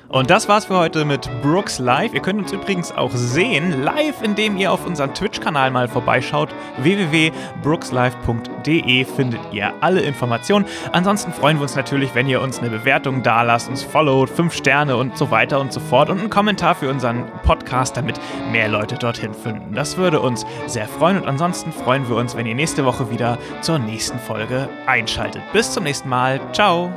Und 0.08 0.30
das 0.30 0.48
war's 0.48 0.64
für 0.66 0.76
heute 0.76 1.04
mit 1.04 1.28
Brooks 1.42 1.78
Live. 1.78 2.14
Ihr 2.14 2.20
könnt 2.20 2.40
uns 2.40 2.52
übrigens 2.52 2.90
auch 2.92 3.10
sehen, 3.12 3.82
live, 3.82 4.22
indem 4.22 4.56
ihr 4.56 4.72
auf 4.72 4.86
unserem 4.86 5.12
Twitch-Kanal 5.14 5.70
mal 5.70 5.86
vorbeischaut. 5.88 6.48
www.brookslive.de 6.78 9.04
findet 9.04 9.40
ihr 9.52 9.72
alle 9.80 10.00
Informationen. 10.00 10.64
Ansonsten 10.92 11.32
freuen 11.32 11.58
wir 11.58 11.62
uns 11.62 11.76
natürlich, 11.76 12.14
wenn 12.14 12.28
ihr 12.28 12.40
uns 12.40 12.58
eine 12.58 12.70
Bewertung 12.70 13.22
da 13.22 13.42
lasst, 13.42 13.68
uns 13.68 13.82
followt, 13.82 14.30
5 14.30 14.54
Sterne 14.54 14.96
und 14.96 15.18
so 15.18 15.30
weiter 15.30 15.60
und 15.60 15.72
so 15.72 15.80
fort 15.80 16.10
und 16.10 16.20
einen 16.20 16.30
Kommentar 16.30 16.74
für 16.74 16.88
unseren 16.88 17.24
Podcast, 17.42 17.96
damit 17.96 18.18
mehr 18.50 18.68
Leute 18.68 18.96
dorthin 18.96 19.34
finden. 19.34 19.74
Das 19.74 19.96
würde 19.96 20.20
uns 20.20 20.46
sehr 20.66 20.88
freuen 20.88 21.20
und 21.20 21.28
ansonsten 21.28 21.72
freuen 21.72 22.08
wir 22.08 22.16
uns, 22.16 22.36
wenn 22.36 22.46
ihr 22.46 22.54
nächste 22.54 22.84
Woche 22.84 23.10
wieder 23.10 23.38
zur 23.60 23.78
nächsten 23.78 24.18
Folge 24.18 24.68
einschaltet. 24.86 25.42
Bis 25.52 25.72
zum 25.72 25.84
nächsten 25.84 26.08
Mal. 26.08 26.40
Ciao. 26.52 26.90